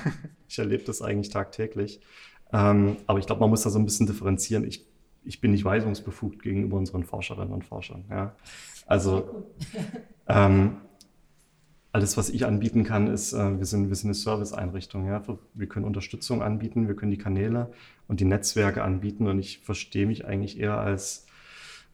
Ich 0.49 0.59
erlebe 0.59 0.85
das 0.85 1.03
eigentlich 1.03 1.31
tagtäglich. 1.31 2.01
Ähm, 2.53 2.97
aber 3.07 3.19
ich 3.19 3.27
glaube, 3.27 3.41
man 3.41 3.51
muss 3.51 3.63
da 3.63 3.71
so 3.71 3.79
ein 3.79 3.85
bisschen 3.85 4.07
differenzieren. 4.07 4.65
Ich, 4.65 4.87
ich 5.25 5.41
bin 5.41 5.53
nicht 5.53 5.65
weisungsbefugt 5.65 6.43
gegenüber 6.43 6.77
unseren 6.77 7.05
Forscherinnen 7.05 7.53
und 7.53 7.65
Forschern. 7.65 8.05
Ja. 8.11 8.35
Also 8.87 9.47
ähm, 10.29 10.77
alles, 11.93 12.17
was 12.17 12.29
ich 12.29 12.45
anbieten 12.45 12.85
kann, 12.85 13.07
ist, 13.07 13.33
äh, 13.33 13.59
wir, 13.59 13.67
sind, 13.67 13.89
wir 13.89 13.97
sind 13.97 14.09
eine 14.09 14.15
Serviceeinrichtung. 14.15 15.07
Ja? 15.07 15.23
Wir 15.55 15.69
können 15.69 15.85
Unterstützung 15.85 16.43
anbieten, 16.43 16.89
wir 16.89 16.97
können 16.97 17.11
die 17.11 17.19
Kanäle 17.19 17.73
und 18.09 18.21
die 18.21 18.25
Netzwerke 18.25 18.83
anbieten 18.83 19.27
und 19.27 19.39
ich 19.39 19.59
verstehe 19.59 20.07
mich 20.07 20.25
eigentlich 20.27 20.59
eher 20.59 20.79
als, 20.79 21.27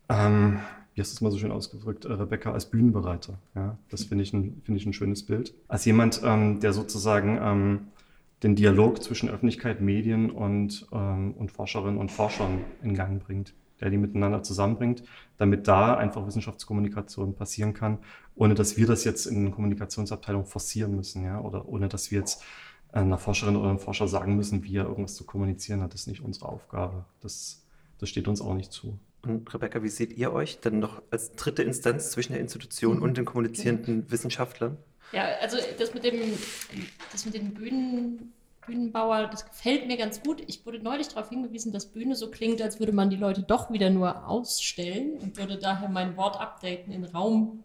ähm, 0.08 0.60
wie 0.94 1.00
hast 1.00 1.12
du 1.12 1.14
es 1.14 1.20
mal 1.20 1.30
so 1.30 1.38
schön 1.38 1.52
ausgedrückt, 1.52 2.04
äh, 2.04 2.12
Rebecca, 2.12 2.52
als 2.52 2.70
Bühnenbereiter. 2.70 3.38
Ja? 3.54 3.78
Das 3.88 4.04
finde 4.04 4.24
ich, 4.24 4.32
ein, 4.32 4.60
find 4.64 4.76
ich 4.76 4.86
ein 4.86 4.92
schönes 4.92 5.24
Bild. 5.24 5.54
Als 5.68 5.84
jemand, 5.84 6.20
ähm, 6.24 6.60
der 6.60 6.72
sozusagen 6.72 7.38
ähm, 7.40 7.80
den 8.42 8.56
Dialog 8.56 9.02
zwischen 9.02 9.28
Öffentlichkeit, 9.28 9.80
Medien 9.80 10.30
und, 10.30 10.86
ähm, 10.92 11.32
und 11.34 11.52
Forscherinnen 11.52 11.98
und 11.98 12.10
Forschern 12.10 12.60
in 12.82 12.94
Gang 12.94 13.22
bringt 13.22 13.54
der 13.80 13.90
die 13.90 13.98
miteinander 13.98 14.42
zusammenbringt, 14.42 15.02
damit 15.38 15.66
da 15.66 15.96
einfach 15.96 16.26
Wissenschaftskommunikation 16.26 17.34
passieren 17.34 17.74
kann, 17.74 17.98
ohne 18.36 18.54
dass 18.54 18.76
wir 18.76 18.86
das 18.86 19.04
jetzt 19.04 19.26
in 19.26 19.50
Kommunikationsabteilung 19.50 20.46
forcieren 20.46 20.94
müssen, 20.94 21.24
ja, 21.24 21.40
oder 21.40 21.68
ohne 21.68 21.88
dass 21.88 22.10
wir 22.10 22.18
jetzt 22.18 22.42
einer 22.92 23.18
Forscherin 23.18 23.56
oder 23.56 23.70
einem 23.70 23.78
Forscher 23.78 24.08
sagen 24.08 24.36
müssen, 24.36 24.64
wie 24.64 24.76
er 24.76 24.84
irgendwas 24.84 25.14
zu 25.14 25.24
kommunizieren 25.24 25.82
hat. 25.82 25.94
Das 25.94 26.02
ist 26.02 26.06
nicht 26.06 26.22
unsere 26.22 26.48
Aufgabe. 26.48 27.04
Das, 27.20 27.62
das 27.98 28.08
steht 28.08 28.28
uns 28.28 28.40
auch 28.40 28.54
nicht 28.54 28.72
zu. 28.72 28.98
Und 29.22 29.52
Rebecca, 29.52 29.82
wie 29.82 29.88
seht 29.88 30.16
ihr 30.16 30.32
euch 30.32 30.60
denn 30.60 30.78
noch 30.78 31.02
als 31.10 31.32
dritte 31.32 31.62
Instanz 31.62 32.10
zwischen 32.10 32.32
der 32.32 32.40
Institution 32.40 32.96
mhm. 32.96 33.02
und 33.02 33.16
den 33.16 33.24
kommunizierenden 33.24 34.10
Wissenschaftlern? 34.10 34.78
Ja, 35.12 35.24
also 35.40 35.58
das 35.78 35.92
mit 35.92 36.04
dem, 36.04 36.20
das 37.12 37.24
mit 37.24 37.34
den 37.34 37.52
Bühnen 37.52 38.32
Bühnenbauer, 38.66 39.26
das 39.26 39.46
gefällt 39.46 39.86
mir 39.86 39.96
ganz 39.96 40.22
gut. 40.22 40.42
Ich 40.46 40.64
wurde 40.64 40.78
neulich 40.78 41.08
darauf 41.08 41.28
hingewiesen, 41.28 41.72
dass 41.72 41.86
Bühne 41.86 42.14
so 42.14 42.30
klingt, 42.30 42.62
als 42.62 42.78
würde 42.78 42.92
man 42.92 43.10
die 43.10 43.16
Leute 43.16 43.42
doch 43.42 43.72
wieder 43.72 43.90
nur 43.90 44.28
ausstellen 44.28 45.14
und 45.20 45.36
würde 45.36 45.58
daher 45.58 45.88
mein 45.88 46.16
Wort 46.16 46.40
updaten 46.40 46.92
in 46.92 47.04
Raum, 47.04 47.62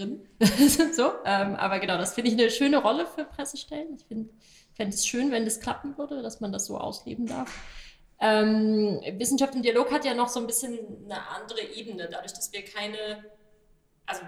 Raumkreateurin. 0.00 0.92
so, 0.94 1.12
ähm, 1.24 1.56
aber 1.56 1.78
genau, 1.78 1.98
das 1.98 2.14
finde 2.14 2.30
ich 2.30 2.38
eine 2.38 2.50
schöne 2.50 2.78
Rolle 2.78 3.06
für 3.06 3.24
Pressestellen. 3.24 3.96
Ich 3.96 4.04
fände 4.04 4.94
es 4.94 5.06
schön, 5.06 5.30
wenn 5.30 5.44
das 5.44 5.60
klappen 5.60 5.96
würde, 5.98 6.22
dass 6.22 6.40
man 6.40 6.52
das 6.52 6.66
so 6.66 6.78
ausleben 6.78 7.26
darf. 7.26 7.52
Ähm, 8.20 9.00
Wissenschaft 9.18 9.54
im 9.54 9.62
Dialog 9.62 9.90
hat 9.90 10.04
ja 10.04 10.14
noch 10.14 10.28
so 10.28 10.40
ein 10.40 10.46
bisschen 10.46 10.78
eine 11.04 11.26
andere 11.28 11.62
Ebene, 11.74 12.08
dadurch, 12.10 12.32
dass 12.32 12.52
wir 12.52 12.64
keine, 12.64 13.24
also 14.06 14.22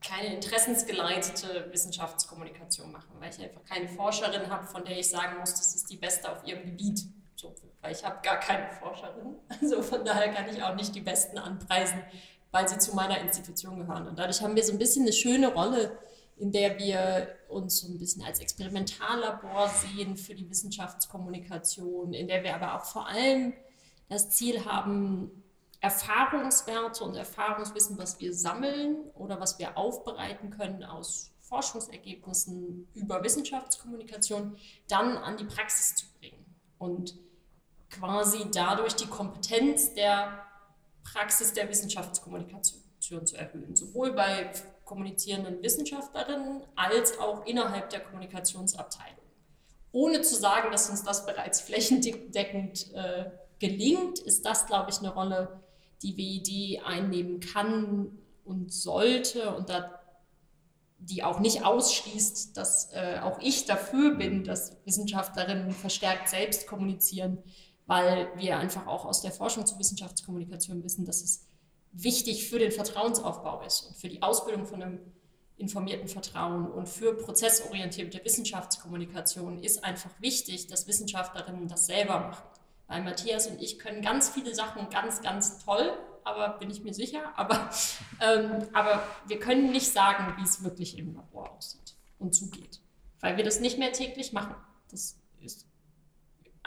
keine 0.00 0.34
interessensgeleitete 0.34 1.68
Wissenschaftskommunikation 1.70 2.90
machen, 2.90 3.14
weil 3.20 3.30
ich 3.30 3.40
einfach 3.40 3.64
keine 3.64 3.88
Forscherin 3.88 4.50
habe, 4.50 4.66
von 4.66 4.84
der 4.84 4.98
ich 4.98 5.08
sagen 5.08 5.38
muss, 5.38 5.52
das 5.52 5.74
ist 5.74 5.90
die 5.90 5.96
Beste 5.96 6.30
auf 6.30 6.44
ihrem 6.46 6.64
Gebiet. 6.64 7.02
So, 7.36 7.54
weil 7.82 7.92
ich 7.92 8.04
habe 8.04 8.18
gar 8.22 8.40
keine 8.40 8.70
Forscherin. 8.72 9.36
Also 9.60 9.82
von 9.82 10.04
daher 10.04 10.32
kann 10.32 10.48
ich 10.48 10.62
auch 10.62 10.74
nicht 10.74 10.94
die 10.94 11.00
Besten 11.00 11.38
anpreisen, 11.38 12.02
weil 12.56 12.68
sie 12.68 12.78
zu 12.78 12.96
meiner 12.96 13.20
Institution 13.20 13.78
gehören. 13.78 14.08
Und 14.08 14.18
dadurch 14.18 14.40
haben 14.40 14.56
wir 14.56 14.64
so 14.64 14.72
ein 14.72 14.78
bisschen 14.78 15.02
eine 15.02 15.12
schöne 15.12 15.52
Rolle, 15.52 15.98
in 16.38 16.52
der 16.52 16.78
wir 16.78 17.28
uns 17.48 17.80
so 17.80 17.88
ein 17.88 17.98
bisschen 17.98 18.22
als 18.22 18.40
Experimentallabor 18.40 19.68
sehen 19.68 20.16
für 20.16 20.34
die 20.34 20.48
Wissenschaftskommunikation, 20.48 22.14
in 22.14 22.28
der 22.28 22.42
wir 22.44 22.54
aber 22.54 22.74
auch 22.74 22.86
vor 22.86 23.08
allem 23.08 23.52
das 24.08 24.30
Ziel 24.30 24.64
haben, 24.64 25.42
Erfahrungswerte 25.80 27.04
und 27.04 27.14
Erfahrungswissen, 27.14 27.98
was 27.98 28.20
wir 28.20 28.32
sammeln 28.32 29.10
oder 29.12 29.38
was 29.38 29.58
wir 29.58 29.76
aufbereiten 29.76 30.48
können 30.48 30.82
aus 30.82 31.32
Forschungsergebnissen 31.42 32.88
über 32.94 33.22
Wissenschaftskommunikation, 33.22 34.56
dann 34.88 35.18
an 35.18 35.36
die 35.36 35.44
Praxis 35.44 35.94
zu 35.94 36.06
bringen 36.18 36.56
und 36.78 37.18
quasi 37.90 38.46
dadurch 38.50 38.94
die 38.94 39.06
Kompetenz 39.06 39.92
der 39.92 40.46
Praxis 41.12 41.52
der 41.52 41.68
Wissenschaftskommunikation 41.68 43.26
zu 43.26 43.36
erhöhen, 43.36 43.76
sowohl 43.76 44.12
bei 44.12 44.50
kommunizierenden 44.84 45.62
Wissenschaftlerinnen 45.62 46.62
als 46.74 47.18
auch 47.18 47.46
innerhalb 47.46 47.90
der 47.90 48.00
Kommunikationsabteilung. 48.00 49.16
Ohne 49.92 50.22
zu 50.22 50.34
sagen, 50.34 50.70
dass 50.72 50.90
uns 50.90 51.04
das 51.04 51.24
bereits 51.24 51.60
flächendeckend 51.60 52.92
äh, 52.94 53.30
gelingt, 53.58 54.18
ist 54.18 54.44
das, 54.44 54.66
glaube 54.66 54.90
ich, 54.90 54.98
eine 54.98 55.14
Rolle, 55.14 55.60
die 56.02 56.16
WID 56.16 56.84
einnehmen 56.84 57.40
kann 57.40 58.18
und 58.44 58.72
sollte 58.72 59.54
und 59.54 59.70
da 59.70 60.00
die 60.98 61.22
auch 61.22 61.40
nicht 61.40 61.64
ausschließt, 61.64 62.56
dass 62.56 62.90
äh, 62.92 63.18
auch 63.22 63.38
ich 63.40 63.66
dafür 63.66 64.14
bin, 64.14 64.44
dass 64.44 64.76
Wissenschaftlerinnen 64.86 65.70
verstärkt 65.70 66.28
selbst 66.28 66.66
kommunizieren, 66.66 67.38
weil 67.86 68.28
wir 68.36 68.58
einfach 68.58 68.86
auch 68.86 69.04
aus 69.04 69.22
der 69.22 69.32
Forschung 69.32 69.66
zur 69.66 69.78
Wissenschaftskommunikation 69.78 70.82
wissen, 70.82 71.04
dass 71.04 71.22
es 71.22 71.46
wichtig 71.92 72.48
für 72.48 72.58
den 72.58 72.72
Vertrauensaufbau 72.72 73.62
ist 73.62 73.82
und 73.82 73.96
für 73.96 74.08
die 74.08 74.22
Ausbildung 74.22 74.66
von 74.66 74.82
einem 74.82 75.00
informierten 75.56 76.08
Vertrauen 76.08 76.70
und 76.70 76.88
für 76.88 77.16
prozessorientierte 77.16 78.22
Wissenschaftskommunikation 78.22 79.62
ist 79.62 79.84
einfach 79.84 80.10
wichtig, 80.20 80.66
dass 80.66 80.86
Wissenschaftlerinnen 80.86 81.68
das 81.68 81.86
selber 81.86 82.20
machen. 82.20 82.44
Weil 82.88 83.02
Matthias 83.02 83.46
und 83.46 83.60
ich 83.60 83.78
können 83.78 84.02
ganz 84.02 84.28
viele 84.28 84.54
Sachen 84.54 84.90
ganz, 84.90 85.22
ganz 85.22 85.64
toll, 85.64 85.92
aber 86.24 86.58
bin 86.58 86.70
ich 86.70 86.82
mir 86.82 86.92
sicher. 86.92 87.32
Aber, 87.36 87.70
ähm, 88.20 88.68
aber 88.74 89.02
wir 89.26 89.38
können 89.38 89.72
nicht 89.72 89.92
sagen, 89.92 90.34
wie 90.36 90.44
es 90.44 90.62
wirklich 90.62 90.98
im 90.98 91.14
Labor 91.14 91.50
aussieht 91.56 91.94
und 92.18 92.34
zugeht, 92.34 92.80
weil 93.20 93.36
wir 93.36 93.44
das 93.44 93.60
nicht 93.60 93.78
mehr 93.78 93.92
täglich 93.92 94.32
machen. 94.32 94.54
Das 94.90 95.16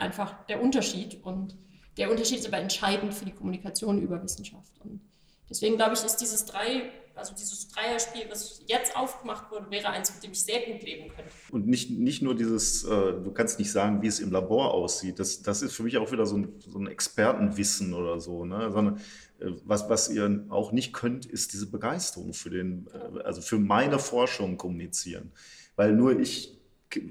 einfach 0.00 0.44
der 0.46 0.62
Unterschied 0.62 1.22
und 1.22 1.56
der 1.96 2.10
Unterschied 2.10 2.38
ist 2.38 2.46
aber 2.46 2.58
entscheidend 2.58 3.14
für 3.14 3.24
die 3.24 3.32
Kommunikation 3.32 4.00
über 4.00 4.22
Wissenschaft. 4.22 4.72
Und 4.84 5.00
deswegen 5.48 5.76
glaube 5.76 5.94
ich, 5.94 6.04
ist 6.04 6.16
dieses 6.16 6.46
drei 6.46 6.90
also 7.20 7.34
dieses 7.34 7.68
Dreierspiel, 7.68 8.22
was 8.30 8.62
jetzt 8.66 8.96
aufgemacht 8.96 9.50
wurde, 9.50 9.70
wäre 9.70 9.90
eins, 9.90 10.12
mit 10.14 10.24
dem 10.24 10.32
ich 10.32 10.42
sehr 10.42 10.60
gut 10.60 10.82
leben 10.82 11.08
könnte. 11.08 11.30
Und 11.50 11.66
nicht, 11.66 11.90
nicht 11.90 12.22
nur 12.22 12.34
dieses, 12.34 12.84
äh, 12.84 12.88
du 12.88 13.30
kannst 13.32 13.58
nicht 13.58 13.70
sagen, 13.70 14.02
wie 14.02 14.06
es 14.06 14.20
im 14.20 14.32
Labor 14.32 14.72
aussieht. 14.72 15.18
Das, 15.18 15.42
das 15.42 15.62
ist 15.62 15.74
für 15.74 15.82
mich 15.82 15.98
auch 15.98 16.10
wieder 16.10 16.26
so 16.26 16.38
ein, 16.38 16.52
so 16.66 16.78
ein 16.78 16.86
Expertenwissen 16.86 17.94
oder 17.94 18.20
so, 18.20 18.44
ne? 18.44 18.70
sondern 18.72 18.96
äh, 19.38 19.50
was, 19.64 19.88
was 19.88 20.08
ihr 20.08 20.46
auch 20.48 20.72
nicht 20.72 20.92
könnt, 20.92 21.26
ist 21.26 21.52
diese 21.52 21.70
Begeisterung 21.70 22.32
für 22.32 22.50
den, 22.50 22.88
äh, 22.92 23.20
also 23.20 23.42
für 23.42 23.58
meine 23.58 23.98
Forschung 23.98 24.56
kommunizieren. 24.56 25.32
Weil 25.76 25.92
nur 25.92 26.18
ich 26.18 26.58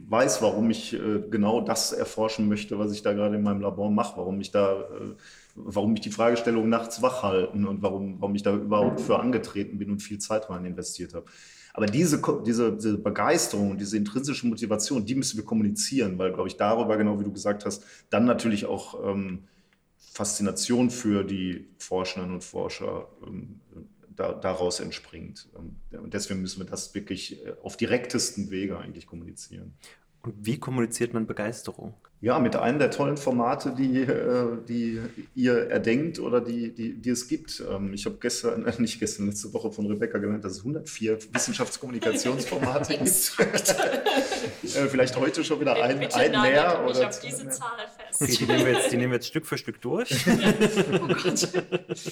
weiß, 0.08 0.42
warum 0.42 0.70
ich 0.70 0.94
äh, 0.94 1.24
genau 1.30 1.62
das 1.62 1.92
erforschen 1.92 2.48
möchte, 2.48 2.78
was 2.80 2.92
ich 2.92 3.02
da 3.02 3.14
gerade 3.14 3.36
in 3.36 3.44
meinem 3.44 3.62
Labor 3.62 3.90
mache, 3.92 4.18
warum 4.18 4.42
ich 4.42 4.52
da 4.52 4.82
äh, 4.82 5.16
warum 5.56 5.92
mich 5.92 6.02
die 6.02 6.12
Fragestellung 6.12 6.70
nachts 6.70 7.02
wach 7.02 7.24
halten 7.24 7.66
und 7.66 7.82
warum, 7.82 8.22
warum 8.22 8.36
ich 8.36 8.44
da 8.44 8.56
überhaupt 8.56 9.02
für 9.02 9.20
angetreten 9.20 9.78
bin 9.78 9.92
und 9.92 10.00
viel 10.00 10.20
Zeit 10.20 10.50
rein 10.50 10.66
investiert 10.66 11.14
habe. 11.14 11.26
Aber 11.74 11.86
diese, 11.86 12.22
diese, 12.46 12.74
diese 12.76 12.98
Begeisterung 12.98 13.72
und 13.72 13.80
diese 13.80 13.98
intrinsische 13.98 14.48
Motivation, 14.48 15.06
die 15.06 15.16
müssen 15.16 15.38
wir 15.38 15.46
kommunizieren, 15.46 16.18
weil, 16.18 16.34
glaube 16.34 16.48
ich, 16.48 16.58
darüber, 16.58 16.98
genau 16.98 17.20
wie 17.20 17.24
du 17.24 17.32
gesagt 17.32 17.66
hast, 17.66 17.84
dann 18.10 18.26
natürlich 18.26 18.66
auch 18.66 19.00
ähm, 19.06 19.44
Faszination 19.98 20.90
für 20.90 21.24
die 21.24 21.68
Forscherinnen 21.78 22.34
und 22.34 22.44
Forscher 22.44 23.08
ähm, 23.26 23.60
da, 24.20 24.34
daraus 24.34 24.80
entspringt. 24.82 25.48
Und 25.54 26.14
deswegen 26.14 26.42
müssen 26.42 26.60
wir 26.60 26.66
das 26.66 26.94
wirklich 26.94 27.46
äh, 27.46 27.54
auf 27.64 27.78
direktesten 27.78 28.52
Wege 28.52 28.78
eigentlich 28.78 29.08
kommunizieren. 29.08 29.74
Und 30.22 30.36
wie 30.46 30.60
kommuniziert 30.60 31.14
man 31.14 31.26
Begeisterung? 31.26 31.94
Ja, 32.22 32.38
mit 32.40 32.54
einem 32.58 32.80
der 32.80 32.92
tollen 32.92 33.16
Formate, 33.16 33.74
die, 33.78 34.02
äh, 34.02 34.58
die 34.68 35.00
ihr 35.36 35.70
erdenkt 35.70 36.20
oder 36.20 36.42
die, 36.42 36.74
die, 36.76 36.94
die 36.96 37.10
es 37.12 37.30
gibt. 37.30 37.64
Ähm, 37.72 37.94
ich 37.94 38.06
habe 38.06 38.18
gestern, 38.20 38.66
äh, 38.66 38.74
nicht 38.78 39.00
gestern, 39.00 39.28
letzte 39.28 39.54
Woche 39.54 39.72
von 39.72 39.86
Rebecca 39.86 40.18
gelernt, 40.18 40.44
dass 40.44 40.54
es 40.54 40.60
104 40.60 41.18
Wissenschaftskommunikationsformate 41.34 42.98
gibt. 42.98 43.38
Äh, 44.62 44.88
vielleicht 44.88 45.18
heute 45.18 45.44
schon 45.44 45.60
wieder 45.60 45.82
ein, 45.82 46.00
Bitte 46.00 46.16
ein 46.16 46.32
mehr. 46.32 46.86
Oder 46.86 47.08
auf 47.08 47.20
diese 47.20 47.44
mehr. 47.44 47.54
Zahl 47.54 47.78
fest. 47.98 48.22
Okay, 48.22 48.36
die, 48.40 48.46
nehmen 48.46 48.66
wir 48.66 48.74
jetzt, 48.74 48.92
die 48.92 48.98
nehmen 48.98 49.12
wir 49.12 49.16
jetzt 49.16 49.28
Stück 49.28 49.46
für 49.46 49.58
Stück 49.58 49.82
durch. 49.82 50.12
oh 50.28 51.08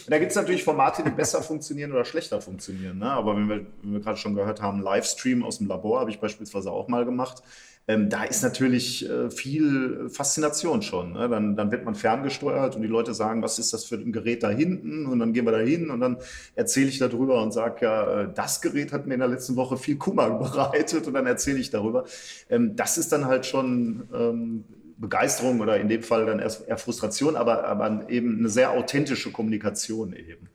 da 0.07 0.17
gibt 0.17 0.31
es 0.31 0.35
natürlich 0.35 0.63
Formate, 0.63 1.03
die 1.03 1.11
besser 1.11 1.41
funktionieren 1.43 1.91
oder 1.91 2.03
schlechter 2.03 2.41
funktionieren. 2.41 2.97
Ne? 2.97 3.11
Aber 3.11 3.35
wenn 3.35 3.47
wir, 3.47 3.65
wenn 3.83 3.93
wir 3.93 3.99
gerade 3.99 4.17
schon 4.17 4.33
gehört 4.33 4.61
haben, 4.61 4.81
Livestream 4.81 5.43
aus 5.43 5.59
dem 5.59 5.67
Labor 5.67 5.99
habe 5.99 6.09
ich 6.09 6.19
beispielsweise 6.19 6.71
auch 6.71 6.87
mal 6.87 7.05
gemacht 7.05 7.43
ähm, 7.87 8.09
da 8.09 8.23
ist 8.25 8.43
natürlich 8.43 9.09
äh, 9.09 9.31
viel 9.31 9.96
Faszination 10.09 10.81
schon. 10.81 11.13
Ne? 11.13 11.29
Dann, 11.29 11.55
dann 11.55 11.71
wird 11.71 11.85
man 11.85 11.95
ferngesteuert 11.95 12.75
und 12.75 12.81
die 12.81 12.87
Leute 12.87 13.13
sagen, 13.13 13.41
was 13.41 13.59
ist 13.59 13.73
das 13.73 13.85
für 13.85 13.95
ein 13.95 14.11
Gerät 14.11 14.43
da 14.43 14.49
hinten? 14.49 15.05
Und 15.05 15.19
dann 15.19 15.33
gehen 15.33 15.45
wir 15.45 15.51
da 15.51 15.59
hin 15.59 15.89
und 15.89 15.99
dann 15.99 16.17
erzähle 16.55 16.87
ich 16.87 16.99
darüber 16.99 17.41
und 17.41 17.51
sage, 17.51 17.85
ja, 17.85 18.21
äh, 18.21 18.29
das 18.33 18.61
Gerät 18.61 18.91
hat 18.91 19.07
mir 19.07 19.15
in 19.15 19.19
der 19.19 19.29
letzten 19.29 19.55
Woche 19.55 19.77
viel 19.77 19.97
Kummer 19.97 20.29
bereitet 20.39 21.07
und 21.07 21.13
dann 21.13 21.25
erzähle 21.25 21.59
ich 21.59 21.69
darüber. 21.69 22.05
Ähm, 22.49 22.75
das 22.75 22.97
ist 22.97 23.11
dann 23.11 23.25
halt 23.25 23.45
schon 23.45 24.07
ähm, 24.13 24.63
Begeisterung 24.97 25.59
oder 25.61 25.79
in 25.79 25.89
dem 25.89 26.03
Fall 26.03 26.25
dann 26.25 26.39
erst 26.39 26.67
eher 26.67 26.77
Frustration, 26.77 27.35
aber, 27.35 27.65
aber 27.65 28.09
eben 28.09 28.39
eine 28.39 28.49
sehr 28.49 28.71
authentische 28.71 29.31
Kommunikation 29.31 30.13
eben. 30.13 30.49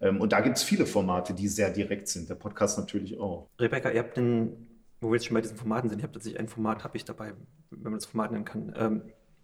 Ähm, 0.00 0.20
und 0.20 0.32
da 0.32 0.40
gibt 0.40 0.58
es 0.58 0.62
viele 0.62 0.86
Formate, 0.86 1.34
die 1.34 1.48
sehr 1.48 1.70
direkt 1.70 2.08
sind. 2.08 2.28
Der 2.28 2.34
Podcast 2.34 2.78
natürlich 2.78 3.18
auch. 3.18 3.48
Rebecca, 3.58 3.90
ihr 3.90 4.00
habt 4.00 4.16
den 4.16 4.75
wo 5.06 5.12
wir 5.12 5.16
jetzt 5.16 5.26
schon 5.26 5.34
bei 5.34 5.40
diesen 5.40 5.56
Formaten 5.56 5.88
sind, 5.88 6.00
ich 6.00 6.02
habe 6.02 6.12
tatsächlich 6.12 6.40
ein 6.40 6.48
Format, 6.48 6.82
habe 6.82 6.96
ich 6.96 7.04
dabei, 7.04 7.32
wenn 7.70 7.92
man 7.92 7.94
das 7.94 8.06
Format 8.06 8.32
nennen 8.32 8.44
kann. 8.44 8.74
Ähm, 8.76 9.02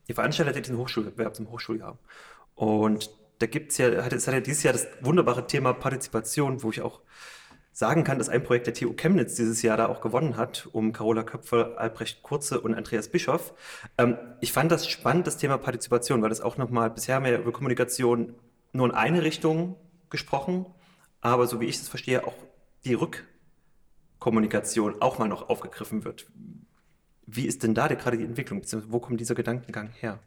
ihr 0.09 0.15
veranstaltet 0.17 0.67
diesen 0.67 0.77
Hochschulwettbewerb 0.77 1.37
zum 1.37 1.51
Hochschuljahr. 1.51 1.99
Und 2.57 3.11
da 3.39 3.47
gibt 3.47 3.71
es 3.71 3.79
ja, 3.79 4.03
hat, 4.03 4.13
es 4.13 4.27
hat 4.27 4.35
ja 4.35 4.41
dieses 4.41 4.65
Jahr 4.65 4.73
das 4.73 4.89
wunderbare 5.01 5.47
Thema 5.47 5.73
Partizipation, 5.73 6.63
wo 6.65 6.71
ich 6.71 6.83
auch 6.83 7.01
sagen 7.73 8.03
kann, 8.03 8.19
dass 8.19 8.29
ein 8.29 8.43
Projekt 8.43 8.67
der 8.67 8.75
TU 8.75 8.93
Chemnitz 8.93 9.37
dieses 9.37 9.63
Jahr 9.63 9.77
da 9.77 9.87
auch 9.87 10.01
gewonnen 10.01 10.37
hat, 10.37 10.69
um 10.73 10.93
Carola 10.93 11.23
Köpfer, 11.23 11.79
Albrecht 11.79 12.23
Kurze 12.23 12.61
und 12.61 12.75
Andreas 12.75 13.09
Bischoff. 13.09 13.55
Ähm, 13.97 14.19
ich 14.41 14.53
fand 14.53 14.73
das 14.73 14.89
spannend, 14.89 15.29
das 15.29 15.37
Thema 15.37 15.59
Partizipation, 15.59 16.23
weil 16.23 16.29
das 16.29 16.41
auch 16.41 16.57
nochmal, 16.57 16.91
bisher 16.91 17.15
haben 17.15 17.25
wir 17.25 17.39
über 17.39 17.53
Kommunikation 17.53 18.35
nur 18.73 18.87
in 18.87 18.93
eine 18.93 19.23
Richtung 19.23 19.77
gesprochen, 20.11 20.67
aber 21.21 21.47
so 21.47 21.61
wie 21.61 21.67
ich 21.67 21.77
es 21.77 21.89
verstehe, 21.89 22.27
auch 22.27 22.35
die 22.85 22.95
Rück 22.95 23.25
Kommunikation 24.23 25.03
auch 25.03 25.19
mal 25.19 25.27
noch 25.27 25.49
aufgegriffen 25.49 26.05
wird. 26.05 26.27
Wie 27.27 27.45
ist 27.45 27.65
denn 27.65 27.75
da 27.75 27.89
gerade 27.89 28.17
die 28.17 28.23
Entwicklung, 28.23 28.61
beziehungsweise 28.61 28.93
wo 28.93 29.01
kommt 29.01 29.19
dieser 29.19 29.35
Gedankengang 29.35 29.89
her? 30.01 30.21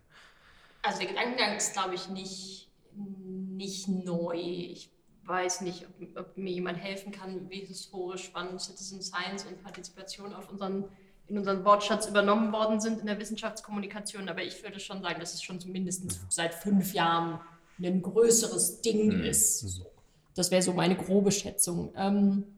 Also 0.82 1.00
der 1.00 1.08
Gedankengang 1.08 1.56
ist, 1.56 1.72
glaube 1.72 1.96
ich, 1.96 2.10
nicht, 2.10 2.70
nicht 2.94 3.88
neu. 3.88 4.36
Ich 4.36 4.92
weiß 5.24 5.62
nicht, 5.62 5.88
ob, 5.88 6.18
ob, 6.20 6.38
mir 6.38 6.52
jemand 6.52 6.78
helfen 6.78 7.14
kann, 7.14 7.50
wie 7.50 7.62
historisch 7.62 8.32
wann 8.34 8.60
Citizen 8.60 9.02
Science 9.02 9.46
und 9.46 9.64
Partizipation 9.64 10.34
auf 10.34 10.50
unseren, 10.50 10.84
in 11.30 11.38
unseren 11.38 11.64
Wortschatz 11.64 12.06
übernommen 12.06 12.52
worden 12.52 12.82
sind 12.82 13.00
in 13.00 13.06
der 13.06 13.18
Wissenschaftskommunikation. 13.18 14.28
Aber 14.28 14.44
ich 14.44 14.62
würde 14.62 14.82
schon 14.82 15.02
sagen, 15.04 15.22
dass 15.22 15.36
es 15.36 15.42
schon 15.42 15.62
zumindest 15.62 16.20
seit 16.28 16.54
fünf 16.54 16.94
Jahren 16.94 17.40
ein 17.82 18.02
größeres 18.02 18.82
Ding 18.82 19.20
mhm. 19.20 19.24
ist. 19.24 19.86
Das 20.36 20.52
wäre 20.52 20.62
so 20.62 20.74
meine 20.74 20.98
grobe 20.98 21.32
Schätzung. 21.32 21.94
Ähm, 21.96 22.55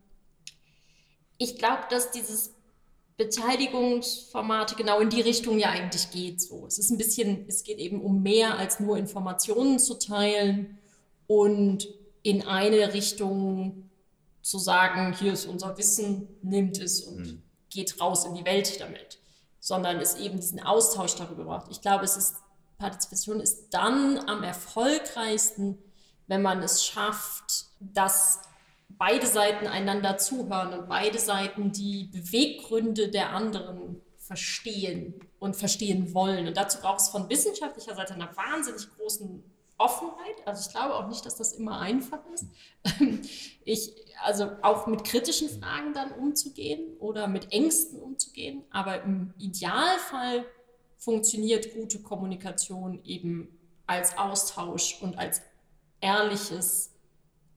ich 1.38 1.58
glaube, 1.58 1.84
dass 1.90 2.12
dieses 2.12 2.54
Beteiligungsformate 3.18 4.76
genau 4.76 5.00
in 5.00 5.10
die 5.10 5.22
Richtung 5.22 5.58
ja 5.58 5.70
eigentlich 5.70 6.12
geht. 6.12 6.42
So, 6.42 6.66
es 6.68 6.78
ist 6.78 6.92
ein 6.92 6.98
bisschen, 6.98 7.46
es 7.48 7.64
geht 7.64 7.80
eben 7.80 8.02
um 8.02 8.22
mehr 8.22 8.58
als 8.58 8.80
nur 8.80 8.98
Informationen 8.98 9.80
zu 9.80 9.96
teilen 9.96 10.78
und 11.26 11.88
in 12.22 12.44
eine 12.46 12.94
Richtung 12.94 13.90
zu 14.42 14.60
sagen, 14.60 15.16
hier 15.18 15.34
ist 15.34 15.46
unser 15.46 15.78
Wissen, 15.78 16.28
nimmt 16.42 16.80
es 16.80 17.02
und 17.02 17.20
mhm. 17.20 17.44
geht 17.70 18.00
raus 18.00 18.26
in 18.26 18.36
die 18.36 18.46
Welt 18.46 18.80
damit, 18.80 19.20
sondern 19.60 19.98
es 19.98 20.16
eben 20.16 20.40
diesen 20.40 20.62
Austausch 20.62 21.16
darüber 21.16 21.46
braucht. 21.46 21.72
Ich 21.72 21.82
glaube, 21.82 22.06
es 22.06 22.16
ist 22.18 22.36
Partizipation 22.78 23.40
ist 23.40 23.70
dann 23.72 24.20
am 24.30 24.44
erfolgreichsten, 24.44 25.78
wenn 26.28 26.42
man 26.42 26.62
es 26.62 26.86
schafft, 26.86 27.66
dass 27.80 28.42
beide 28.90 29.28
Seiten 29.28 29.68
einander 29.68 30.18
zuhören 30.18 30.74
und 30.74 30.90
beide 30.90 31.20
Seiten 31.20 31.72
die 31.72 32.06
Beweggründe 32.06 33.10
der 33.10 33.32
anderen 33.32 34.02
verstehen 34.18 35.14
und 35.40 35.56
verstehen 35.56 36.14
wollen. 36.14 36.48
Und 36.48 36.58
dazu 36.58 36.80
braucht 36.80 37.00
es 37.02 37.10
von 37.10 37.30
wissenschaftlicher 37.30 37.96
Seite 37.96 38.14
einer 38.14 38.36
wahnsinnig 38.36 38.88
großen 38.98 39.44
Offenheit. 39.78 40.46
Also 40.46 40.68
ich 40.68 40.74
glaube 40.74 40.96
auch 40.96 41.08
nicht, 41.08 41.26
dass 41.26 41.36
das 41.36 41.54
immer 41.54 41.80
einfach 41.80 42.20
ist. 42.34 42.46
Ich, 43.64 43.94
also 44.24 44.50
auch 44.62 44.88
mit 44.88 45.04
kritischen 45.04 45.50
Fragen 45.50 45.94
dann 45.94 46.14
umzugehen 46.14 46.98
oder 47.00 47.28
mit 47.28 47.52
Ängsten 47.52 48.00
umzugehen. 48.02 48.64
Aber 48.72 49.04
im 49.04 49.34
Idealfall 49.38 50.46
funktioniert 50.98 51.74
gute 51.74 52.02
Kommunikation 52.02 53.04
eben 53.04 53.50
als 53.86 54.18
Austausch 54.18 55.02
und 55.02 55.18
als 55.18 55.42
ehrliches 56.02 56.94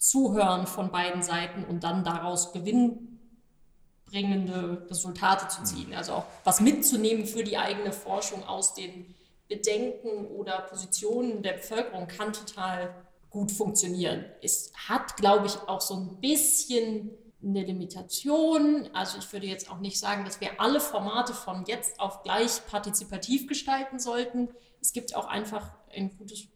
Zuhören 0.00 0.66
von 0.66 0.90
beiden 0.90 1.22
Seiten 1.22 1.64
und 1.64 1.84
dann 1.84 2.02
daraus 2.04 2.52
gewinnbringende 2.52 4.86
Resultate 4.90 5.46
zu 5.48 5.62
ziehen. 5.62 5.94
Also 5.94 6.14
auch 6.14 6.24
was 6.42 6.60
mitzunehmen 6.60 7.26
für 7.26 7.44
die 7.44 7.58
eigene 7.58 7.92
Forschung 7.92 8.42
aus 8.44 8.74
den 8.74 9.14
Bedenken 9.46 10.26
oder 10.26 10.62
Positionen 10.62 11.42
der 11.42 11.52
Bevölkerung 11.52 12.08
kann 12.08 12.32
total 12.32 12.92
gut 13.28 13.52
funktionieren. 13.52 14.24
Es 14.42 14.72
hat, 14.88 15.16
glaube 15.16 15.46
ich, 15.46 15.54
auch 15.68 15.82
so 15.82 15.94
ein 15.94 16.20
bisschen 16.20 17.10
eine 17.42 17.64
Limitation. 17.64 18.88
Also 18.94 19.18
ich 19.18 19.30
würde 19.32 19.46
jetzt 19.46 19.70
auch 19.70 19.80
nicht 19.80 19.98
sagen, 19.98 20.24
dass 20.24 20.40
wir 20.40 20.60
alle 20.60 20.80
Formate 20.80 21.34
von 21.34 21.64
jetzt 21.66 22.00
auf 22.00 22.22
gleich 22.22 22.64
partizipativ 22.66 23.46
gestalten 23.46 23.98
sollten. 23.98 24.48
Es 24.80 24.94
gibt 24.94 25.14
auch 25.14 25.26
einfach 25.26 25.74
ein 25.94 26.16
gutes 26.16 26.48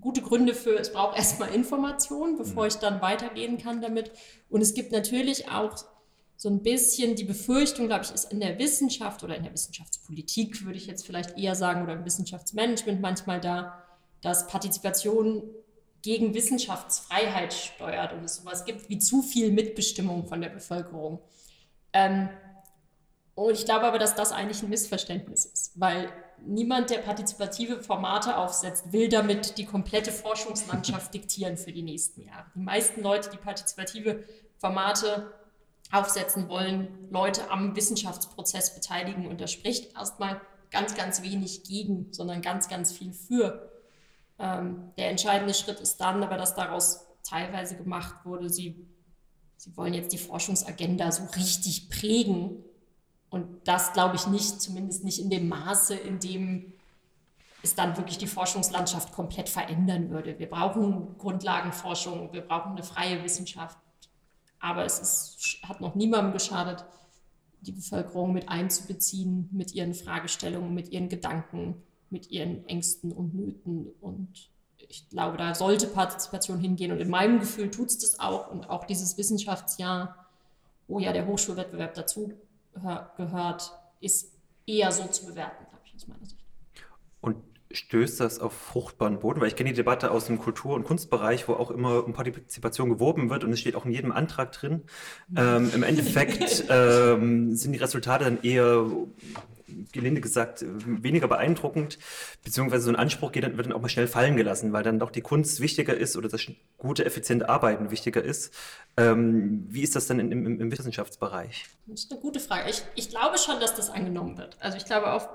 gute 0.00 0.22
Gründe 0.22 0.54
für, 0.54 0.78
es 0.78 0.92
braucht 0.92 1.16
erstmal 1.16 1.54
Informationen, 1.54 2.36
bevor 2.36 2.66
ich 2.66 2.76
dann 2.76 3.00
weitergehen 3.00 3.58
kann 3.58 3.80
damit. 3.80 4.10
Und 4.48 4.60
es 4.60 4.74
gibt 4.74 4.92
natürlich 4.92 5.50
auch 5.50 5.76
so 6.36 6.48
ein 6.48 6.62
bisschen 6.62 7.16
die 7.16 7.24
Befürchtung, 7.24 7.86
glaube 7.86 8.04
ich, 8.04 8.12
ist 8.12 8.32
in 8.32 8.40
der 8.40 8.58
Wissenschaft 8.58 9.22
oder 9.22 9.36
in 9.36 9.42
der 9.42 9.52
Wissenschaftspolitik, 9.52 10.64
würde 10.64 10.78
ich 10.78 10.86
jetzt 10.86 11.04
vielleicht 11.04 11.36
eher 11.36 11.54
sagen, 11.54 11.82
oder 11.82 11.92
im 11.92 12.04
Wissenschaftsmanagement 12.04 13.00
manchmal 13.00 13.40
da, 13.40 13.84
dass 14.22 14.46
Partizipation 14.46 15.42
gegen 16.02 16.32
Wissenschaftsfreiheit 16.32 17.52
steuert 17.52 18.14
und 18.14 18.24
es 18.24 18.36
sowas 18.36 18.64
gibt 18.64 18.88
wie 18.88 18.98
zu 18.98 19.20
viel 19.20 19.52
Mitbestimmung 19.52 20.26
von 20.26 20.40
der 20.40 20.48
Bevölkerung. 20.48 21.20
Ähm, 21.92 22.30
und 23.34 23.52
ich 23.52 23.64
glaube 23.64 23.86
aber, 23.86 23.98
dass 23.98 24.14
das 24.14 24.32
eigentlich 24.32 24.62
ein 24.62 24.70
Missverständnis 24.70 25.44
ist, 25.44 25.78
weil 25.78 26.10
niemand, 26.46 26.90
der 26.90 26.98
partizipative 26.98 27.82
Formate 27.82 28.36
aufsetzt, 28.36 28.92
will 28.92 29.08
damit 29.08 29.58
die 29.58 29.64
komplette 29.64 30.12
Forschungslandschaft 30.12 31.12
diktieren 31.14 31.56
für 31.56 31.72
die 31.72 31.82
nächsten 31.82 32.22
Jahre. 32.22 32.46
Die 32.54 32.60
meisten 32.60 33.02
Leute, 33.02 33.30
die 33.30 33.36
partizipative 33.36 34.24
Formate 34.58 35.32
aufsetzen 35.92 36.48
wollen, 36.48 37.08
Leute 37.10 37.50
am 37.50 37.74
Wissenschaftsprozess 37.74 38.74
beteiligen. 38.74 39.26
Und 39.26 39.40
da 39.40 39.46
spricht 39.46 39.96
erstmal 39.96 40.40
ganz, 40.70 40.94
ganz 40.94 41.22
wenig 41.22 41.64
gegen, 41.64 42.12
sondern 42.12 42.42
ganz, 42.42 42.68
ganz 42.68 42.92
viel 42.92 43.12
für. 43.12 43.70
Ähm, 44.38 44.92
der 44.96 45.10
entscheidende 45.10 45.54
Schritt 45.54 45.80
ist 45.80 45.98
dann 45.98 46.22
aber, 46.22 46.36
dass 46.36 46.54
daraus 46.54 47.06
teilweise 47.22 47.76
gemacht 47.76 48.24
wurde, 48.24 48.48
sie, 48.48 48.86
sie 49.56 49.76
wollen 49.76 49.94
jetzt 49.94 50.12
die 50.12 50.18
Forschungsagenda 50.18 51.12
so 51.12 51.24
richtig 51.36 51.90
prägen. 51.90 52.64
Und 53.30 53.46
das 53.64 53.92
glaube 53.92 54.16
ich 54.16 54.26
nicht, 54.26 54.60
zumindest 54.60 55.04
nicht 55.04 55.20
in 55.20 55.30
dem 55.30 55.48
Maße, 55.48 55.94
in 55.94 56.18
dem 56.18 56.72
es 57.62 57.74
dann 57.74 57.96
wirklich 57.96 58.18
die 58.18 58.26
Forschungslandschaft 58.26 59.12
komplett 59.12 59.48
verändern 59.48 60.10
würde. 60.10 60.38
Wir 60.38 60.48
brauchen 60.48 61.16
Grundlagenforschung, 61.18 62.32
wir 62.32 62.40
brauchen 62.42 62.72
eine 62.72 62.82
freie 62.82 63.22
Wissenschaft, 63.22 63.78
aber 64.58 64.84
es 64.84 64.98
ist, 64.98 65.58
hat 65.62 65.80
noch 65.80 65.94
niemandem 65.94 66.32
geschadet, 66.32 66.84
die 67.60 67.72
Bevölkerung 67.72 68.32
mit 68.32 68.48
einzubeziehen, 68.48 69.48
mit 69.52 69.74
ihren 69.74 69.94
Fragestellungen, 69.94 70.74
mit 70.74 70.90
ihren 70.90 71.08
Gedanken, 71.08 71.82
mit 72.08 72.30
ihren 72.30 72.66
Ängsten 72.66 73.12
und 73.12 73.34
Nöten. 73.34 73.86
Und 74.00 74.50
ich 74.78 75.08
glaube, 75.10 75.36
da 75.36 75.54
sollte 75.54 75.86
Partizipation 75.86 76.58
hingehen. 76.58 76.90
Und 76.90 77.00
in 77.00 77.10
meinem 77.10 77.40
Gefühl 77.40 77.70
tut 77.70 77.88
es 77.88 77.98
das 77.98 78.18
auch. 78.18 78.50
Und 78.50 78.70
auch 78.70 78.84
dieses 78.84 79.18
Wissenschaftsjahr, 79.18 80.26
wo 80.88 80.98
ja 80.98 81.12
der 81.12 81.26
Hochschulwettbewerb 81.26 81.94
dazu 81.94 82.32
gehört, 83.16 83.72
ist 84.00 84.34
eher 84.66 84.92
so 84.92 85.04
zu 85.06 85.26
bewerten, 85.26 85.66
glaube 85.68 85.84
ich, 85.84 85.94
aus 85.94 86.06
meiner 86.06 86.24
Sicht. 86.24 86.44
Und 87.20 87.36
stößt 87.72 88.20
das 88.20 88.40
auf 88.40 88.52
fruchtbaren 88.52 89.20
Boden? 89.20 89.40
Weil 89.40 89.48
ich 89.48 89.56
kenne 89.56 89.70
die 89.70 89.76
Debatte 89.76 90.10
aus 90.10 90.26
dem 90.26 90.38
Kultur- 90.38 90.74
und 90.74 90.84
Kunstbereich, 90.84 91.48
wo 91.48 91.52
auch 91.54 91.70
immer 91.70 92.04
um 92.04 92.12
Partizipation 92.12 92.88
geworben 92.88 93.30
wird 93.30 93.44
und 93.44 93.52
es 93.52 93.60
steht 93.60 93.76
auch 93.76 93.84
in 93.84 93.92
jedem 93.92 94.12
Antrag 94.12 94.52
drin. 94.52 94.82
Ähm, 95.36 95.70
Im 95.74 95.82
Endeffekt 95.82 96.64
ähm, 96.70 97.54
sind 97.54 97.72
die 97.72 97.78
Resultate 97.78 98.24
dann 98.24 98.42
eher, 98.42 98.86
gelinde 99.92 100.20
gesagt, 100.20 100.64
weniger 100.66 101.28
beeindruckend, 101.28 101.98
beziehungsweise 102.44 102.84
so 102.84 102.90
ein 102.90 102.96
Anspruch 102.96 103.32
geht, 103.32 103.44
dann, 103.44 103.56
wird 103.56 103.66
dann 103.66 103.72
auch 103.72 103.80
mal 103.80 103.88
schnell 103.88 104.08
fallen 104.08 104.36
gelassen, 104.36 104.72
weil 104.72 104.82
dann 104.82 104.98
doch 104.98 105.10
die 105.10 105.20
Kunst 105.20 105.60
wichtiger 105.60 105.96
ist 105.96 106.16
oder 106.16 106.28
das 106.28 106.42
gute, 106.78 107.04
effiziente 107.04 107.48
Arbeiten 107.48 107.90
wichtiger 107.90 108.22
ist. 108.22 108.54
Ähm, 108.96 109.66
wie 109.68 109.82
ist 109.82 109.96
das 109.96 110.06
dann 110.06 110.20
im, 110.20 110.32
im, 110.32 110.60
im, 110.60 110.72
Wissenschaftsbereich? 110.72 111.64
Das 111.86 112.04
ist 112.04 112.12
eine 112.12 112.20
gute 112.20 112.40
Frage. 112.40 112.70
Ich, 112.70 112.82
ich 112.94 113.10
glaube 113.10 113.38
schon, 113.38 113.60
dass 113.60 113.74
das 113.74 113.90
angenommen 113.90 114.38
wird. 114.38 114.56
Also 114.60 114.76
ich 114.76 114.84
glaube, 114.84 115.12
auf 115.12 115.28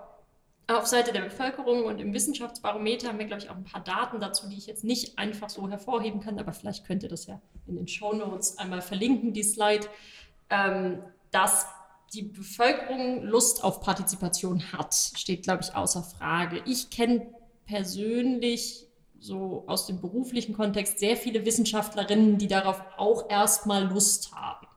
auf 0.68 0.88
Seite 0.88 1.14
der 1.14 1.22
Bevölkerung 1.22 1.86
und 1.86 2.00
im 2.00 2.14
Wissenschaftsbarometer 2.14 3.08
haben 3.08 3.20
wir, 3.20 3.26
glaube 3.26 3.44
ich, 3.44 3.50
auch 3.50 3.56
ein 3.56 3.66
paar 3.66 3.84
Daten 3.84 4.20
dazu, 4.20 4.50
die 4.50 4.58
ich 4.58 4.66
jetzt 4.66 4.84
nicht 4.84 5.18
einfach 5.20 5.50
so 5.50 5.70
hervorheben 5.70 6.22
kann, 6.22 6.40
aber 6.40 6.54
vielleicht 6.54 6.88
könnt 6.88 7.04
ihr 7.04 7.10
das 7.10 7.28
ja 7.28 7.40
in 7.68 7.76
den 7.76 7.88
Show 7.88 8.14
Notes 8.14 8.58
einmal 8.58 8.82
verlinken, 8.82 9.34
die 9.34 9.44
Slide, 9.44 9.88
ähm, 10.50 11.04
dass 11.32 11.68
die 12.16 12.24
Bevölkerung 12.24 13.24
Lust 13.24 13.64
auf 13.64 13.82
Partizipation 13.82 14.72
hat, 14.72 14.94
steht, 14.94 15.44
glaube 15.44 15.64
ich, 15.64 15.76
außer 15.76 16.04
Frage. 16.04 16.62
Ich 16.66 16.90
kenne 16.90 17.28
persönlich 17.66 18.88
so 19.20 19.64
aus 19.68 19.88
dem 19.88 20.00
beruflichen 20.00 20.54
Kontext 20.54 21.00
sehr 21.00 21.18
viele 21.18 21.46
Wissenschaftlerinnen, 21.46 22.38
die 22.38 22.48
darauf 22.48 22.82
auch 22.98 23.30
erstmal 23.30 23.86
Lust 23.86 24.32
haben. 24.34 24.68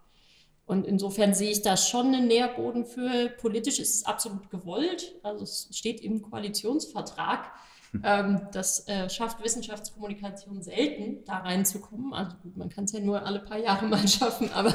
Und 0.67 0.87
insofern 0.87 1.33
sehe 1.33 1.51
ich 1.51 1.63
da 1.63 1.77
schon 1.77 2.09
einen 2.09 2.27
Nährboden 2.27 2.85
für. 2.85 3.31
Politisch 3.41 3.79
ist 3.79 3.95
es 3.95 4.05
absolut 4.05 4.51
gewollt. 4.51 5.15
Also 5.23 5.45
es 5.45 5.69
steht 5.73 6.01
im 6.01 6.21
Koalitionsvertrag. 6.21 7.51
Hm. 7.93 8.03
Ähm, 8.05 8.41
das 8.53 8.87
äh, 8.89 9.09
schafft 9.09 9.43
Wissenschaftskommunikation 9.43 10.63
selten, 10.63 11.25
da 11.25 11.39
reinzukommen. 11.39 12.13
Also 12.13 12.37
gut, 12.43 12.57
man 12.57 12.69
kann 12.69 12.85
es 12.85 12.93
ja 12.93 13.01
nur 13.01 13.25
alle 13.25 13.41
paar 13.41 13.59
Jahre 13.59 13.87
mal 13.89 14.07
schaffen, 14.07 14.51
aber 14.53 14.75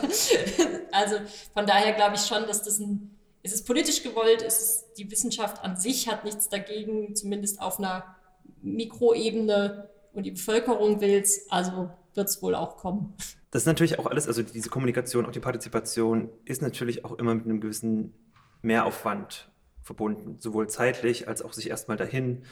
also 0.92 1.16
von 1.54 1.66
daher 1.66 1.94
glaube 1.94 2.16
ich 2.16 2.22
schon, 2.22 2.46
dass 2.48 2.64
das 2.64 2.80
ein, 2.80 3.18
es 3.44 3.64
politisch 3.64 4.04
gewollt, 4.04 4.42
es 4.42 4.60
ist, 4.60 4.86
die 4.98 5.12
Wissenschaft 5.12 5.64
an 5.64 5.76
sich 5.76 6.10
hat 6.10 6.24
nichts 6.24 6.50
dagegen, 6.50 7.16
zumindest 7.16 7.62
auf 7.62 7.78
einer 7.78 8.16
Mikroebene 8.62 9.90
und 10.14 10.24
die 10.24 10.32
Bevölkerung 10.32 11.02
will 11.02 11.20
es, 11.22 11.52
also 11.52 11.90
wird 12.14 12.30
es 12.30 12.42
wohl 12.42 12.56
auch 12.56 12.78
kommen. 12.78 13.16
Das 13.52 13.64
ist 13.64 13.66
natürlich 13.68 14.00
auch 14.00 14.06
alles, 14.06 14.28
also 14.28 14.42
diese 14.42 14.70
Kommunikation, 14.70 15.26
auch 15.26 15.32
die 15.32 15.40
Partizipation 15.40 16.30
ist 16.46 16.62
natürlich 16.62 17.06
auch 17.06 17.14
immer 17.14 17.36
mit 17.36 17.46
einem 17.46 17.62
gewissen 17.62 18.14
Mehraufwand 18.62 19.52
verbunden, 19.84 20.38
sowohl 20.40 20.70
zeitlich 20.70 21.28
als 21.28 21.42
auch 21.42 21.54
sich 21.54 21.70
erstmal 21.70 21.98
dahin 21.98 22.46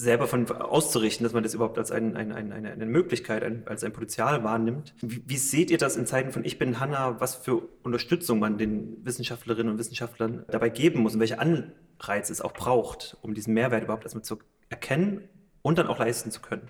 selber 0.00 0.26
von 0.26 0.50
auszurichten, 0.50 1.24
dass 1.24 1.32
man 1.32 1.42
das 1.42 1.54
überhaupt 1.54 1.78
als 1.78 1.90
ein, 1.90 2.16
ein, 2.16 2.32
ein, 2.32 2.52
eine, 2.52 2.72
eine 2.72 2.86
Möglichkeit, 2.86 3.44
ein, 3.44 3.62
als 3.66 3.84
ein 3.84 3.92
Potenzial 3.92 4.42
wahrnimmt. 4.42 4.94
Wie, 5.02 5.22
wie, 5.26 5.36
seht 5.36 5.70
ihr 5.70 5.78
das 5.78 5.96
in 5.96 6.06
Zeiten 6.06 6.32
von 6.32 6.44
Ich 6.44 6.58
bin 6.58 6.80
Hanna, 6.80 7.20
was 7.20 7.34
für 7.34 7.62
Unterstützung 7.82 8.38
man 8.38 8.56
den 8.56 9.04
Wissenschaftlerinnen 9.04 9.72
und 9.72 9.78
Wissenschaftlern 9.78 10.44
dabei 10.48 10.70
geben 10.70 11.00
muss 11.00 11.14
und 11.14 11.20
welche 11.20 11.38
Anreize 11.38 12.32
es 12.32 12.40
auch 12.40 12.52
braucht, 12.52 13.18
um 13.20 13.34
diesen 13.34 13.52
Mehrwert 13.52 13.84
überhaupt 13.84 14.04
erstmal 14.04 14.24
zu 14.24 14.38
erkennen 14.70 15.28
und 15.62 15.78
dann 15.78 15.86
auch 15.86 15.98
leisten 15.98 16.30
zu 16.30 16.40
können? 16.40 16.68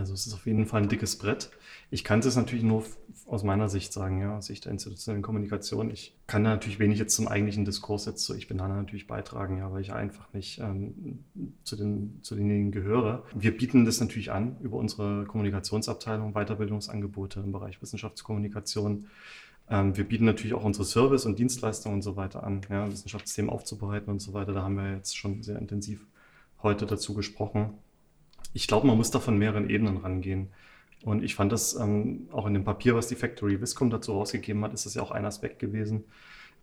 Also 0.00 0.14
es 0.14 0.26
ist 0.26 0.32
auf 0.32 0.46
jeden 0.46 0.64
Fall 0.64 0.82
ein 0.82 0.88
dickes 0.88 1.18
Brett. 1.18 1.50
Ich 1.90 2.04
kann 2.04 2.20
es 2.20 2.34
natürlich 2.34 2.64
nur 2.64 2.84
aus 3.26 3.44
meiner 3.44 3.68
Sicht 3.68 3.92
sagen, 3.92 4.18
ja, 4.18 4.38
aus 4.38 4.46
Sicht 4.46 4.64
der 4.64 4.72
institutionellen 4.72 5.22
Kommunikation. 5.22 5.90
Ich 5.90 6.16
kann 6.26 6.42
da 6.42 6.50
natürlich 6.50 6.78
wenig 6.78 6.98
jetzt 6.98 7.14
zum 7.14 7.28
eigentlichen 7.28 7.66
Diskurs 7.66 8.06
jetzt 8.06 8.24
so, 8.24 8.34
ich 8.34 8.48
bin 8.48 8.56
da 8.56 8.66
natürlich 8.66 9.06
beitragen, 9.06 9.58
ja, 9.58 9.70
weil 9.70 9.82
ich 9.82 9.92
einfach 9.92 10.32
nicht 10.32 10.58
ähm, 10.58 11.24
zu, 11.64 11.76
den, 11.76 12.18
zu 12.22 12.34
denjenigen 12.34 12.72
gehöre. 12.72 13.24
Wir 13.34 13.54
bieten 13.54 13.84
das 13.84 14.00
natürlich 14.00 14.32
an 14.32 14.56
über 14.62 14.78
unsere 14.78 15.26
Kommunikationsabteilung, 15.26 16.32
Weiterbildungsangebote 16.32 17.40
im 17.40 17.52
Bereich 17.52 17.82
Wissenschaftskommunikation. 17.82 19.06
Ähm, 19.68 19.96
wir 19.98 20.04
bieten 20.04 20.24
natürlich 20.24 20.54
auch 20.54 20.64
unsere 20.64 20.86
Service- 20.86 21.26
und 21.26 21.38
Dienstleistungen 21.38 21.96
und 21.96 22.02
so 22.02 22.16
weiter 22.16 22.42
an, 22.42 22.62
ja, 22.70 22.90
Wissenschaftsthemen 22.90 23.50
aufzubereiten 23.50 24.10
und 24.10 24.20
so 24.20 24.32
weiter. 24.32 24.54
Da 24.54 24.62
haben 24.62 24.76
wir 24.76 24.94
jetzt 24.94 25.14
schon 25.14 25.42
sehr 25.42 25.58
intensiv 25.58 26.06
heute 26.62 26.86
dazu 26.86 27.12
gesprochen 27.12 27.74
ich 28.52 28.66
glaube, 28.66 28.86
man 28.86 28.96
muss 28.96 29.10
da 29.10 29.20
von 29.20 29.38
mehreren 29.38 29.68
Ebenen 29.70 29.98
rangehen. 29.98 30.48
Und 31.02 31.22
ich 31.22 31.34
fand 31.34 31.50
das 31.50 31.74
ähm, 31.76 32.28
auch 32.30 32.46
in 32.46 32.54
dem 32.54 32.64
Papier, 32.64 32.94
was 32.94 33.08
die 33.08 33.14
Factory 33.14 33.60
Viscom 33.60 33.90
dazu 33.90 34.12
rausgegeben 34.12 34.62
hat, 34.64 34.74
ist 34.74 34.86
das 34.86 34.94
ja 34.94 35.02
auch 35.02 35.10
ein 35.10 35.24
Aspekt 35.24 35.58
gewesen 35.58 36.04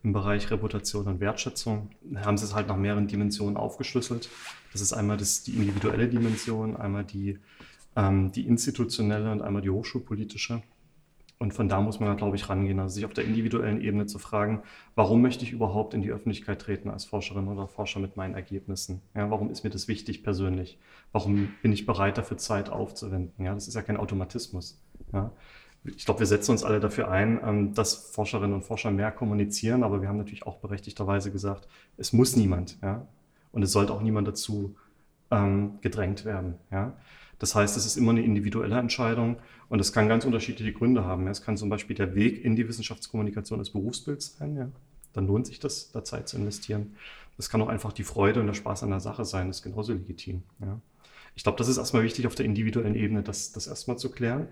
im 0.03 0.13
Bereich 0.13 0.51
Reputation 0.51 1.07
und 1.07 1.19
Wertschätzung. 1.19 1.89
Da 2.01 2.21
haben 2.21 2.37
sie 2.37 2.45
es 2.45 2.53
halt 2.53 2.67
nach 2.67 2.77
mehreren 2.77 3.07
Dimensionen 3.07 3.57
aufgeschlüsselt. 3.57 4.29
Das 4.71 4.81
ist 4.81 4.93
einmal 4.93 5.17
das, 5.17 5.43
die 5.43 5.51
individuelle 5.51 6.07
Dimension, 6.07 6.77
einmal 6.77 7.03
die, 7.03 7.39
ähm, 7.95 8.31
die 8.31 8.45
institutionelle 8.45 9.31
und 9.31 9.41
einmal 9.41 9.63
die 9.63 9.71
hochschulpolitische. 9.71 10.61
Und 11.39 11.53
von 11.53 11.69
da 11.69 11.81
muss 11.81 11.99
man, 11.99 12.17
glaube 12.17 12.35
ich, 12.35 12.49
rangehen, 12.49 12.79
also 12.79 12.95
sich 12.95 13.05
auf 13.05 13.13
der 13.13 13.25
individuellen 13.25 13.79
Ebene 13.79 14.07
zu 14.07 14.17
fragen, 14.17 14.63
warum 14.95 15.21
möchte 15.21 15.43
ich 15.43 15.51
überhaupt 15.51 15.93
in 15.93 16.01
die 16.01 16.11
Öffentlichkeit 16.11 16.59
treten 16.59 16.89
als 16.89 17.05
Forscherin 17.05 17.47
oder 17.47 17.67
Forscher 17.67 17.99
mit 17.99 18.17
meinen 18.17 18.33
Ergebnissen? 18.33 19.01
Ja, 19.13 19.29
warum 19.29 19.51
ist 19.51 19.63
mir 19.63 19.69
das 19.69 19.87
wichtig 19.87 20.23
persönlich? 20.23 20.79
Warum 21.11 21.49
bin 21.61 21.71
ich 21.71 21.85
bereit, 21.85 22.17
dafür 22.17 22.37
Zeit 22.37 22.69
aufzuwenden? 22.69 23.45
Ja, 23.45 23.53
das 23.53 23.67
ist 23.67 23.75
ja 23.75 23.83
kein 23.83 23.97
Automatismus. 23.97 24.81
Ja. 25.13 25.31
Ich 25.83 26.05
glaube, 26.05 26.21
wir 26.21 26.27
setzen 26.27 26.51
uns 26.51 26.63
alle 26.63 26.79
dafür 26.79 27.09
ein, 27.09 27.39
ähm, 27.43 27.73
dass 27.75 28.11
Forscherinnen 28.11 28.53
und 28.53 28.63
Forscher 28.63 28.89
mehr 28.89 29.11
kommunizieren, 29.11 29.83
aber 29.83 30.01
wir 30.01 30.09
haben 30.09 30.17
natürlich 30.17 30.45
auch 30.47 30.57
berechtigterweise 30.57 31.31
gesagt, 31.31 31.67
es 31.97 32.13
muss 32.13 32.35
niemand. 32.35 32.79
Ja? 32.81 33.07
Und 33.51 33.61
es 33.61 33.71
sollte 33.71 33.93
auch 33.93 34.01
niemand 34.01 34.27
dazu 34.27 34.75
ähm, 35.31 35.79
gedrängt 35.81 36.25
werden. 36.25 36.55
Ja? 36.71 36.93
Das 37.39 37.55
heißt, 37.55 37.77
es 37.77 37.85
ist 37.85 37.97
immer 37.97 38.11
eine 38.11 38.23
individuelle 38.23 38.77
Entscheidung 38.77 39.37
und 39.69 39.79
es 39.79 39.93
kann 39.93 40.07
ganz 40.07 40.25
unterschiedliche 40.25 40.73
Gründe 40.73 41.05
haben. 41.05 41.27
Es 41.27 41.41
kann 41.41 41.57
zum 41.57 41.69
Beispiel 41.69 41.95
der 41.95 42.15
Weg 42.15 42.43
in 42.43 42.55
die 42.55 42.67
Wissenschaftskommunikation 42.67 43.59
des 43.59 43.71
Berufsbilds 43.71 44.37
sein. 44.37 44.55
Ja. 44.55 44.69
Dann 45.13 45.27
lohnt 45.27 45.47
sich 45.47 45.59
das, 45.59 45.91
da 45.91 46.03
Zeit 46.03 46.27
zu 46.27 46.37
investieren. 46.37 46.95
Das 47.37 47.49
kann 47.49 47.61
auch 47.61 47.67
einfach 47.67 47.93
die 47.93 48.03
Freude 48.03 48.39
und 48.39 48.47
der 48.47 48.53
Spaß 48.53 48.83
an 48.83 48.89
der 48.89 48.99
Sache 48.99 49.25
sein. 49.25 49.47
Das 49.47 49.57
ist 49.57 49.63
genauso 49.63 49.93
legitim. 49.93 50.43
Ja. 50.59 50.79
Ich 51.35 51.43
glaube, 51.43 51.57
das 51.59 51.67
ist 51.67 51.77
erstmal 51.77 52.03
wichtig 52.03 52.25
auf 52.25 52.33
der 52.33 52.45
individuellen 52.45 52.95
Ebene, 52.95 53.21
das, 53.21 53.51
das 53.51 53.67
erstmal 53.67 53.97
zu 53.97 54.09
klären. 54.09 54.47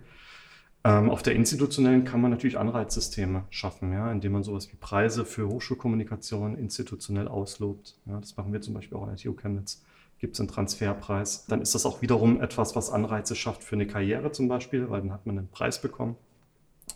Ähm, 0.84 1.09
auf 1.09 1.23
der 1.23 1.34
institutionellen 1.34 2.03
kann 2.03 2.21
man 2.21 2.30
natürlich 2.30 2.59
Anreizsysteme 2.59 3.45
schaffen, 3.49 3.91
ja, 3.91 4.11
indem 4.11 4.34
man 4.34 4.43
sowas 4.43 4.71
wie 4.71 4.76
Preise 4.76 5.26
für 5.26 5.47
Hochschulkommunikation 5.47 6.55
institutionell 6.55 7.28
auslobt. 7.28 7.97
Ja, 8.05 8.19
das 8.19 8.38
machen 8.38 8.53
wir 8.53 8.61
zum 8.61 8.76
Beispiel 8.76 8.95
auch 8.95 9.01
an 9.01 9.09
der 9.09 9.17
TU 9.17 9.34
Chemnitz 9.34 9.84
gibt 10.20 10.36
es 10.36 10.39
einen 10.39 10.49
Transferpreis. 10.49 11.45
Dann 11.47 11.61
ist 11.61 11.76
das 11.76 11.86
auch 11.86 12.01
wiederum 12.01 12.41
etwas, 12.41 12.76
was 12.76 12.89
Anreize 12.89 13.36
schafft 13.36 13.63
für 13.63 13.76
eine 13.76 13.88
Karriere 13.88 14.32
zum 14.32 14.47
Beispiel, 14.47 14.89
weil 14.89 15.01
dann 15.01 15.13
hat 15.13 15.26
man 15.26 15.38
einen 15.38 15.49
Preis 15.49 15.82
bekommen, 15.82 16.16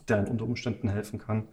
der 0.08 0.30
unter 0.30 0.46
Umständen 0.46 0.90
helfen 0.90 1.20
kann. 1.20 1.48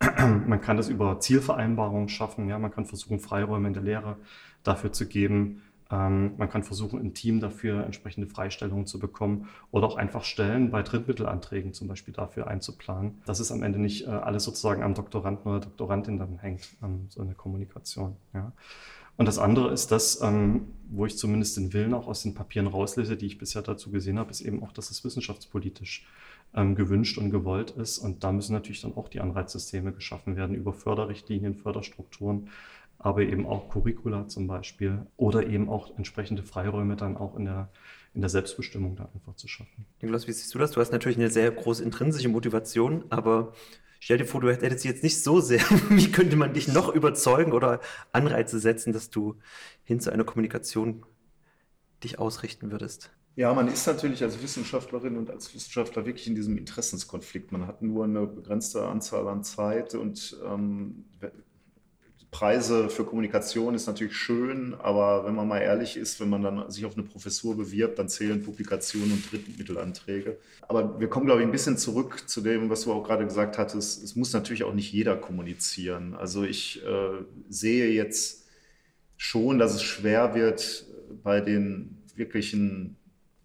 man 0.46 0.60
kann 0.60 0.76
das 0.76 0.88
über 0.88 1.20
Zielvereinbarungen 1.20 2.08
schaffen. 2.08 2.48
Ja, 2.48 2.58
man 2.58 2.70
kann 2.70 2.86
versuchen, 2.86 3.18
Freiräume 3.18 3.68
in 3.68 3.74
der 3.74 3.82
Lehre 3.82 4.16
dafür 4.62 4.92
zu 4.92 5.06
geben. 5.06 5.62
Ähm, 5.90 6.34
man 6.36 6.50
kann 6.50 6.64
versuchen, 6.64 7.00
im 7.00 7.14
Team 7.14 7.40
dafür 7.40 7.84
entsprechende 7.84 8.26
Freistellungen 8.26 8.86
zu 8.86 8.98
bekommen 8.98 9.48
oder 9.70 9.86
auch 9.86 9.96
einfach 9.96 10.22
Stellen 10.24 10.70
bei 10.70 10.82
Drittmittelanträgen 10.82 11.72
zum 11.72 11.88
Beispiel 11.88 12.12
dafür 12.12 12.46
einzuplanen, 12.46 13.22
dass 13.24 13.40
es 13.40 13.50
am 13.50 13.62
Ende 13.62 13.78
nicht 13.78 14.06
äh, 14.06 14.10
alles 14.10 14.44
sozusagen 14.44 14.82
am 14.82 14.94
Doktoranden 14.94 15.50
oder 15.50 15.60
Doktorandin 15.60 16.18
dann 16.18 16.38
hängt, 16.38 16.68
ähm, 16.82 17.06
so 17.08 17.22
eine 17.22 17.34
Kommunikation. 17.34 18.16
Ja. 18.34 18.52
Und 19.18 19.26
das 19.26 19.38
andere 19.38 19.72
ist 19.72 19.90
das, 19.90 20.22
ähm, 20.22 20.68
wo 20.88 21.04
ich 21.04 21.18
zumindest 21.18 21.56
den 21.56 21.72
Willen 21.72 21.92
auch 21.92 22.06
aus 22.06 22.22
den 22.22 22.34
Papieren 22.34 22.68
rauslese, 22.68 23.16
die 23.16 23.26
ich 23.26 23.36
bisher 23.36 23.62
dazu 23.62 23.90
gesehen 23.90 24.16
habe, 24.16 24.30
ist 24.30 24.40
eben 24.40 24.62
auch, 24.62 24.72
dass 24.72 24.90
es 24.90 25.04
wissenschaftspolitisch 25.04 26.06
ähm, 26.54 26.76
gewünscht 26.76 27.18
und 27.18 27.30
gewollt 27.30 27.72
ist. 27.72 27.98
Und 27.98 28.22
da 28.22 28.30
müssen 28.30 28.52
natürlich 28.52 28.80
dann 28.80 28.96
auch 28.96 29.08
die 29.08 29.20
Anreizsysteme 29.20 29.92
geschaffen 29.92 30.36
werden 30.36 30.54
über 30.54 30.72
Förderrichtlinien, 30.72 31.56
Förderstrukturen, 31.56 32.48
aber 33.00 33.22
eben 33.22 33.44
auch 33.44 33.68
Curricula 33.70 34.28
zum 34.28 34.46
Beispiel 34.46 35.04
oder 35.16 35.44
eben 35.44 35.68
auch 35.68 35.96
entsprechende 35.96 36.44
Freiräume 36.44 36.94
dann 36.94 37.16
auch 37.16 37.36
in 37.36 37.44
der, 37.44 37.70
in 38.14 38.20
der 38.20 38.30
Selbstbestimmung 38.30 38.94
da 38.94 39.08
einfach 39.12 39.34
zu 39.34 39.48
schaffen. 39.48 39.84
Nikolaus, 40.00 40.28
wie 40.28 40.32
siehst 40.32 40.54
du 40.54 40.58
das? 40.58 40.70
Du 40.70 40.80
hast 40.80 40.92
natürlich 40.92 41.18
eine 41.18 41.28
sehr 41.28 41.50
große 41.50 41.82
intrinsische 41.82 42.28
Motivation, 42.28 43.04
aber 43.10 43.52
Stell 44.00 44.18
dir 44.18 44.26
vor, 44.26 44.40
du 44.40 44.50
hättest 44.50 44.84
jetzt 44.84 45.02
nicht 45.02 45.22
so 45.22 45.40
sehr. 45.40 45.60
Wie 45.88 46.10
könnte 46.10 46.36
man 46.36 46.54
dich 46.54 46.68
noch 46.68 46.94
überzeugen 46.94 47.52
oder 47.52 47.80
Anreize 48.12 48.60
setzen, 48.60 48.92
dass 48.92 49.10
du 49.10 49.36
hin 49.84 50.00
zu 50.00 50.12
einer 50.12 50.24
Kommunikation 50.24 51.04
dich 52.04 52.18
ausrichten 52.18 52.70
würdest? 52.70 53.10
Ja, 53.34 53.54
man 53.54 53.68
ist 53.68 53.86
natürlich 53.86 54.22
als 54.24 54.42
Wissenschaftlerin 54.42 55.16
und 55.16 55.30
als 55.30 55.54
Wissenschaftler 55.54 56.04
wirklich 56.04 56.26
in 56.26 56.34
diesem 56.34 56.56
Interessenskonflikt. 56.58 57.52
Man 57.52 57.68
hat 57.68 57.82
nur 57.82 58.04
eine 58.04 58.26
begrenzte 58.26 58.84
Anzahl 58.84 59.28
an 59.28 59.44
Zeit 59.44 59.94
und 59.94 60.36
ähm, 60.44 61.04
Preise 62.30 62.90
für 62.90 63.04
Kommunikation 63.04 63.74
ist 63.74 63.86
natürlich 63.86 64.14
schön, 64.14 64.74
aber 64.74 65.24
wenn 65.24 65.34
man 65.34 65.48
mal 65.48 65.60
ehrlich 65.60 65.96
ist, 65.96 66.20
wenn 66.20 66.28
man 66.28 66.42
dann 66.42 66.70
sich 66.70 66.84
auf 66.84 66.94
eine 66.94 67.02
Professur 67.02 67.56
bewirbt, 67.56 67.98
dann 67.98 68.08
zählen 68.08 68.42
Publikationen 68.42 69.12
und 69.12 69.32
Drittmittelanträge. 69.32 70.38
Aber 70.68 71.00
wir 71.00 71.08
kommen, 71.08 71.26
glaube 71.26 71.40
ich, 71.40 71.46
ein 71.46 71.52
bisschen 71.52 71.78
zurück 71.78 72.28
zu 72.28 72.42
dem, 72.42 72.68
was 72.68 72.82
du 72.82 72.92
auch 72.92 73.02
gerade 73.02 73.24
gesagt 73.24 73.56
hattest. 73.56 74.02
Es 74.02 74.14
muss 74.14 74.32
natürlich 74.32 74.64
auch 74.64 74.74
nicht 74.74 74.92
jeder 74.92 75.16
kommunizieren. 75.16 76.14
Also 76.14 76.44
ich 76.44 76.84
äh, 76.84 77.24
sehe 77.48 77.90
jetzt 77.90 78.46
schon, 79.16 79.58
dass 79.58 79.74
es 79.74 79.82
schwer 79.82 80.34
wird 80.34 80.86
bei 81.22 81.40
den 81.40 82.02
wirklichen 82.14 82.96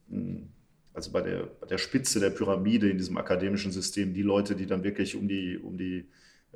hm, 0.10 0.50
also 0.94 1.12
bei 1.12 1.22
der, 1.22 1.50
bei 1.60 1.68
der 1.68 1.78
Spitze 1.78 2.20
der 2.20 2.30
Pyramide 2.30 2.90
in 2.90 2.98
diesem 2.98 3.18
akademischen 3.18 3.72
System, 3.72 4.14
die 4.14 4.22
Leute, 4.22 4.56
die 4.56 4.68
dann 4.68 4.84
wirklich 4.84 5.16
um 5.16 5.28
die, 5.28 5.58
um 5.58 5.78
die 5.78 6.06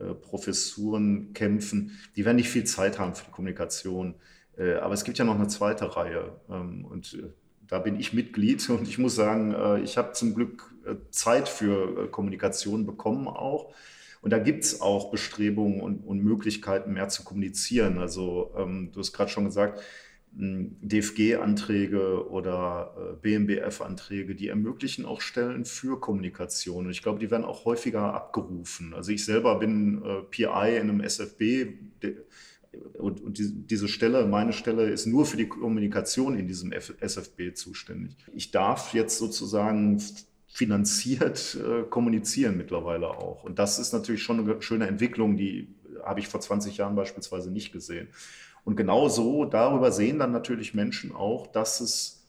Professuren 0.05 1.33
kämpfen, 1.33 1.97
die 2.15 2.25
werden 2.25 2.37
nicht 2.37 2.49
viel 2.49 2.63
Zeit 2.63 2.99
haben 2.99 3.15
für 3.15 3.25
die 3.25 3.31
Kommunikation. 3.31 4.15
Äh, 4.57 4.75
aber 4.75 4.93
es 4.93 5.03
gibt 5.03 5.17
ja 5.17 5.25
noch 5.25 5.35
eine 5.35 5.47
zweite 5.47 5.95
Reihe 5.95 6.39
ähm, 6.49 6.85
und 6.85 7.13
äh, 7.13 7.29
da 7.67 7.79
bin 7.79 7.99
ich 7.99 8.13
Mitglied 8.13 8.69
und 8.71 8.87
ich 8.87 8.97
muss 8.97 9.15
sagen, 9.15 9.81
ich 9.83 9.97
habe 9.97 10.13
zum 10.13 10.33
Glück 10.33 10.73
Zeit 11.11 11.49
für 11.49 12.09
Kommunikation 12.09 12.85
bekommen 12.85 13.27
auch. 13.27 13.73
Und 14.21 14.31
da 14.31 14.39
gibt 14.39 14.63
es 14.63 14.79
auch 14.79 15.11
Bestrebungen 15.11 15.81
und, 15.81 15.99
und, 16.05 16.23
Möglichkeiten, 16.23 16.93
mehr 16.93 17.09
zu 17.09 17.23
kommunizieren. 17.23 17.97
Also 17.97 18.53
ähm, 18.57 18.89
du 18.93 18.99
hast 18.99 19.11
gerade 19.11 19.29
schon 19.29 19.45
gesagt, 19.45 19.81
DFG-Anträge 20.33 22.29
oder 22.29 22.93
äh, 22.95 23.15
BMBF-Anträge, 23.21 24.35
die 24.35 24.49
ermöglichen 24.49 25.05
auch 25.05 25.21
Stellen 25.21 25.65
für 25.65 25.99
Kommunikation. 25.99 26.85
Und 26.85 26.91
ich 26.91 27.01
glaube, 27.01 27.19
die 27.19 27.31
werden 27.31 27.45
auch 27.45 27.65
häufiger 27.65 28.13
abgerufen. 28.13 28.93
Also 28.93 29.11
ich 29.11 29.25
selber 29.25 29.57
bin 29.57 30.03
äh, 30.03 30.21
PI 30.29 30.77
in 30.77 30.89
einem 30.89 31.01
SFB 31.01 31.73
und, 32.93 33.21
diese 33.37 33.87
Stelle, 33.87 34.25
meine 34.25 34.53
Stelle, 34.53 34.89
ist 34.89 35.05
nur 35.05 35.25
für 35.25 35.37
die 35.37 35.47
Kommunikation 35.47 36.37
in 36.37 36.47
diesem 36.47 36.71
SFB 36.71 37.53
zuständig. 37.53 38.15
Ich 38.33 38.51
darf 38.51 38.93
jetzt 38.93 39.17
sozusagen 39.17 40.01
finanziert 40.47 41.55
äh, 41.55 41.83
kommunizieren 41.83 42.57
mittlerweile 42.57 43.09
auch. 43.09 43.43
Und 43.43 43.59
das 43.59 43.79
ist 43.79 43.93
natürlich 43.93 44.23
schon 44.23 44.39
eine 44.39 44.61
schöne 44.61 44.87
Entwicklung, 44.87 45.37
die 45.37 45.75
habe 46.03 46.19
ich 46.19 46.27
vor 46.27 46.39
20 46.39 46.77
Jahren 46.77 46.95
beispielsweise 46.95 47.51
nicht 47.51 47.71
gesehen. 47.71 48.07
Und 48.67 48.75
genau 48.75 49.07
so, 49.07 49.45
darüber 49.45 49.93
sehen 49.93 50.19
dann 50.19 50.33
natürlich 50.33 50.73
Menschen 50.73 51.15
auch, 51.15 51.47
dass 51.47 51.79
es 51.79 52.25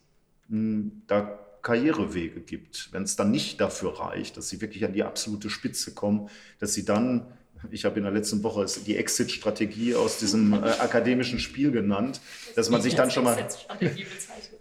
mh, 0.47 0.57
hm, 0.57 1.03
da 1.09 1.37
Karrierewege 1.63 2.39
gibt. 2.39 2.91
Wenn 2.93 3.03
es 3.03 3.17
dann 3.17 3.33
nicht 3.33 3.61
dafür 3.61 3.99
reicht, 3.99 4.37
dass 4.37 4.49
sie 4.49 4.61
wirklich 4.61 4.85
an 4.85 4.93
die 4.93 5.03
absolute 5.03 5.51
Spitze 5.51 5.95
kommen, 5.95 6.31
dass 6.61 6.75
sie 6.75 6.85
dann, 6.85 7.27
ich 7.73 7.85
habe 7.85 7.97
in 7.97 8.05
der 8.05 8.13
letzten 8.13 8.45
Woche 8.45 8.65
die 8.87 8.97
Exit-Strategie 8.97 9.97
aus 9.97 10.21
diesem 10.21 10.53
äh, 10.53 10.59
akademischen 10.59 11.41
Spiel 11.41 11.73
genannt, 11.73 12.21
dass 12.55 12.71
man 12.71 12.83
sich 12.83 12.95
dann 12.95 13.11
schon 13.11 13.25
mal, 13.25 13.37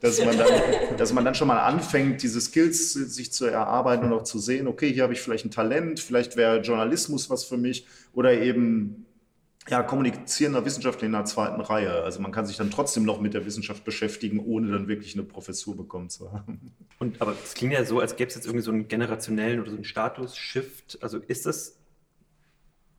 dass 0.02 0.26
man 0.26 0.36
dann, 0.36 0.50
dass 0.98 1.14
man 1.14 1.26
dann 1.26 1.36
schon 1.36 1.48
mal 1.48 1.60
anfängt, 1.60 2.24
diese 2.24 2.42
Skills 2.42 2.94
sich 2.94 3.32
zu 3.32 3.46
erarbeiten 3.46 4.04
und 4.04 4.14
auch 4.14 4.24
zu 4.24 4.40
sehen, 4.40 4.68
okay, 4.68 4.92
hier 4.92 5.04
habe 5.04 5.14
ich 5.14 5.22
vielleicht 5.22 5.46
ein 5.46 5.52
Talent, 5.52 6.00
vielleicht 6.00 6.38
wäre 6.38 6.60
Journalismus 6.60 7.30
was 7.30 7.44
für 7.44 7.58
mich 7.58 7.86
oder 8.16 8.34
eben 8.34 9.06
ja, 9.70 9.84
kommunizierender 9.84 10.64
Wissenschaftler 10.66 11.06
in 11.06 11.12
der 11.12 11.26
zweiten 11.26 11.60
Reihe. 11.62 12.04
Also 12.04 12.22
man 12.22 12.32
kann 12.32 12.46
sich 12.46 12.58
dann 12.58 12.72
trotzdem 12.72 13.04
noch 13.04 13.20
mit 13.20 13.34
der 13.34 13.46
Wissenschaft 13.46 13.84
beschäftigen, 13.84 14.40
ohne 14.40 14.72
dann 14.72 14.88
wirklich 14.88 15.14
eine 15.16 15.24
Professur 15.24 15.76
bekommen 15.76 16.10
zu 16.10 16.32
haben. 16.32 16.74
Und 17.00 17.22
aber 17.22 17.36
es 17.44 17.54
klingt 17.54 17.74
ja 17.74 17.84
so, 17.84 18.00
als 18.00 18.16
gäbe 18.16 18.30
es 18.30 18.36
jetzt 18.36 18.46
irgendwie 18.46 18.64
so 18.64 18.72
einen 18.72 18.88
generationellen 18.88 19.60
oder 19.60 19.70
so 19.70 19.76
einen 19.76 19.86
Status-Shift. 19.86 21.00
Also 21.02 21.18
ist 21.20 21.46
das 21.46 21.78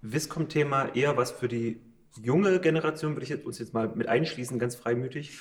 Viscom-Thema 0.03 0.95
eher 0.95 1.17
was 1.17 1.31
für 1.31 1.49
die 1.49 1.81
junge 2.23 2.61
Generation, 2.61 3.15
würde 3.15 3.25
ich 3.25 3.31
jetzt, 3.31 3.47
uns 3.47 3.59
jetzt 3.59 3.75
mal 3.75 3.89
mit 3.95 4.09
einschließen, 4.09 4.59
ganz 4.59 4.75
freimütig, 4.77 5.39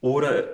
oder 0.00 0.48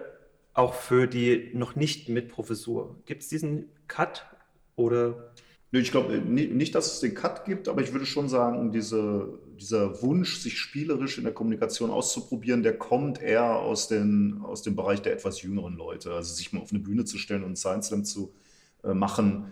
auch 0.54 0.74
für 0.74 1.06
die 1.06 1.50
noch 1.54 1.76
nicht 1.76 2.08
mit 2.08 2.28
Professur? 2.28 2.96
Gibt 3.04 3.22
es 3.22 3.28
diesen 3.28 3.66
Cut 3.86 4.26
oder 4.74 5.32
ich 5.72 5.90
glaube 5.90 6.14
äh, 6.14 6.20
nicht, 6.20 6.74
dass 6.74 6.94
es 6.94 7.00
den 7.00 7.14
Cut 7.14 7.44
gibt, 7.44 7.68
aber 7.68 7.82
ich 7.82 7.92
würde 7.92 8.06
schon 8.06 8.28
sagen, 8.28 8.70
diese, 8.72 9.28
dieser 9.58 10.00
Wunsch, 10.02 10.38
sich 10.38 10.58
spielerisch 10.58 11.18
in 11.18 11.24
der 11.24 11.34
Kommunikation 11.34 11.90
auszuprobieren, 11.90 12.62
der 12.62 12.78
kommt 12.78 13.20
eher 13.20 13.56
aus, 13.56 13.88
den, 13.88 14.40
aus 14.44 14.62
dem 14.62 14.76
Bereich 14.76 15.02
der 15.02 15.12
etwas 15.12 15.42
jüngeren 15.42 15.76
Leute. 15.76 16.12
Also 16.12 16.34
sich 16.34 16.52
mal 16.52 16.60
auf 16.60 16.70
eine 16.70 16.80
Bühne 16.80 17.04
zu 17.04 17.18
stellen 17.18 17.44
und 17.44 17.56
Science 17.56 17.88
Slam 17.88 18.04
zu 18.04 18.32
äh, 18.84 18.94
machen, 18.94 19.46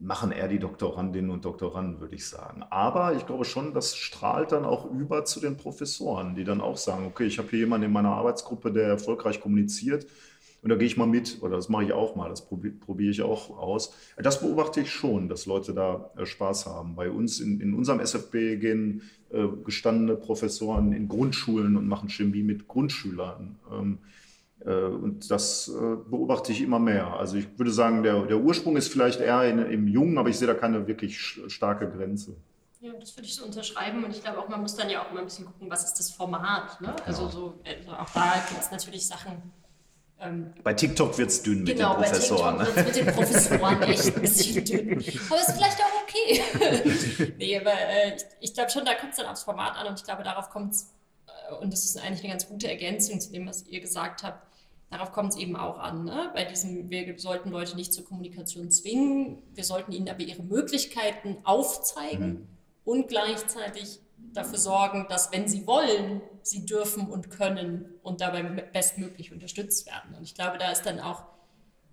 machen 0.00 0.32
eher 0.32 0.48
die 0.48 0.58
Doktorandinnen 0.58 1.30
und 1.30 1.44
Doktoranden, 1.44 2.00
würde 2.00 2.16
ich 2.16 2.26
sagen. 2.26 2.64
Aber 2.68 3.14
ich 3.14 3.24
glaube 3.24 3.44
schon, 3.44 3.72
das 3.72 3.96
strahlt 3.96 4.52
dann 4.52 4.64
auch 4.64 4.90
über 4.90 5.24
zu 5.24 5.40
den 5.40 5.56
Professoren, 5.56 6.34
die 6.34 6.44
dann 6.44 6.60
auch 6.60 6.76
sagen, 6.76 7.06
okay, 7.06 7.24
ich 7.24 7.38
habe 7.38 7.48
hier 7.50 7.60
jemanden 7.60 7.86
in 7.86 7.92
meiner 7.92 8.10
Arbeitsgruppe, 8.10 8.72
der 8.72 8.88
erfolgreich 8.88 9.40
kommuniziert 9.40 10.06
und 10.64 10.70
da 10.70 10.76
gehe 10.76 10.86
ich 10.86 10.96
mal 10.96 11.06
mit 11.06 11.42
oder 11.42 11.56
das 11.56 11.68
mache 11.68 11.84
ich 11.84 11.92
auch 11.92 12.16
mal, 12.16 12.30
das 12.30 12.46
probiere 12.46 12.72
probier 12.72 13.10
ich 13.10 13.20
auch 13.20 13.50
aus. 13.50 13.94
Das 14.16 14.40
beobachte 14.40 14.80
ich 14.80 14.90
schon, 14.90 15.28
dass 15.28 15.44
Leute 15.44 15.74
da 15.74 16.10
äh, 16.16 16.24
Spaß 16.24 16.64
haben. 16.64 16.96
Bei 16.96 17.10
uns 17.10 17.38
in, 17.38 17.60
in 17.60 17.74
unserem 17.74 18.00
SFB 18.00 18.58
gehen 18.58 19.02
äh, 19.30 19.46
gestandene 19.62 20.16
Professoren 20.16 20.92
in 20.94 21.06
Grundschulen 21.06 21.76
und 21.76 21.86
machen 21.86 22.08
Chemie 22.08 22.42
mit 22.42 22.66
Grundschülern. 22.66 23.56
Ähm, 23.70 23.98
äh, 24.64 24.70
und 24.70 25.30
das 25.30 25.68
äh, 25.68 25.96
beobachte 26.08 26.50
ich 26.52 26.62
immer 26.62 26.78
mehr. 26.78 27.12
Also 27.12 27.36
ich 27.36 27.58
würde 27.58 27.70
sagen, 27.70 28.02
der, 28.02 28.24
der 28.24 28.38
Ursprung 28.38 28.78
ist 28.78 28.88
vielleicht 28.88 29.20
eher 29.20 29.44
in, 29.44 29.58
im 29.58 29.86
Jungen, 29.86 30.16
aber 30.16 30.30
ich 30.30 30.38
sehe 30.38 30.48
da 30.48 30.54
keine 30.54 30.86
wirklich 30.86 31.20
starke 31.46 31.90
Grenze. 31.90 32.36
Ja, 32.80 32.92
das 32.98 33.14
würde 33.14 33.26
ich 33.26 33.34
so 33.34 33.44
unterschreiben 33.44 34.02
und 34.02 34.12
ich 34.12 34.22
glaube 34.22 34.38
auch, 34.38 34.48
man 34.48 34.62
muss 34.62 34.76
dann 34.76 34.88
ja 34.88 35.02
auch 35.02 35.10
immer 35.10 35.20
ein 35.20 35.26
bisschen 35.26 35.44
gucken, 35.44 35.68
was 35.68 35.84
ist 35.84 35.98
das 35.98 36.10
Format. 36.10 36.80
Ne? 36.80 36.96
Also, 37.04 37.28
so, 37.28 37.60
also 37.64 37.90
auch 37.90 38.10
da 38.14 38.42
gibt 38.48 38.62
es 38.62 38.70
natürlich 38.70 39.06
Sachen, 39.06 39.42
bei 40.62 40.74
TikTok 40.74 41.18
wird 41.18 41.30
es 41.30 41.42
dünn 41.42 41.64
mit 41.64 41.76
genau, 41.76 41.94
den 41.94 42.04
Professoren. 42.04 42.58
Genau, 42.58 42.70
bei 42.72 42.82
TikTok 42.82 42.94
wird 42.94 42.96
mit 42.96 43.06
den 43.06 43.14
Professoren 43.14 43.82
echt 43.88 44.16
ein 44.16 44.22
bisschen 44.22 44.64
dünn. 44.64 44.90
Aber 45.28 45.40
ist 45.40 45.52
vielleicht 45.52 45.78
auch 45.80 46.02
okay. 46.02 47.34
nee, 47.38 47.58
aber 47.58 47.72
äh, 47.72 48.16
ich, 48.16 48.22
ich 48.40 48.54
glaube 48.54 48.70
schon, 48.70 48.84
da 48.84 48.94
kommt 48.94 49.12
es 49.12 49.18
dann 49.18 49.26
aufs 49.26 49.42
Format 49.42 49.76
an 49.76 49.88
und 49.88 49.98
ich 49.98 50.04
glaube, 50.04 50.22
darauf 50.22 50.50
kommt 50.50 50.72
es, 50.72 50.94
äh, 51.26 51.54
und 51.56 51.72
das 51.72 51.84
ist 51.84 51.98
eigentlich 51.98 52.20
eine 52.20 52.32
ganz 52.32 52.48
gute 52.48 52.68
Ergänzung 52.68 53.20
zu 53.20 53.32
dem, 53.32 53.46
was 53.46 53.66
ihr 53.66 53.80
gesagt 53.80 54.22
habt, 54.22 54.46
darauf 54.90 55.12
kommt 55.12 55.32
es 55.32 55.38
eben 55.38 55.56
auch 55.56 55.78
an. 55.78 56.04
Ne? 56.04 56.30
Bei 56.32 56.44
diesem, 56.44 56.88
wir 56.88 57.18
sollten 57.18 57.50
Leute 57.50 57.76
nicht 57.76 57.92
zur 57.92 58.04
Kommunikation 58.04 58.70
zwingen, 58.70 59.42
wir 59.52 59.64
sollten 59.64 59.92
ihnen 59.92 60.08
aber 60.08 60.20
ihre 60.20 60.42
Möglichkeiten 60.42 61.36
aufzeigen 61.44 62.28
mhm. 62.28 62.48
und 62.84 63.08
gleichzeitig 63.08 64.00
dafür 64.32 64.58
sorgen, 64.58 65.06
dass 65.08 65.32
wenn 65.32 65.48
sie 65.48 65.66
wollen, 65.66 66.20
sie 66.42 66.66
dürfen 66.66 67.08
und 67.08 67.30
können 67.30 67.94
und 68.02 68.20
dabei 68.20 68.42
bestmöglich 68.42 69.32
unterstützt 69.32 69.86
werden. 69.86 70.14
Und 70.16 70.22
ich 70.24 70.34
glaube, 70.34 70.58
da 70.58 70.70
ist 70.70 70.82
dann 70.82 71.00
auch, 71.00 71.24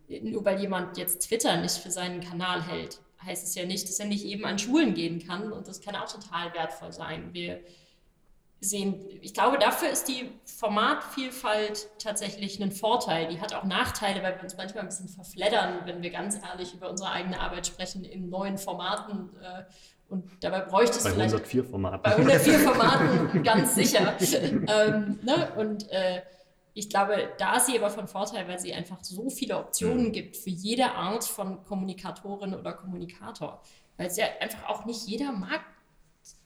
nur 0.08 0.44
weil 0.46 0.60
jemand 0.60 0.98
jetzt 0.98 1.28
Twitter 1.28 1.58
nicht 1.58 1.78
für 1.78 1.92
seinen 1.92 2.22
Kanal 2.22 2.64
hält, 2.64 3.00
heißt 3.24 3.44
es 3.44 3.56
ja 3.56 3.66
nicht, 3.66 3.88
dass 3.88 4.00
er 4.00 4.08
nicht 4.08 4.26
eben 4.26 4.46
an 4.46 4.58
Schulen 4.58 4.94
gehen 4.94 5.26
kann 5.26 5.52
und 5.52 5.68
das 5.68 5.82
kann 5.82 5.96
auch 5.96 6.12
total 6.12 6.54
wertvoll 6.54 6.92
sein. 6.92 7.34
Wir, 7.34 7.62
sehen, 8.62 9.04
ich 9.22 9.34
glaube, 9.34 9.58
dafür 9.58 9.90
ist 9.90 10.08
die 10.08 10.30
Formatvielfalt 10.46 11.90
tatsächlich 11.98 12.62
ein 12.62 12.72
Vorteil. 12.72 13.28
Die 13.28 13.42
hat 13.42 13.56
auch 13.56 13.64
Nachteile, 13.64 14.22
weil 14.22 14.36
wir 14.36 14.44
uns 14.44 14.56
manchmal 14.56 14.84
ein 14.84 14.90
bisschen 14.90 15.10
verfleddern, 15.10 15.82
wenn 15.86 16.04
wir 16.04 16.12
ganz 16.12 16.36
ehrlich 16.36 16.74
über 16.76 16.90
unsere 16.90 17.12
eigene 17.12 17.40
Arbeit 17.40 17.66
sprechen 17.66 18.06
in 18.06 18.30
neuen 18.30 18.60
Formaten. 18.60 19.32
Äh, 19.42 19.64
und 20.12 20.44
dabei 20.44 20.62
bräuchte 20.62 20.98
es 20.98 21.04
bei 21.04 21.12
vielleicht. 21.12 21.34
104 21.34 21.64
Formaten. 21.64 22.02
Bei 22.04 22.12
104 22.12 22.60
Formaten, 22.60 23.44
ganz 23.44 23.76
sicher. 23.76 24.16
ähm, 24.20 25.20
ne? 25.24 25.52
Und 25.56 25.90
äh, 25.90 26.22
ich 26.74 26.90
glaube, 26.90 27.30
da 27.38 27.56
ist 27.58 27.68
sie 27.68 27.78
aber 27.78 27.90
von 27.90 28.08
Vorteil, 28.08 28.48
weil 28.48 28.60
sie 28.60 28.74
einfach 28.74 29.04
so 29.04 29.30
viele 29.30 29.58
Optionen 29.58 30.08
mhm. 30.08 30.12
gibt 30.12 30.38
für 30.38 30.50
jede 30.50 30.92
Art 30.92 31.24
von 31.24 31.64
Kommunikatorin 31.64 32.54
oder 32.54 32.74
Kommunikator. 32.74 33.62
Weil 33.98 34.08
es 34.08 34.18
ja 34.18 34.26
einfach 34.40 34.70
auch 34.70 34.86
nicht 34.86 35.08
jeder 35.08 35.32
mag 35.32 35.62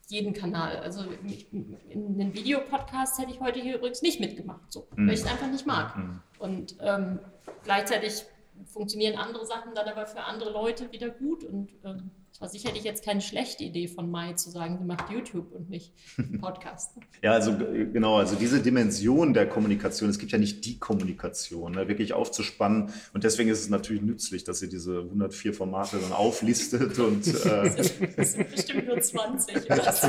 jeden 0.08 0.34
Kanal. 0.34 0.78
Also 0.78 1.02
in 1.02 2.18
den 2.18 2.34
Videopodcast 2.34 3.20
hätte 3.20 3.32
ich 3.32 3.40
heute 3.40 3.60
hier 3.60 3.78
übrigens 3.78 4.02
nicht 4.02 4.20
mitgemacht, 4.20 4.72
so, 4.72 4.88
mhm. 4.96 5.08
weil 5.08 5.16
ich 5.16 5.22
es 5.22 5.28
einfach 5.28 5.48
nicht 5.48 5.66
mag. 5.66 5.96
Mhm. 5.98 6.22
Und 6.38 6.76
ähm, 6.80 7.20
gleichzeitig 7.64 8.24
funktionieren 8.66 9.18
andere 9.18 9.46
Sachen 9.46 9.74
dann 9.74 9.88
aber 9.88 10.06
für 10.06 10.22
andere 10.22 10.52
Leute 10.52 10.92
wieder 10.92 11.10
gut 11.10 11.44
und 11.44 11.72
ähm, 11.84 12.12
es 12.36 12.42
war 12.42 12.50
sicherlich 12.50 12.84
jetzt 12.84 13.06
keine 13.06 13.22
schlechte 13.22 13.64
Idee 13.64 13.88
von 13.88 14.12
Mai 14.12 14.34
zu 14.34 14.50
sagen, 14.50 14.78
sie 14.78 14.84
macht 14.84 15.10
YouTube 15.10 15.54
und 15.54 15.70
nicht 15.70 15.94
Podcast. 16.42 16.92
ja, 17.22 17.32
also 17.32 17.56
genau, 17.58 18.18
also 18.18 18.36
diese 18.36 18.62
Dimension 18.62 19.34
der 19.34 19.48
Kommunikation, 19.48 20.10
es 20.10 20.20
gibt 20.20 20.34
ja 20.34 20.38
nicht 20.38 20.66
die 20.66 20.78
Kommunikation, 20.78 21.72
ne, 21.72 21.88
wirklich 21.88 22.12
aufzuspannen. 22.12 22.92
Und 23.14 23.24
deswegen 23.24 23.50
ist 23.50 23.62
es 23.62 23.70
natürlich 23.70 24.02
nützlich, 24.02 24.44
dass 24.44 24.60
sie 24.60 24.68
diese 24.68 25.00
104 25.00 25.54
Formate 25.54 25.98
dann 25.98 26.12
auflistet 26.12 27.00
und. 27.00 27.26
Äh, 27.46 27.76
das 28.16 28.34
sind 28.34 28.50
bestimmt 28.50 28.88
nur 28.88 29.00
20 29.00 29.66
oder 29.70 29.92
so. 29.92 30.08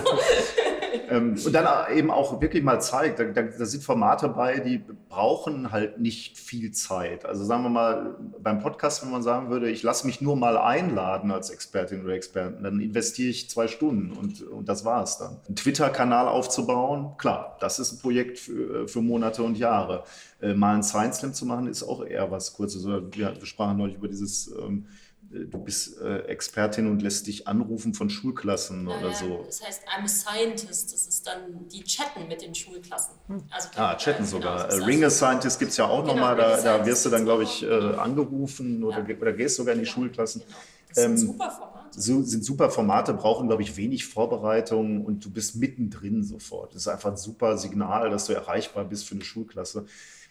Ähm, 1.08 1.36
und 1.44 1.52
dann 1.52 1.96
eben 1.96 2.10
auch 2.10 2.40
wirklich 2.40 2.62
mal 2.62 2.80
zeigt, 2.80 3.18
da, 3.18 3.24
da, 3.24 3.42
da, 3.42 3.64
sind 3.64 3.82
Formate 3.82 4.28
bei, 4.28 4.58
die 4.60 4.82
brauchen 5.08 5.72
halt 5.72 6.00
nicht 6.00 6.38
viel 6.38 6.72
Zeit. 6.72 7.24
Also 7.24 7.44
sagen 7.44 7.62
wir 7.62 7.70
mal, 7.70 8.16
beim 8.40 8.60
Podcast, 8.60 9.02
wenn 9.02 9.10
man 9.10 9.22
sagen 9.22 9.50
würde, 9.50 9.70
ich 9.70 9.82
lasse 9.82 10.06
mich 10.06 10.20
nur 10.20 10.36
mal 10.36 10.56
einladen 10.56 11.30
als 11.30 11.50
Expertin 11.50 12.04
oder 12.04 12.14
Experten, 12.14 12.62
dann 12.62 12.80
investiere 12.80 13.30
ich 13.30 13.50
zwei 13.50 13.68
Stunden 13.68 14.12
und, 14.12 14.42
und 14.42 14.68
das 14.68 14.84
war 14.84 15.02
es 15.02 15.18
dann. 15.18 15.36
Ein 15.48 15.56
Twitter-Kanal 15.56 16.28
aufzubauen, 16.28 17.16
klar, 17.18 17.56
das 17.60 17.78
ist 17.78 17.92
ein 17.92 17.98
Projekt 17.98 18.38
für, 18.38 18.88
für 18.88 19.00
Monate 19.00 19.42
und 19.42 19.58
Jahre. 19.58 20.04
Äh, 20.40 20.54
mal 20.54 20.74
ein 20.74 20.82
Science 20.82 21.18
Slam 21.18 21.34
zu 21.34 21.46
machen, 21.46 21.66
ist 21.66 21.82
auch 21.82 22.04
eher 22.04 22.30
was 22.30 22.52
Kurzes. 22.52 22.86
Wir, 22.86 23.02
wir 23.12 23.34
sprachen 23.46 23.78
neulich 23.78 23.96
über 23.96 24.08
dieses 24.08 24.48
ähm, 24.48 24.86
äh, 24.86 25.05
du 25.44 25.58
bist 25.58 26.00
äh, 26.00 26.20
Expertin 26.22 26.90
und 26.90 27.02
lässt 27.02 27.26
dich 27.26 27.46
anrufen 27.46 27.94
von 27.94 28.10
Schulklassen 28.10 28.88
ja, 28.88 28.96
oder 28.96 29.08
ja. 29.08 29.14
so. 29.14 29.42
Das 29.46 29.62
heißt, 29.62 29.82
I'm 29.88 30.04
a 30.04 30.08
Scientist, 30.08 30.92
das 30.92 31.06
ist 31.06 31.26
dann 31.26 31.68
die 31.68 31.84
chatten 31.84 32.26
mit 32.28 32.42
den 32.42 32.54
Schulklassen. 32.54 33.14
Hm. 33.28 33.42
Also, 33.50 33.68
ah, 33.76 33.94
chatten 33.96 34.24
äh, 34.24 34.26
sogar. 34.26 34.68
Genau, 34.68 34.84
Ring 34.84 35.04
a 35.04 35.10
Scientist 35.10 35.58
gibt 35.58 35.72
es 35.72 35.76
ja 35.76 35.86
auch 35.86 36.02
genau, 36.02 36.14
nochmal, 36.14 36.36
da, 36.36 36.60
da 36.60 36.86
wirst 36.86 37.04
du 37.04 37.10
dann, 37.10 37.24
glaube 37.24 37.42
ich, 37.42 37.62
äh, 37.62 37.68
angerufen 37.68 38.82
oder, 38.82 39.06
ja. 39.08 39.16
oder 39.16 39.32
gehst 39.32 39.56
sogar 39.56 39.74
in 39.74 39.80
die 39.80 39.86
Schulklassen. 39.86 40.42
Genau. 40.42 40.56
Das 40.88 41.04
ähm, 41.04 41.16
sind 41.16 41.26
super 41.28 41.50
Formate. 41.50 42.00
So, 42.00 42.22
sind 42.22 42.44
super 42.44 42.70
Formate, 42.70 43.14
brauchen, 43.14 43.48
glaube 43.48 43.62
ich, 43.62 43.76
wenig 43.76 44.06
Vorbereitung 44.06 45.04
und 45.04 45.24
du 45.24 45.30
bist 45.30 45.56
mittendrin 45.56 46.22
sofort. 46.22 46.74
Das 46.74 46.82
ist 46.82 46.88
einfach 46.88 47.10
ein 47.10 47.16
super 47.16 47.56
Signal, 47.58 48.10
dass 48.10 48.26
du 48.26 48.32
erreichbar 48.32 48.84
bist 48.84 49.06
für 49.08 49.14
eine 49.14 49.24
Schulklasse. 49.24 49.86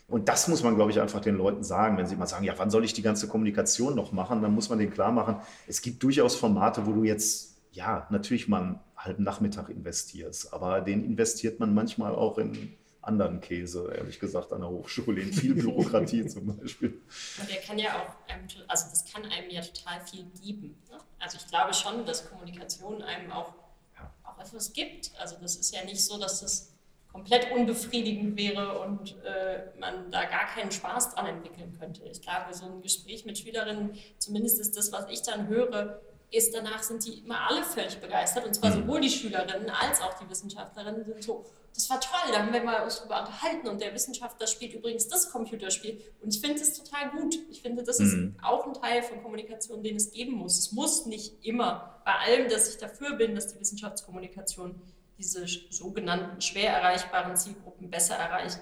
Und 0.08 0.30
das 0.30 0.48
muss 0.48 0.62
man, 0.62 0.76
glaube 0.76 0.92
ich, 0.92 1.00
einfach 1.00 1.20
den 1.20 1.36
Leuten 1.36 1.64
sagen. 1.64 1.98
Wenn 1.98 2.06
sie 2.06 2.16
mal 2.16 2.28
sagen, 2.28 2.46
ja, 2.46 2.54
wann 2.58 2.70
soll 2.70 2.86
ich 2.86 2.94
die 2.94 3.02
ganze 3.02 3.28
Kommunikation 3.28 3.96
noch 3.96 4.12
machen, 4.12 4.42
dann 4.42 4.54
muss 4.54 4.70
man 4.70 4.78
denen 4.78 4.94
klar 4.94 5.12
machen, 5.12 5.38
es 5.68 5.82
gibt 5.82 6.04
durchaus 6.04 6.36
Formate, 6.36 6.86
wo 6.86 6.92
du 6.92 7.04
jetzt, 7.04 7.58
ja, 7.72 8.08
natürlich 8.12 8.48
mal 8.48 8.62
einen 8.62 8.80
halben 8.96 9.24
Nachmittag 9.24 9.70
investierst, 9.70 10.54
aber 10.54 10.82
den 10.82 11.04
investiert 11.04 11.60
man 11.60 11.74
manchmal 11.74 12.14
auch 12.14 12.38
in 12.38 12.76
anderen 13.02 13.40
Käse, 13.40 13.92
ehrlich 13.96 14.20
gesagt, 14.20 14.52
an 14.52 14.62
der 14.62 14.70
Hochschule, 14.70 15.22
in 15.22 15.32
viel 15.32 15.56
Bürokratie 15.56 16.26
zum 16.28 16.58
Beispiel. 16.58 17.02
Und 17.40 17.50
der 17.50 17.62
kann 17.62 17.78
ja 17.78 17.96
auch, 17.96 18.32
einem, 18.32 18.48
also 18.68 18.90
das 18.90 19.06
kann 19.12 19.24
einem 19.26 19.50
ja 19.50 19.62
total 19.62 20.02
viel 20.06 20.26
geben. 20.42 20.76
Ne? 20.90 20.98
Also 21.20 21.38
ich 21.38 21.48
glaube 21.48 21.74
schon, 21.74 22.06
dass 22.06 22.30
Kommunikation 22.30 23.02
einem 23.02 23.32
auch, 23.32 23.54
ja. 23.96 24.12
auch 24.24 24.40
etwas 24.40 24.74
gibt. 24.74 25.12
Also 25.20 25.36
das 25.42 25.56
ist 25.56 25.74
ja 25.74 25.84
nicht 25.84 26.04
so, 26.04 26.20
dass 26.20 26.42
das 26.42 26.75
komplett 27.16 27.50
unbefriedigend 27.54 28.38
wäre 28.38 28.80
und 28.80 29.16
äh, 29.24 29.80
man 29.80 30.12
da 30.12 30.26
gar 30.26 30.48
keinen 30.48 30.70
Spaß 30.70 31.16
dran 31.16 31.28
entwickeln 31.28 31.74
könnte. 31.80 32.04
Ich 32.12 32.22
glaube, 32.22 32.54
so 32.54 32.66
ein 32.66 32.82
Gespräch 32.82 33.26
mit 33.26 33.38
Schülerinnen, 33.38 33.98
zumindest 34.20 34.60
ist 34.60 34.76
das, 34.76 34.92
was 34.92 35.10
ich 35.10 35.22
dann 35.22 35.48
höre, 35.48 36.02
ist 36.30 36.54
danach 36.54 36.84
sind 36.84 37.06
die 37.06 37.20
immer 37.20 37.50
alle 37.50 37.64
völlig 37.64 37.98
begeistert 38.00 38.46
und 38.46 38.54
zwar 38.54 38.72
mhm. 38.72 38.82
sowohl 38.82 39.00
die 39.00 39.10
Schülerinnen 39.10 39.70
als 39.70 40.02
auch 40.02 40.14
die 40.16 40.30
Wissenschaftlerinnen 40.30 41.06
sind 41.06 41.24
so, 41.24 41.46
das 41.74 41.90
war 41.90 42.02
toll, 42.02 42.32
da 42.34 42.40
haben 42.40 42.52
wir 42.52 42.64
mal 42.64 42.84
uns 42.84 43.00
drüber 43.00 43.22
unterhalten 43.22 43.70
und 43.70 43.80
der 43.80 43.94
Wissenschaftler 43.94 44.48
spielt 44.48 44.74
übrigens 44.74 45.08
das 45.08 45.32
Computerspiel 45.32 46.02
und 46.22 46.36
ich 46.36 46.42
finde 46.42 46.60
das 46.60 46.74
total 46.74 47.12
gut. 47.12 47.36
Ich 47.50 47.62
finde, 47.62 47.84
das 47.84 48.00
mhm. 48.00 48.36
ist 48.36 48.44
auch 48.44 48.66
ein 48.66 48.74
Teil 48.74 49.04
von 49.04 49.24
Kommunikation, 49.24 49.84
den 49.84 49.96
es 49.96 50.12
geben 50.12 50.34
muss. 50.34 50.58
Es 50.58 50.72
muss 50.74 51.06
nicht 51.06 51.46
immer 51.46 52.02
bei 52.04 52.14
allem, 52.14 52.50
dass 52.50 52.70
ich 52.70 52.78
dafür 52.78 53.14
bin, 53.14 53.36
dass 53.36 53.54
die 53.54 53.60
Wissenschaftskommunikation 53.60 54.82
diese 55.18 55.46
sogenannten 55.70 56.42
schwer 56.42 56.74
erreichbaren 56.74 57.36
Zielgruppen 57.36 57.90
besser 57.90 58.16
erreicht, 58.16 58.60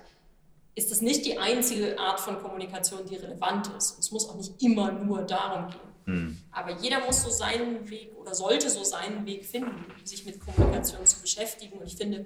ist 0.75 0.91
das 0.91 1.01
nicht 1.01 1.25
die 1.25 1.37
einzige 1.37 1.99
Art 1.99 2.19
von 2.19 2.41
Kommunikation, 2.41 3.05
die 3.05 3.15
relevant 3.15 3.67
ist. 3.77 3.99
Es 3.99 4.11
muss 4.11 4.27
auch 4.29 4.35
nicht 4.35 4.61
immer 4.61 4.91
nur 4.91 5.21
darum 5.21 5.69
gehen. 5.69 5.93
Mhm. 6.05 6.37
Aber 6.51 6.71
jeder 6.71 6.99
muss 7.05 7.23
so 7.23 7.29
seinen 7.29 7.89
Weg 7.89 8.15
oder 8.17 8.33
sollte 8.33 8.69
so 8.69 8.83
seinen 8.83 9.25
Weg 9.25 9.45
finden, 9.45 9.85
sich 10.03 10.25
mit 10.25 10.39
Kommunikation 10.39 11.05
zu 11.05 11.21
beschäftigen. 11.21 11.77
Und 11.77 11.85
ich 11.85 11.95
finde, 11.95 12.25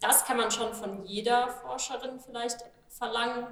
das 0.00 0.24
kann 0.24 0.36
man 0.36 0.50
schon 0.50 0.74
von 0.74 1.04
jeder 1.04 1.48
Forscherin 1.48 2.18
vielleicht 2.18 2.58
verlangen, 2.88 3.46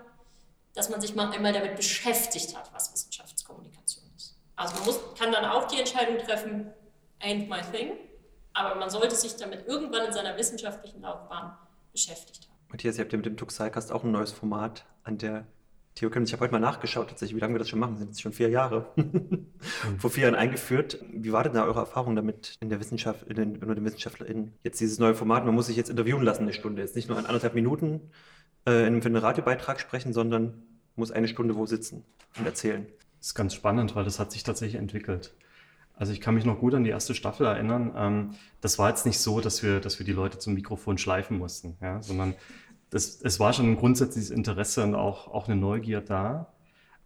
dass 0.75 0.89
man 0.89 1.01
sich 1.01 1.14
mal 1.14 1.31
einmal 1.31 1.53
damit 1.53 1.77
beschäftigt 1.77 2.57
hat, 2.57 2.73
was 2.73 2.93
Wissenschaftskommunikation 2.93 4.05
ist. 4.16 4.37
Also 4.57 4.75
man 4.77 4.85
muss, 4.85 5.01
kann 5.18 5.33
dann 5.33 5.45
auch 5.45 5.66
die 5.68 5.79
Entscheidung 5.79 6.18
treffen, 6.18 6.73
ain't 7.21 7.49
my 7.49 7.61
thing, 7.73 7.93
aber 8.53 8.74
man 8.74 8.90
sollte 8.90 9.14
sich 9.14 9.36
damit 9.36 9.66
irgendwann 9.66 10.07
in 10.07 10.12
seiner 10.12 10.36
wissenschaftlichen 10.36 11.03
Laufbahn 11.03 11.57
beschäftigt 11.92 12.48
haben. 12.48 12.59
Matthias, 12.70 12.96
ihr 12.96 13.03
habt 13.03 13.12
ja 13.12 13.16
mit 13.16 13.26
dem 13.26 13.36
Tuxicast 13.36 13.92
auch 13.92 14.05
ein 14.05 14.12
neues 14.12 14.32
Format 14.32 14.84
an 15.03 15.18
der 15.18 15.46
TU 15.94 16.09
Chemnitz. 16.09 16.30
Ich 16.30 16.32
habe 16.34 16.44
heute 16.44 16.53
mal 16.53 16.61
nachgeschaut, 16.61 17.09
tatsächlich, 17.09 17.36
wie 17.36 17.40
lange 17.40 17.55
wir 17.55 17.59
das 17.59 17.68
schon 17.68 17.80
machen. 17.80 17.96
Sind 17.96 18.09
jetzt 18.09 18.22
schon 18.22 18.32
vier 18.32 18.48
Jahre. 18.48 18.86
Vor 19.98 20.11
vier 20.11 20.24
Jahren 20.24 20.34
eingeführt. 20.36 20.98
Wie 21.12 21.32
war 21.32 21.42
denn 21.42 21.55
da 21.55 21.64
eure 21.64 21.80
Erfahrung 21.80 22.14
damit 22.14 22.57
in 22.61 22.70
der 22.70 22.80
Wissenschaft, 22.80 23.24
in 23.24 23.34
den, 23.34 23.57
unter 23.57 23.74
den 23.74 23.84
WissenschaftlerInnen? 23.84 24.53
Jetzt 24.62 24.80
dieses 24.80 24.98
neue 24.98 25.14
Format, 25.14 25.44
man 25.44 25.55
muss 25.55 25.66
sich 25.66 25.76
jetzt 25.76 25.90
interviewen 25.90 26.22
lassen, 26.22 26.42
eine 26.42 26.53
Stunde. 26.53 26.82
Jetzt 26.82 26.96
nicht 26.96 27.09
nur 27.09 27.18
an 27.18 27.26
anderthalb 27.26 27.55
Minuten 27.55 28.01
äh, 28.66 28.86
in 28.86 29.03
einem 29.03 29.16
Radiobeitrag 29.16 29.80
sprechen, 29.80 30.12
sondern 30.12 30.62
muss 30.96 31.11
eine 31.11 31.28
Stunde 31.28 31.57
wo 31.57 31.66
sitzen 31.66 32.05
und 32.38 32.46
erzählen. 32.46 32.86
Das 33.18 33.28
ist 33.28 33.34
ganz 33.34 33.55
spannend, 33.55 33.94
weil 33.96 34.05
das 34.05 34.18
hat 34.18 34.32
sich 34.32 34.44
tatsächlich 34.44 34.80
entwickelt. 34.80 35.34
Also 36.01 36.14
ich 36.14 36.22
kann 36.22 36.34
mich 36.34 36.46
noch 36.46 36.61
gut 36.61 36.72
an 36.72 36.82
die 36.82 36.88
erste 36.88 37.14
Staffel 37.14 37.44
erinnern. 37.44 37.92
Ähm, 37.94 38.30
das 38.62 38.78
war 38.78 38.88
jetzt 38.88 39.05
nicht 39.05 39.18
so, 39.18 39.42
dass 39.42 39.62
wir, 39.62 39.80
dass 39.80 39.98
wir 39.98 40.07
die 40.07 40.12
Leute 40.12 40.38
zum 40.38 40.55
Mikrofon 40.55 40.96
schleifen 40.96 41.36
mussten, 41.36 41.76
ja, 41.82 42.03
sondern 42.03 42.34
das, 42.88 43.20
es 43.20 43.38
war 43.38 43.53
schon 43.53 43.66
ein 43.66 43.76
grundsätzliches 43.76 44.30
Interesse 44.30 44.82
und 44.82 44.94
auch, 44.94 45.28
auch 45.28 45.46
eine 45.46 45.61
Neugier 45.61 46.01
da. 46.01 46.55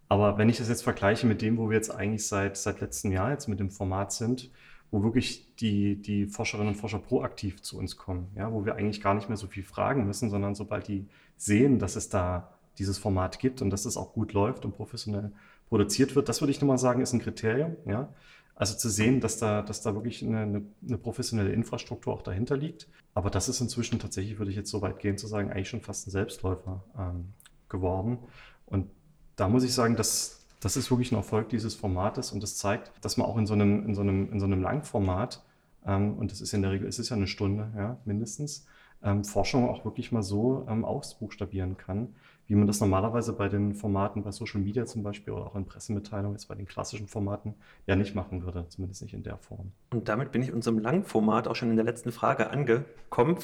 Aber 0.07 0.37
wenn 0.37 0.47
ich 0.47 0.59
das 0.59 0.69
jetzt 0.69 0.81
vergleiche 0.81 1.27
mit 1.27 1.41
dem, 1.41 1.57
wo 1.57 1.69
wir 1.69 1.75
jetzt 1.75 1.93
eigentlich 1.93 2.25
seit, 2.25 2.55
seit 2.55 2.79
letztem 2.79 3.11
Jahr 3.11 3.31
jetzt 3.31 3.49
mit 3.49 3.59
dem 3.59 3.69
Format 3.69 4.13
sind, 4.13 4.49
wo 4.91 5.03
wirklich 5.03 5.53
die, 5.57 6.01
die 6.01 6.27
Forscherinnen 6.27 6.69
und 6.69 6.75
Forscher 6.75 6.99
proaktiv 6.99 7.61
zu 7.61 7.77
uns 7.77 7.97
kommen, 7.97 8.29
ja, 8.37 8.53
wo 8.53 8.63
wir 8.63 8.75
eigentlich 8.75 9.01
gar 9.01 9.13
nicht 9.13 9.27
mehr 9.27 9.37
so 9.37 9.47
viel 9.47 9.63
fragen 9.63 10.07
müssen, 10.07 10.29
sondern 10.29 10.55
sobald 10.55 10.87
die 10.87 11.05
sehen, 11.35 11.79
dass 11.79 11.97
es 11.97 12.07
da 12.07 12.53
dieses 12.77 12.97
Format 12.97 13.39
gibt 13.39 13.61
und 13.61 13.71
dass 13.71 13.83
es 13.83 13.97
auch 13.97 14.13
gut 14.13 14.31
läuft 14.31 14.63
und 14.63 14.71
professionell 14.71 15.33
produziert 15.67 16.15
wird, 16.15 16.29
das 16.29 16.41
würde 16.41 16.51
ich 16.51 16.61
nochmal 16.61 16.77
sagen, 16.77 17.01
ist 17.01 17.11
ein 17.11 17.19
Kriterium. 17.19 17.75
Ja. 17.85 18.07
Also 18.55 18.75
zu 18.75 18.89
sehen, 18.89 19.19
dass 19.19 19.37
da, 19.37 19.61
dass 19.61 19.81
da 19.81 19.93
wirklich 19.95 20.23
eine, 20.23 20.63
eine, 20.81 20.97
professionelle 20.97 21.51
Infrastruktur 21.51 22.13
auch 22.13 22.21
dahinter 22.21 22.55
liegt. 22.55 22.87
Aber 23.13 23.29
das 23.29 23.49
ist 23.49 23.59
inzwischen 23.59 23.99
tatsächlich, 23.99 24.37
würde 24.37 24.51
ich 24.51 24.57
jetzt 24.57 24.71
so 24.71 24.81
weit 24.81 24.99
gehen, 24.99 25.17
zu 25.17 25.27
sagen, 25.27 25.51
eigentlich 25.51 25.69
schon 25.69 25.81
fast 25.81 26.07
ein 26.07 26.11
Selbstläufer 26.11 26.83
ähm, 26.97 27.33
geworden. 27.67 28.19
Und 28.65 28.89
da 29.35 29.49
muss 29.49 29.65
ich 29.65 29.73
sagen, 29.73 29.97
dass 29.97 30.45
das 30.61 30.77
ist 30.77 30.89
wirklich 30.89 31.11
ein 31.11 31.15
Erfolg 31.15 31.49
dieses 31.49 31.75
Formates 31.75 32.31
und 32.31 32.41
das 32.41 32.55
zeigt, 32.55 32.91
dass 33.01 33.17
man 33.17 33.27
auch 33.27 33.37
in 33.37 33.45
so 33.45 33.53
einem, 33.53 33.85
in 33.85 33.93
so 33.93 34.01
einem, 34.01 34.31
in 34.31 34.39
so 34.39 34.45
einem 34.45 34.61
Langformat, 34.61 35.43
ähm, 35.85 36.17
und 36.17 36.31
das 36.31 36.41
ist 36.41 36.53
in 36.53 36.63
der 36.63 36.71
Regel, 36.71 36.87
ist 36.87 36.97
es 36.97 37.09
ja 37.09 37.15
eine 37.15 37.27
Stunde, 37.27 37.71
ja, 37.75 37.99
mindestens, 38.05 38.65
ähm, 39.03 39.23
Forschung 39.23 39.69
auch 39.69 39.85
wirklich 39.85 40.11
mal 40.11 40.23
so 40.23 40.65
ähm, 40.67 40.83
ausbuchstabieren 40.83 41.77
kann, 41.77 42.15
wie 42.47 42.55
man 42.55 42.67
das 42.67 42.79
normalerweise 42.79 43.33
bei 43.33 43.49
den 43.49 43.73
Formaten 43.73 44.23
bei 44.23 44.31
Social 44.31 44.61
Media 44.61 44.85
zum 44.85 45.03
Beispiel 45.03 45.33
oder 45.33 45.47
auch 45.47 45.55
in 45.55 45.65
Pressemitteilungen, 45.65 46.33
jetzt 46.33 46.47
bei 46.47 46.55
den 46.55 46.65
klassischen 46.65 47.07
Formaten, 47.07 47.55
ja 47.87 47.95
nicht 47.95 48.15
machen 48.15 48.43
würde, 48.43 48.67
zumindest 48.69 49.01
nicht 49.01 49.13
in 49.13 49.23
der 49.23 49.37
Form. 49.37 49.71
Und 49.91 50.09
damit 50.09 50.31
bin 50.31 50.43
ich 50.43 50.51
unserem 50.51 50.79
Langformat 50.79 51.47
auch 51.47 51.55
schon 51.55 51.69
in 51.69 51.75
der 51.75 51.85
letzten 51.85 52.11
Frage 52.11 52.49
angekommen. 52.49 53.37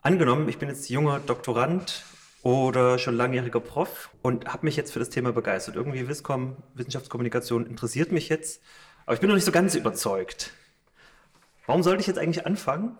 Angenommen, 0.00 0.48
ich 0.48 0.58
bin 0.58 0.68
jetzt 0.68 0.88
junger 0.88 1.20
Doktorand 1.20 2.04
oder 2.42 2.98
schon 2.98 3.16
langjähriger 3.16 3.60
Prof 3.60 4.10
und 4.22 4.46
habe 4.46 4.66
mich 4.66 4.76
jetzt 4.76 4.92
für 4.92 4.98
das 4.98 5.10
Thema 5.10 5.32
begeistert. 5.32 5.76
Irgendwie 5.76 6.08
Wisscom, 6.08 6.56
Wissenschaftskommunikation 6.74 7.66
interessiert 7.66 8.12
mich 8.12 8.28
jetzt, 8.28 8.62
aber 9.04 9.14
ich 9.14 9.20
bin 9.20 9.28
noch 9.28 9.34
nicht 9.34 9.44
so 9.44 9.52
ganz 9.52 9.74
überzeugt. 9.74 10.52
Warum 11.66 11.82
sollte 11.82 12.00
ich 12.00 12.06
jetzt 12.06 12.18
eigentlich 12.18 12.46
anfangen? 12.46 12.96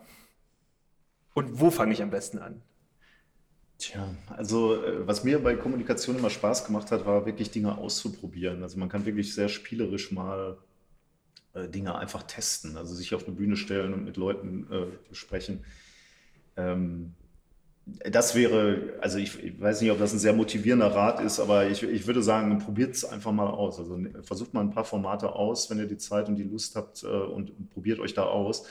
Und 1.32 1.60
wo 1.60 1.70
fange 1.70 1.92
ich 1.92 2.02
am 2.02 2.10
besten 2.10 2.38
an? 2.38 2.62
Tja, 3.78 4.08
also 4.28 4.82
äh, 4.82 5.06
was 5.06 5.22
mir 5.22 5.38
bei 5.42 5.54
Kommunikation 5.54 6.16
immer 6.16 6.30
Spaß 6.30 6.64
gemacht 6.64 6.90
hat, 6.90 7.04
war 7.04 7.26
wirklich 7.26 7.50
Dinge 7.50 7.76
auszuprobieren. 7.76 8.62
Also 8.62 8.78
man 8.78 8.88
kann 8.88 9.04
wirklich 9.04 9.34
sehr 9.34 9.48
spielerisch 9.48 10.12
mal 10.12 10.56
äh, 11.52 11.68
Dinge 11.68 11.94
einfach 11.94 12.22
testen, 12.22 12.76
also 12.76 12.94
sich 12.94 13.14
auf 13.14 13.26
eine 13.26 13.36
Bühne 13.36 13.56
stellen 13.56 13.92
und 13.92 14.04
mit 14.04 14.16
Leuten 14.16 14.66
äh, 14.70 15.14
sprechen. 15.14 15.64
Ähm, 16.56 17.14
das 17.86 18.34
wäre, 18.34 18.94
also 19.00 19.18
ich, 19.18 19.42
ich, 19.42 19.60
weiß 19.60 19.80
nicht, 19.80 19.92
ob 19.92 19.98
das 19.98 20.12
ein 20.12 20.18
sehr 20.18 20.32
motivierender 20.32 20.88
Rat 20.88 21.20
ist, 21.20 21.38
aber 21.38 21.68
ich, 21.68 21.84
ich 21.84 22.06
würde 22.06 22.22
sagen, 22.22 22.58
probiert 22.58 22.94
es 22.94 23.04
einfach 23.04 23.30
mal 23.30 23.48
aus. 23.48 23.78
Also 23.78 23.96
ne, 23.96 24.22
versucht 24.22 24.54
mal 24.54 24.62
ein 24.62 24.72
paar 24.72 24.84
Formate 24.84 25.32
aus, 25.32 25.70
wenn 25.70 25.78
ihr 25.78 25.86
die 25.86 25.96
Zeit 25.96 26.28
und 26.28 26.36
die 26.36 26.42
Lust 26.42 26.74
habt 26.74 27.04
äh, 27.04 27.06
und, 27.06 27.50
und, 27.50 27.70
probiert 27.70 28.00
euch 28.00 28.12
da 28.12 28.24
aus. 28.24 28.66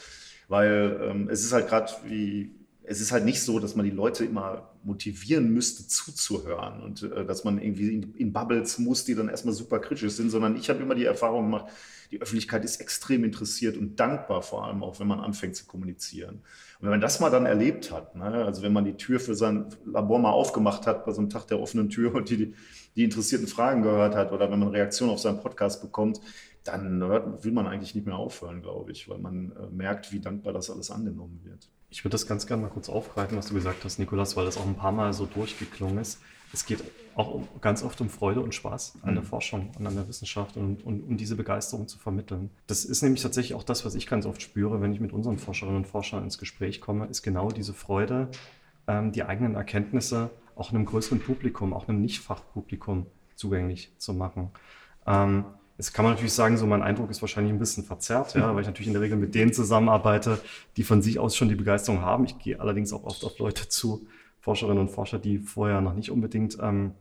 Weil 0.47 0.99
ähm, 1.01 1.29
es 1.29 1.43
ist 1.43 1.53
halt 1.53 1.69
gerade 1.69 1.91
wie, 2.05 2.51
es 2.87 3.01
ist 3.01 3.11
halt 3.11 3.25
nicht 3.25 3.41
so, 3.41 3.59
dass 3.59 3.75
man 3.75 3.85
die 3.85 3.91
Leute 3.91 4.25
immer 4.25 4.69
motivieren 4.83 5.51
müsste, 5.51 5.87
zuzuhören 5.87 6.81
und 6.81 7.03
äh, 7.03 7.25
dass 7.25 7.43
man 7.43 7.59
irgendwie 7.59 7.93
in, 7.93 8.13
in, 8.15 8.33
Bubbles 8.33 8.77
muss, 8.77 9.05
die 9.05 9.15
dann 9.15 9.29
erstmal 9.29 9.53
super 9.53 9.79
kritisch 9.79 10.13
sind, 10.13 10.29
sondern 10.29 10.55
ich 10.55 10.69
habe 10.69 10.81
immer 10.81 10.95
die 10.95 11.05
Erfahrung 11.05 11.45
gemacht, 11.45 11.71
die 12.11 12.21
Öffentlichkeit 12.21 12.63
ist 12.63 12.79
extrem 12.79 13.23
interessiert 13.23 13.77
und 13.77 13.99
dankbar, 13.99 14.43
vor 14.43 14.65
allem 14.65 14.83
auch, 14.83 14.99
wenn 14.99 15.07
man 15.07 15.19
anfängt 15.19 15.55
zu 15.55 15.65
kommunizieren. 15.65 16.35
Und 16.79 16.83
wenn 16.83 16.91
man 16.91 17.01
das 17.01 17.19
mal 17.19 17.31
dann 17.31 17.45
erlebt 17.45 17.91
hat, 17.91 18.15
ne, 18.15 18.45
also 18.45 18.61
wenn 18.61 18.73
man 18.73 18.85
die 18.85 18.93
Tür 18.93 19.19
für 19.19 19.35
sein 19.35 19.65
Labor 19.85 20.19
mal 20.19 20.31
aufgemacht 20.31 20.85
hat 20.85 21.05
bei 21.05 21.13
so 21.13 21.21
einem 21.21 21.29
Tag 21.29 21.47
der 21.47 21.59
offenen 21.59 21.89
Tür 21.89 22.13
und 22.13 22.29
die, 22.29 22.53
die 22.95 23.03
interessierten 23.03 23.47
Fragen 23.47 23.81
gehört 23.81 24.15
hat 24.15 24.31
oder 24.31 24.51
wenn 24.51 24.59
man 24.59 24.69
Reaktionen 24.69 25.11
auf 25.11 25.19
seinen 25.19 25.41
Podcast 25.41 25.81
bekommt, 25.81 26.21
dann 26.63 27.01
will 27.01 27.51
man 27.51 27.67
eigentlich 27.67 27.95
nicht 27.95 28.05
mehr 28.05 28.15
aufhören, 28.15 28.61
glaube 28.61 28.91
ich, 28.91 29.07
weil 29.09 29.19
man 29.19 29.51
äh, 29.51 29.67
merkt, 29.71 30.11
wie 30.11 30.19
dankbar 30.19 30.53
das 30.53 30.69
alles 30.69 30.91
angenommen 30.91 31.41
wird. 31.43 31.69
Ich 31.95 32.03
würde 32.03 32.11
das 32.11 32.27
ganz 32.27 32.45
gerne 32.45 32.63
mal 32.63 32.67
kurz 32.67 32.89
aufgreifen, 32.89 33.37
was 33.37 33.47
du 33.47 33.53
gesagt 33.53 33.85
hast, 33.85 33.99
Nikolas, 33.99 34.35
weil 34.35 34.43
das 34.43 34.57
auch 34.57 34.65
ein 34.65 34.75
paar 34.75 34.91
Mal 34.91 35.13
so 35.13 35.25
durchgeklungen 35.25 35.97
ist. 35.99 36.19
Es 36.51 36.65
geht 36.65 36.83
auch 37.15 37.33
um, 37.33 37.47
ganz 37.61 37.83
oft 37.83 38.01
um 38.01 38.09
Freude 38.09 38.41
und 38.41 38.53
Spaß 38.53 38.97
an 39.01 39.15
der 39.15 39.23
mhm. 39.23 39.27
Forschung 39.27 39.71
und 39.79 39.87
an 39.87 39.95
der 39.95 40.05
Wissenschaft 40.09 40.57
und, 40.57 40.85
und 40.85 41.07
um 41.07 41.15
diese 41.15 41.37
Begeisterung 41.37 41.87
zu 41.87 41.97
vermitteln. 41.97 42.49
Das 42.67 42.83
ist 42.83 43.01
nämlich 43.01 43.21
tatsächlich 43.21 43.53
auch 43.53 43.63
das, 43.63 43.85
was 43.85 43.95
ich 43.95 44.07
ganz 44.07 44.25
oft 44.25 44.41
spüre, 44.41 44.81
wenn 44.81 44.91
ich 44.91 44.99
mit 44.99 45.13
unseren 45.13 45.37
Forscherinnen 45.37 45.77
und 45.77 45.87
Forschern 45.87 46.25
ins 46.25 46.37
Gespräch 46.37 46.81
komme, 46.81 47.05
ist 47.05 47.21
genau 47.21 47.49
diese 47.49 47.73
Freude, 47.73 48.27
ähm, 48.87 49.13
die 49.13 49.23
eigenen 49.23 49.55
Erkenntnisse 49.55 50.31
auch 50.57 50.73
einem 50.73 50.83
größeren 50.83 51.21
Publikum, 51.21 51.73
auch 51.73 51.87
einem 51.87 52.01
Nicht-Fachpublikum 52.01 53.05
zugänglich 53.35 53.93
zu 53.99 54.13
machen. 54.13 54.51
Ähm, 55.07 55.45
Jetzt 55.77 55.93
kann 55.93 56.05
man 56.05 56.13
natürlich 56.13 56.33
sagen, 56.33 56.57
so 56.57 56.65
mein 56.65 56.81
Eindruck 56.81 57.09
ist 57.11 57.21
wahrscheinlich 57.21 57.53
ein 57.53 57.59
bisschen 57.59 57.83
verzerrt, 57.83 58.33
ja, 58.33 58.53
weil 58.53 58.61
ich 58.61 58.67
natürlich 58.67 58.87
in 58.87 58.93
der 58.93 59.01
Regel 59.01 59.17
mit 59.17 59.35
denen 59.35 59.51
zusammenarbeite, 59.51 60.39
die 60.77 60.83
von 60.83 61.01
sich 61.01 61.19
aus 61.19 61.35
schon 61.35 61.49
die 61.49 61.55
Begeisterung 61.55 62.01
haben. 62.01 62.25
Ich 62.25 62.39
gehe 62.39 62.59
allerdings 62.59 62.93
auch 62.93 63.03
oft 63.03 63.25
auf 63.25 63.37
Leute 63.39 63.67
zu, 63.67 64.07
Forscherinnen 64.39 64.79
und 64.79 64.89
Forscher, 64.89 65.19
die 65.19 65.39
vorher 65.39 65.81
noch 65.81 65.93
nicht 65.93 66.11
unbedingt 66.11 66.57
ähm, 66.61 66.93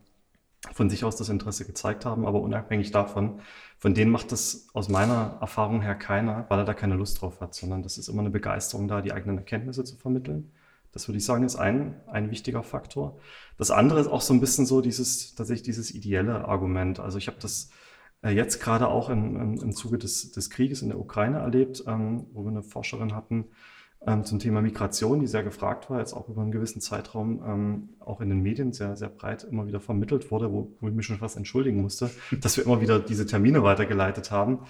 von 0.73 0.89
sich 0.91 1.05
aus 1.05 1.17
das 1.17 1.29
Interesse 1.29 1.67
gezeigt 1.67 2.05
haben, 2.07 2.27
aber 2.27 2.41
unabhängig 2.41 2.91
davon, 2.91 3.41
von 3.79 3.95
denen 3.95 4.11
macht 4.11 4.33
das 4.33 4.69
aus 4.73 4.89
meiner 4.89 5.37
Erfahrung 5.41 5.83
her 5.83 5.95
keiner, 5.95 6.47
weil 6.49 6.61
er 6.61 6.65
da 6.65 6.75
keine 6.75 6.95
Lust 6.95 7.21
drauf 7.21 7.41
hat, 7.41 7.55
sondern 7.55 7.83
das 7.83 7.99
ist 7.99 8.09
immer 8.09 8.21
eine 8.21 8.31
Begeisterung 8.31 8.89
da, 8.89 9.03
die 9.03 9.13
eigenen 9.13 9.37
Erkenntnisse 9.39 9.85
zu 9.85 9.97
vermitteln. 9.97 10.51
Das 10.93 11.07
würde 11.07 11.19
ich 11.19 11.25
sagen, 11.25 11.45
ist 11.45 11.57
ein, 11.57 12.01
ein 12.07 12.31
wichtiger 12.31 12.63
Faktor. 12.63 13.19
Das 13.59 13.71
andere 13.71 14.01
ist 14.01 14.07
auch 14.07 14.21
so 14.21 14.33
ein 14.33 14.41
bisschen 14.41 14.65
so 14.65 14.81
dieses, 14.81 15.35
tatsächlich 15.35 15.65
dieses 15.65 15.95
ideelle 15.95 16.47
Argument. 16.47 16.99
Also 16.99 17.19
ich 17.19 17.27
habe 17.27 17.37
das 17.41 17.69
jetzt 18.31 18.61
gerade 18.61 18.89
auch 18.89 19.11
im, 19.11 19.37
im, 19.37 19.63
im 19.63 19.73
Zuge 19.73 19.99
des, 19.99 20.33
des 20.33 20.51
Krieges 20.51 20.83
in 20.83 20.89
der 20.89 20.99
Ukraine 20.99 21.39
erlebt, 21.39 21.85
ähm, 21.87 22.27
wo 22.33 22.43
wir 22.43 22.51
eine 22.51 22.63
Forscherin 22.63 23.15
hatten 23.15 23.47
ähm, 24.07 24.25
zum 24.25 24.39
Thema 24.39 24.61
Migration, 24.61 25.21
die 25.21 25.27
sehr 25.27 25.43
gefragt 25.43 25.89
war, 25.91 25.99
jetzt 25.99 26.13
auch 26.13 26.29
über 26.29 26.43
einen 26.43 26.53
gewissen 26.53 26.81
Zeitraum 26.81 27.43
ähm, 27.47 27.89
auch 28.01 28.21
in 28.21 28.29
den 28.29 28.43
Medien 28.43 28.73
sehr, 28.73 28.97
sehr 28.97 29.09
breit 29.09 29.45
immer 29.45 29.67
wieder 29.67 29.81
vermittelt 29.81 30.31
wurde, 30.31 30.53
wo, 30.53 30.73
wo 30.81 30.89
ich 30.89 30.95
mich 30.95 31.07
schon 31.07 31.19
fast 31.19 31.37
entschuldigen 31.37 31.81
musste, 31.81 32.11
dass 32.41 32.57
wir 32.57 32.65
immer 32.65 32.81
wieder 32.81 32.99
diese 32.99 33.27
Termine 33.27 33.63
weitergeleitet 33.63 34.31
haben. 34.31 34.61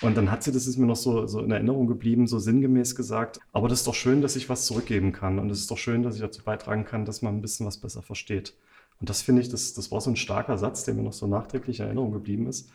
Und 0.00 0.16
dann 0.16 0.30
hat 0.30 0.44
sie, 0.44 0.52
das 0.52 0.68
ist 0.68 0.76
mir 0.76 0.86
noch 0.86 0.96
so, 0.96 1.26
so 1.26 1.40
in 1.40 1.50
Erinnerung 1.50 1.88
geblieben, 1.88 2.28
so 2.28 2.38
sinngemäß 2.38 2.94
gesagt, 2.94 3.40
aber 3.52 3.66
das 3.66 3.80
ist 3.80 3.88
doch 3.88 3.96
schön, 3.96 4.22
dass 4.22 4.36
ich 4.36 4.48
was 4.48 4.64
zurückgeben 4.64 5.10
kann 5.12 5.40
und 5.40 5.50
es 5.50 5.58
ist 5.58 5.70
doch 5.72 5.78
schön, 5.78 6.04
dass 6.04 6.14
ich 6.14 6.20
dazu 6.20 6.44
beitragen 6.44 6.84
kann, 6.84 7.04
dass 7.04 7.20
man 7.20 7.36
ein 7.36 7.42
bisschen 7.42 7.66
was 7.66 7.78
besser 7.78 8.02
versteht. 8.02 8.54
Und 9.00 9.10
das 9.10 9.22
finde 9.22 9.42
ich, 9.42 9.48
das, 9.48 9.74
das 9.74 9.90
war 9.90 10.00
so 10.00 10.10
ein 10.10 10.16
starker 10.16 10.56
Satz, 10.56 10.84
der 10.84 10.94
mir 10.94 11.02
noch 11.02 11.12
so 11.12 11.26
nachträglich 11.26 11.80
in 11.80 11.86
Erinnerung 11.86 12.12
geblieben 12.12 12.46
ist. 12.46 12.70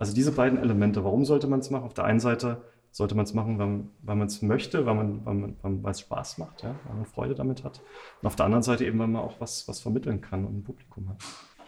Also 0.00 0.14
diese 0.14 0.32
beiden 0.32 0.58
Elemente, 0.58 1.04
warum 1.04 1.26
sollte 1.26 1.46
man 1.46 1.60
es 1.60 1.68
machen? 1.68 1.84
Auf 1.84 1.92
der 1.92 2.04
einen 2.04 2.20
Seite 2.20 2.62
sollte 2.90 3.14
man 3.14 3.26
es 3.26 3.34
machen, 3.34 3.58
weil, 3.58 3.84
weil 4.00 4.16
man 4.16 4.28
es 4.28 4.40
möchte, 4.40 4.86
weil 4.86 4.94
man, 4.94 5.26
weil 5.26 5.34
man, 5.34 5.82
weil 5.82 5.90
es 5.90 6.00
Spaß 6.00 6.38
macht, 6.38 6.62
ja? 6.62 6.74
weil 6.84 6.96
man 6.96 7.04
Freude 7.04 7.34
damit 7.34 7.64
hat. 7.64 7.82
Und 8.22 8.26
auf 8.26 8.34
der 8.34 8.46
anderen 8.46 8.62
Seite 8.62 8.86
eben, 8.86 8.98
weil 8.98 9.08
man 9.08 9.22
auch 9.22 9.38
was, 9.40 9.68
was 9.68 9.80
vermitteln 9.80 10.22
kann 10.22 10.46
und 10.46 10.56
ein 10.56 10.64
Publikum 10.64 11.10
hat. 11.10 11.18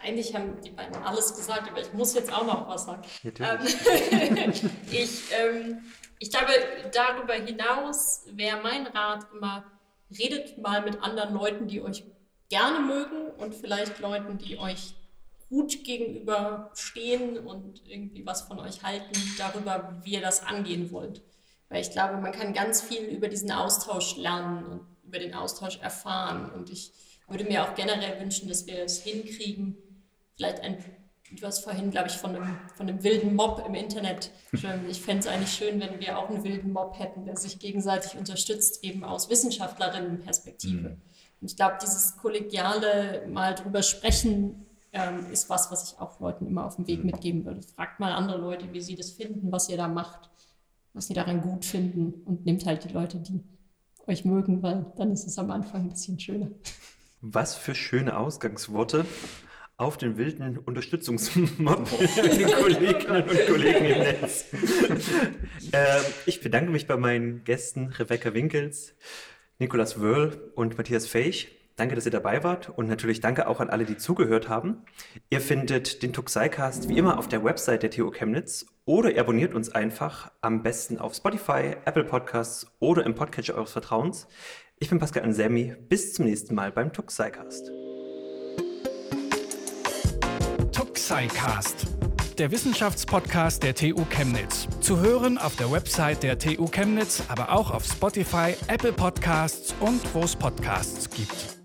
Eigentlich 0.01 0.35
haben 0.35 0.59
die 0.65 0.71
beiden 0.71 0.95
alles 1.03 1.35
gesagt, 1.35 1.69
aber 1.69 1.79
ich 1.79 1.93
muss 1.93 2.15
jetzt 2.15 2.33
auch 2.33 2.47
noch 2.47 2.67
was 2.67 2.85
sagen. 2.85 3.03
Ähm, 3.23 3.59
ich, 4.91 5.21
ähm, 5.31 5.77
ich 6.17 6.31
glaube, 6.31 6.53
darüber 6.91 7.33
hinaus 7.33 8.25
wäre 8.33 8.63
mein 8.63 8.87
Rat 8.87 9.27
immer, 9.31 9.63
redet 10.09 10.57
mal 10.57 10.81
mit 10.81 11.03
anderen 11.03 11.35
Leuten, 11.35 11.67
die 11.67 11.83
euch 11.83 12.03
gerne 12.49 12.79
mögen 12.79 13.29
und 13.37 13.53
vielleicht 13.53 13.99
Leuten, 13.99 14.39
die 14.39 14.57
euch 14.57 14.95
gut 15.53 15.83
gegenüberstehen 15.83 17.37
und 17.37 17.83
irgendwie 17.87 18.25
was 18.25 18.41
von 18.41 18.59
euch 18.59 18.81
halten, 18.81 19.13
darüber, 19.37 20.01
wie 20.03 20.13
ihr 20.13 20.21
das 20.21 20.41
angehen 20.43 20.91
wollt. 20.91 21.21
Weil 21.69 21.81
ich 21.81 21.91
glaube, 21.91 22.17
man 22.17 22.31
kann 22.31 22.53
ganz 22.53 22.81
viel 22.81 23.03
über 23.03 23.27
diesen 23.27 23.51
Austausch 23.51 24.17
lernen 24.17 24.65
und 24.65 24.81
über 25.03 25.19
den 25.19 25.35
Austausch 25.35 25.77
erfahren. 25.77 26.51
Und 26.51 26.71
ich 26.71 26.91
würde 27.27 27.43
mir 27.43 27.63
auch 27.63 27.75
generell 27.75 28.19
wünschen, 28.19 28.49
dass 28.49 28.65
wir 28.65 28.79
es 28.83 29.03
hinkriegen, 29.03 29.77
vielleicht 30.35 30.59
ein, 30.61 30.83
du 31.31 31.45
hast 31.45 31.63
vorhin, 31.63 31.91
glaube 31.91 32.07
ich, 32.07 32.15
von 32.15 32.35
einem, 32.35 32.57
von 32.75 32.89
einem 32.89 33.03
wilden 33.03 33.35
Mob 33.35 33.63
im 33.67 33.75
Internet. 33.75 34.31
Ich 34.89 35.01
fände 35.01 35.19
es 35.19 35.27
eigentlich 35.27 35.53
schön, 35.53 35.79
wenn 35.79 35.99
wir 35.99 36.17
auch 36.17 36.29
einen 36.29 36.43
wilden 36.43 36.73
Mob 36.73 36.97
hätten, 36.97 37.25
der 37.25 37.37
sich 37.37 37.59
gegenseitig 37.59 38.17
unterstützt, 38.17 38.83
eben 38.83 39.03
aus 39.03 39.29
Wissenschaftlerinnenperspektive. 39.29 40.89
Mhm. 40.89 41.01
Und 41.41 41.51
ich 41.51 41.55
glaube, 41.55 41.77
dieses 41.79 42.17
kollegiale 42.17 43.27
mal 43.27 43.53
drüber 43.53 43.83
sprechen, 43.83 44.65
ähm, 44.93 45.31
ist 45.31 45.49
was, 45.49 45.71
was 45.71 45.91
ich 45.91 45.99
auch 45.99 46.19
Leuten 46.19 46.45
immer 46.45 46.65
auf 46.65 46.75
dem 46.75 46.87
Weg 46.87 47.03
mitgeben 47.03 47.45
würde. 47.45 47.61
Fragt 47.61 47.99
mal 47.99 48.13
andere 48.13 48.37
Leute, 48.37 48.71
wie 48.71 48.81
sie 48.81 48.95
das 48.95 49.11
finden, 49.11 49.51
was 49.51 49.67
ihr 49.67 49.77
da 49.77 49.87
macht, 49.87 50.29
was 50.93 51.07
sie 51.07 51.13
daran 51.13 51.41
gut 51.41 51.65
finden 51.65 52.13
und 52.25 52.45
nehmt 52.45 52.65
halt 52.65 52.83
die 52.83 52.93
Leute, 52.93 53.17
die 53.17 53.43
euch 54.07 54.23
mögen, 54.23 54.61
weil 54.61 54.85
dann 54.97 55.11
ist 55.11 55.25
es 55.25 55.37
am 55.39 55.49
Anfang 55.51 55.83
ein 55.83 55.89
bisschen 55.89 56.19
schöner. 56.19 56.49
Was 57.21 57.55
für 57.55 57.73
schöne 57.73 58.17
Ausgangsworte 58.17 59.05
auf 59.77 59.97
den 59.97 60.17
wilden 60.17 60.57
Unterstützungsmob 60.57 61.89
den 61.99 62.51
Kolleginnen 62.51 63.23
und 63.23 63.47
Kollegen 63.47 63.85
im 63.85 63.99
Netz. 63.99 64.45
äh, 65.71 66.01
ich 66.25 66.41
bedanke 66.41 66.71
mich 66.71 66.85
bei 66.85 66.97
meinen 66.97 67.43
Gästen 67.43 67.87
Rebecca 67.87 68.33
Winkels, 68.33 68.93
Nikolas 69.57 69.99
Wörl 69.99 70.51
und 70.55 70.77
Matthias 70.77 71.07
Feich. 71.07 71.51
Danke, 71.75 71.95
dass 71.95 72.05
ihr 72.05 72.11
dabei 72.11 72.43
wart 72.43 72.69
und 72.69 72.87
natürlich 72.87 73.19
danke 73.19 73.47
auch 73.47 73.59
an 73.59 73.71
alle, 73.71 73.85
die 73.85 73.97
zugehört 73.97 74.47
haben. 74.47 74.83
Ihr 75.31 75.41
findet 75.41 76.03
den 76.03 76.13
Tuxicast 76.13 76.87
wie 76.87 76.97
immer 76.97 77.17
auf 77.17 77.27
der 77.27 77.43
Website 77.43 77.81
der 77.81 77.89
TU 77.89 78.11
Chemnitz 78.11 78.67
oder 78.85 79.11
ihr 79.11 79.21
abonniert 79.21 79.55
uns 79.55 79.69
einfach 79.69 80.31
am 80.41 80.61
besten 80.61 80.99
auf 80.99 81.15
Spotify, 81.15 81.75
Apple 81.85 82.03
Podcasts 82.03 82.67
oder 82.79 83.03
im 83.05 83.15
Podcatcher 83.15 83.55
eures 83.55 83.71
Vertrauens. 83.71 84.27
Ich 84.77 84.89
bin 84.89 84.99
Pascal 84.99 85.23
Anselmi. 85.23 85.75
Bis 85.89 86.13
zum 86.13 86.25
nächsten 86.25 86.53
Mal 86.53 86.71
beim 86.71 86.93
Tuxicast. 86.93 87.71
Tuxicast, 90.71 91.87
der 92.37 92.51
Wissenschaftspodcast 92.51 93.63
der 93.63 93.73
TU 93.73 94.05
Chemnitz. 94.09 94.67
Zu 94.79 94.99
hören 94.99 95.39
auf 95.39 95.55
der 95.55 95.71
Website 95.71 96.21
der 96.21 96.37
TU 96.37 96.67
Chemnitz, 96.67 97.23
aber 97.29 97.51
auch 97.51 97.71
auf 97.71 97.83
Spotify, 97.83 98.53
Apple 98.67 98.93
Podcasts 98.93 99.73
und 99.79 100.01
wo 100.13 100.21
es 100.21 100.35
Podcasts 100.35 101.09
gibt. 101.09 101.62